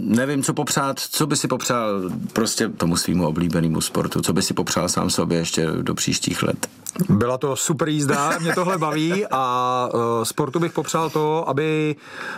nevím, 0.01 0.43
co 0.43 0.55
popřát, 0.55 1.01
co 1.01 1.27
by 1.27 1.37
si 1.37 1.49
popřál 1.49 2.11
prostě 2.33 2.69
tomu 2.69 2.97
svýmu 2.97 3.27
oblíbenému 3.27 3.81
sportu, 3.81 4.21
co 4.21 4.33
by 4.33 4.43
si 4.43 4.55
popřál 4.55 4.89
sám 4.89 5.11
sobě 5.11 5.39
ještě 5.39 5.67
do 5.83 5.95
příštích 5.95 6.43
let. 6.43 6.69
Byla 7.09 7.39
to 7.39 7.57
super 7.57 7.89
jízda, 7.89 8.39
mě 8.39 8.55
tohle 8.55 8.79
baví 8.79 9.27
a 9.31 9.89
uh, 9.95 10.01
sportu 10.23 10.59
bych 10.59 10.73
popřál 10.73 11.11
to, 11.11 11.49
aby 11.49 11.97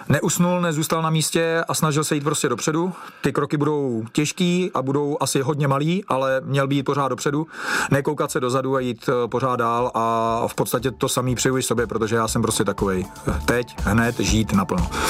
neusnul, 0.08 0.60
nezůstal 0.60 1.02
na 1.02 1.10
místě 1.10 1.64
a 1.68 1.74
snažil 1.74 2.04
se 2.04 2.14
jít 2.14 2.24
prostě 2.24 2.48
dopředu. 2.48 2.92
Ty 3.22 3.32
kroky 3.32 3.56
budou 3.56 4.04
těžký 4.12 4.70
a 4.74 4.82
budou 4.82 5.16
asi 5.20 5.40
hodně 5.40 5.68
malý, 5.68 6.04
ale 6.08 6.40
měl 6.44 6.66
by 6.66 6.74
jít 6.74 6.82
pořád 6.82 7.08
dopředu, 7.08 7.46
nekoukat 7.90 8.30
se 8.30 8.40
dozadu 8.40 8.76
a 8.76 8.80
jít 8.80 9.08
uh, 9.08 9.30
pořád 9.30 9.56
dál 9.56 9.90
a 9.94 10.44
v 10.46 10.54
podstatě 10.54 10.90
to 10.90 11.08
samý 11.08 11.34
přeju 11.34 11.58
i 11.58 11.62
sobě, 11.62 11.86
protože 11.86 12.16
já 12.16 12.28
jsem 12.28 12.42
prostě 12.42 12.64
takovej 12.92 13.04
teď, 13.46 13.76
hned 13.84 14.20
žít 14.20 14.52
naplno. 14.52 14.90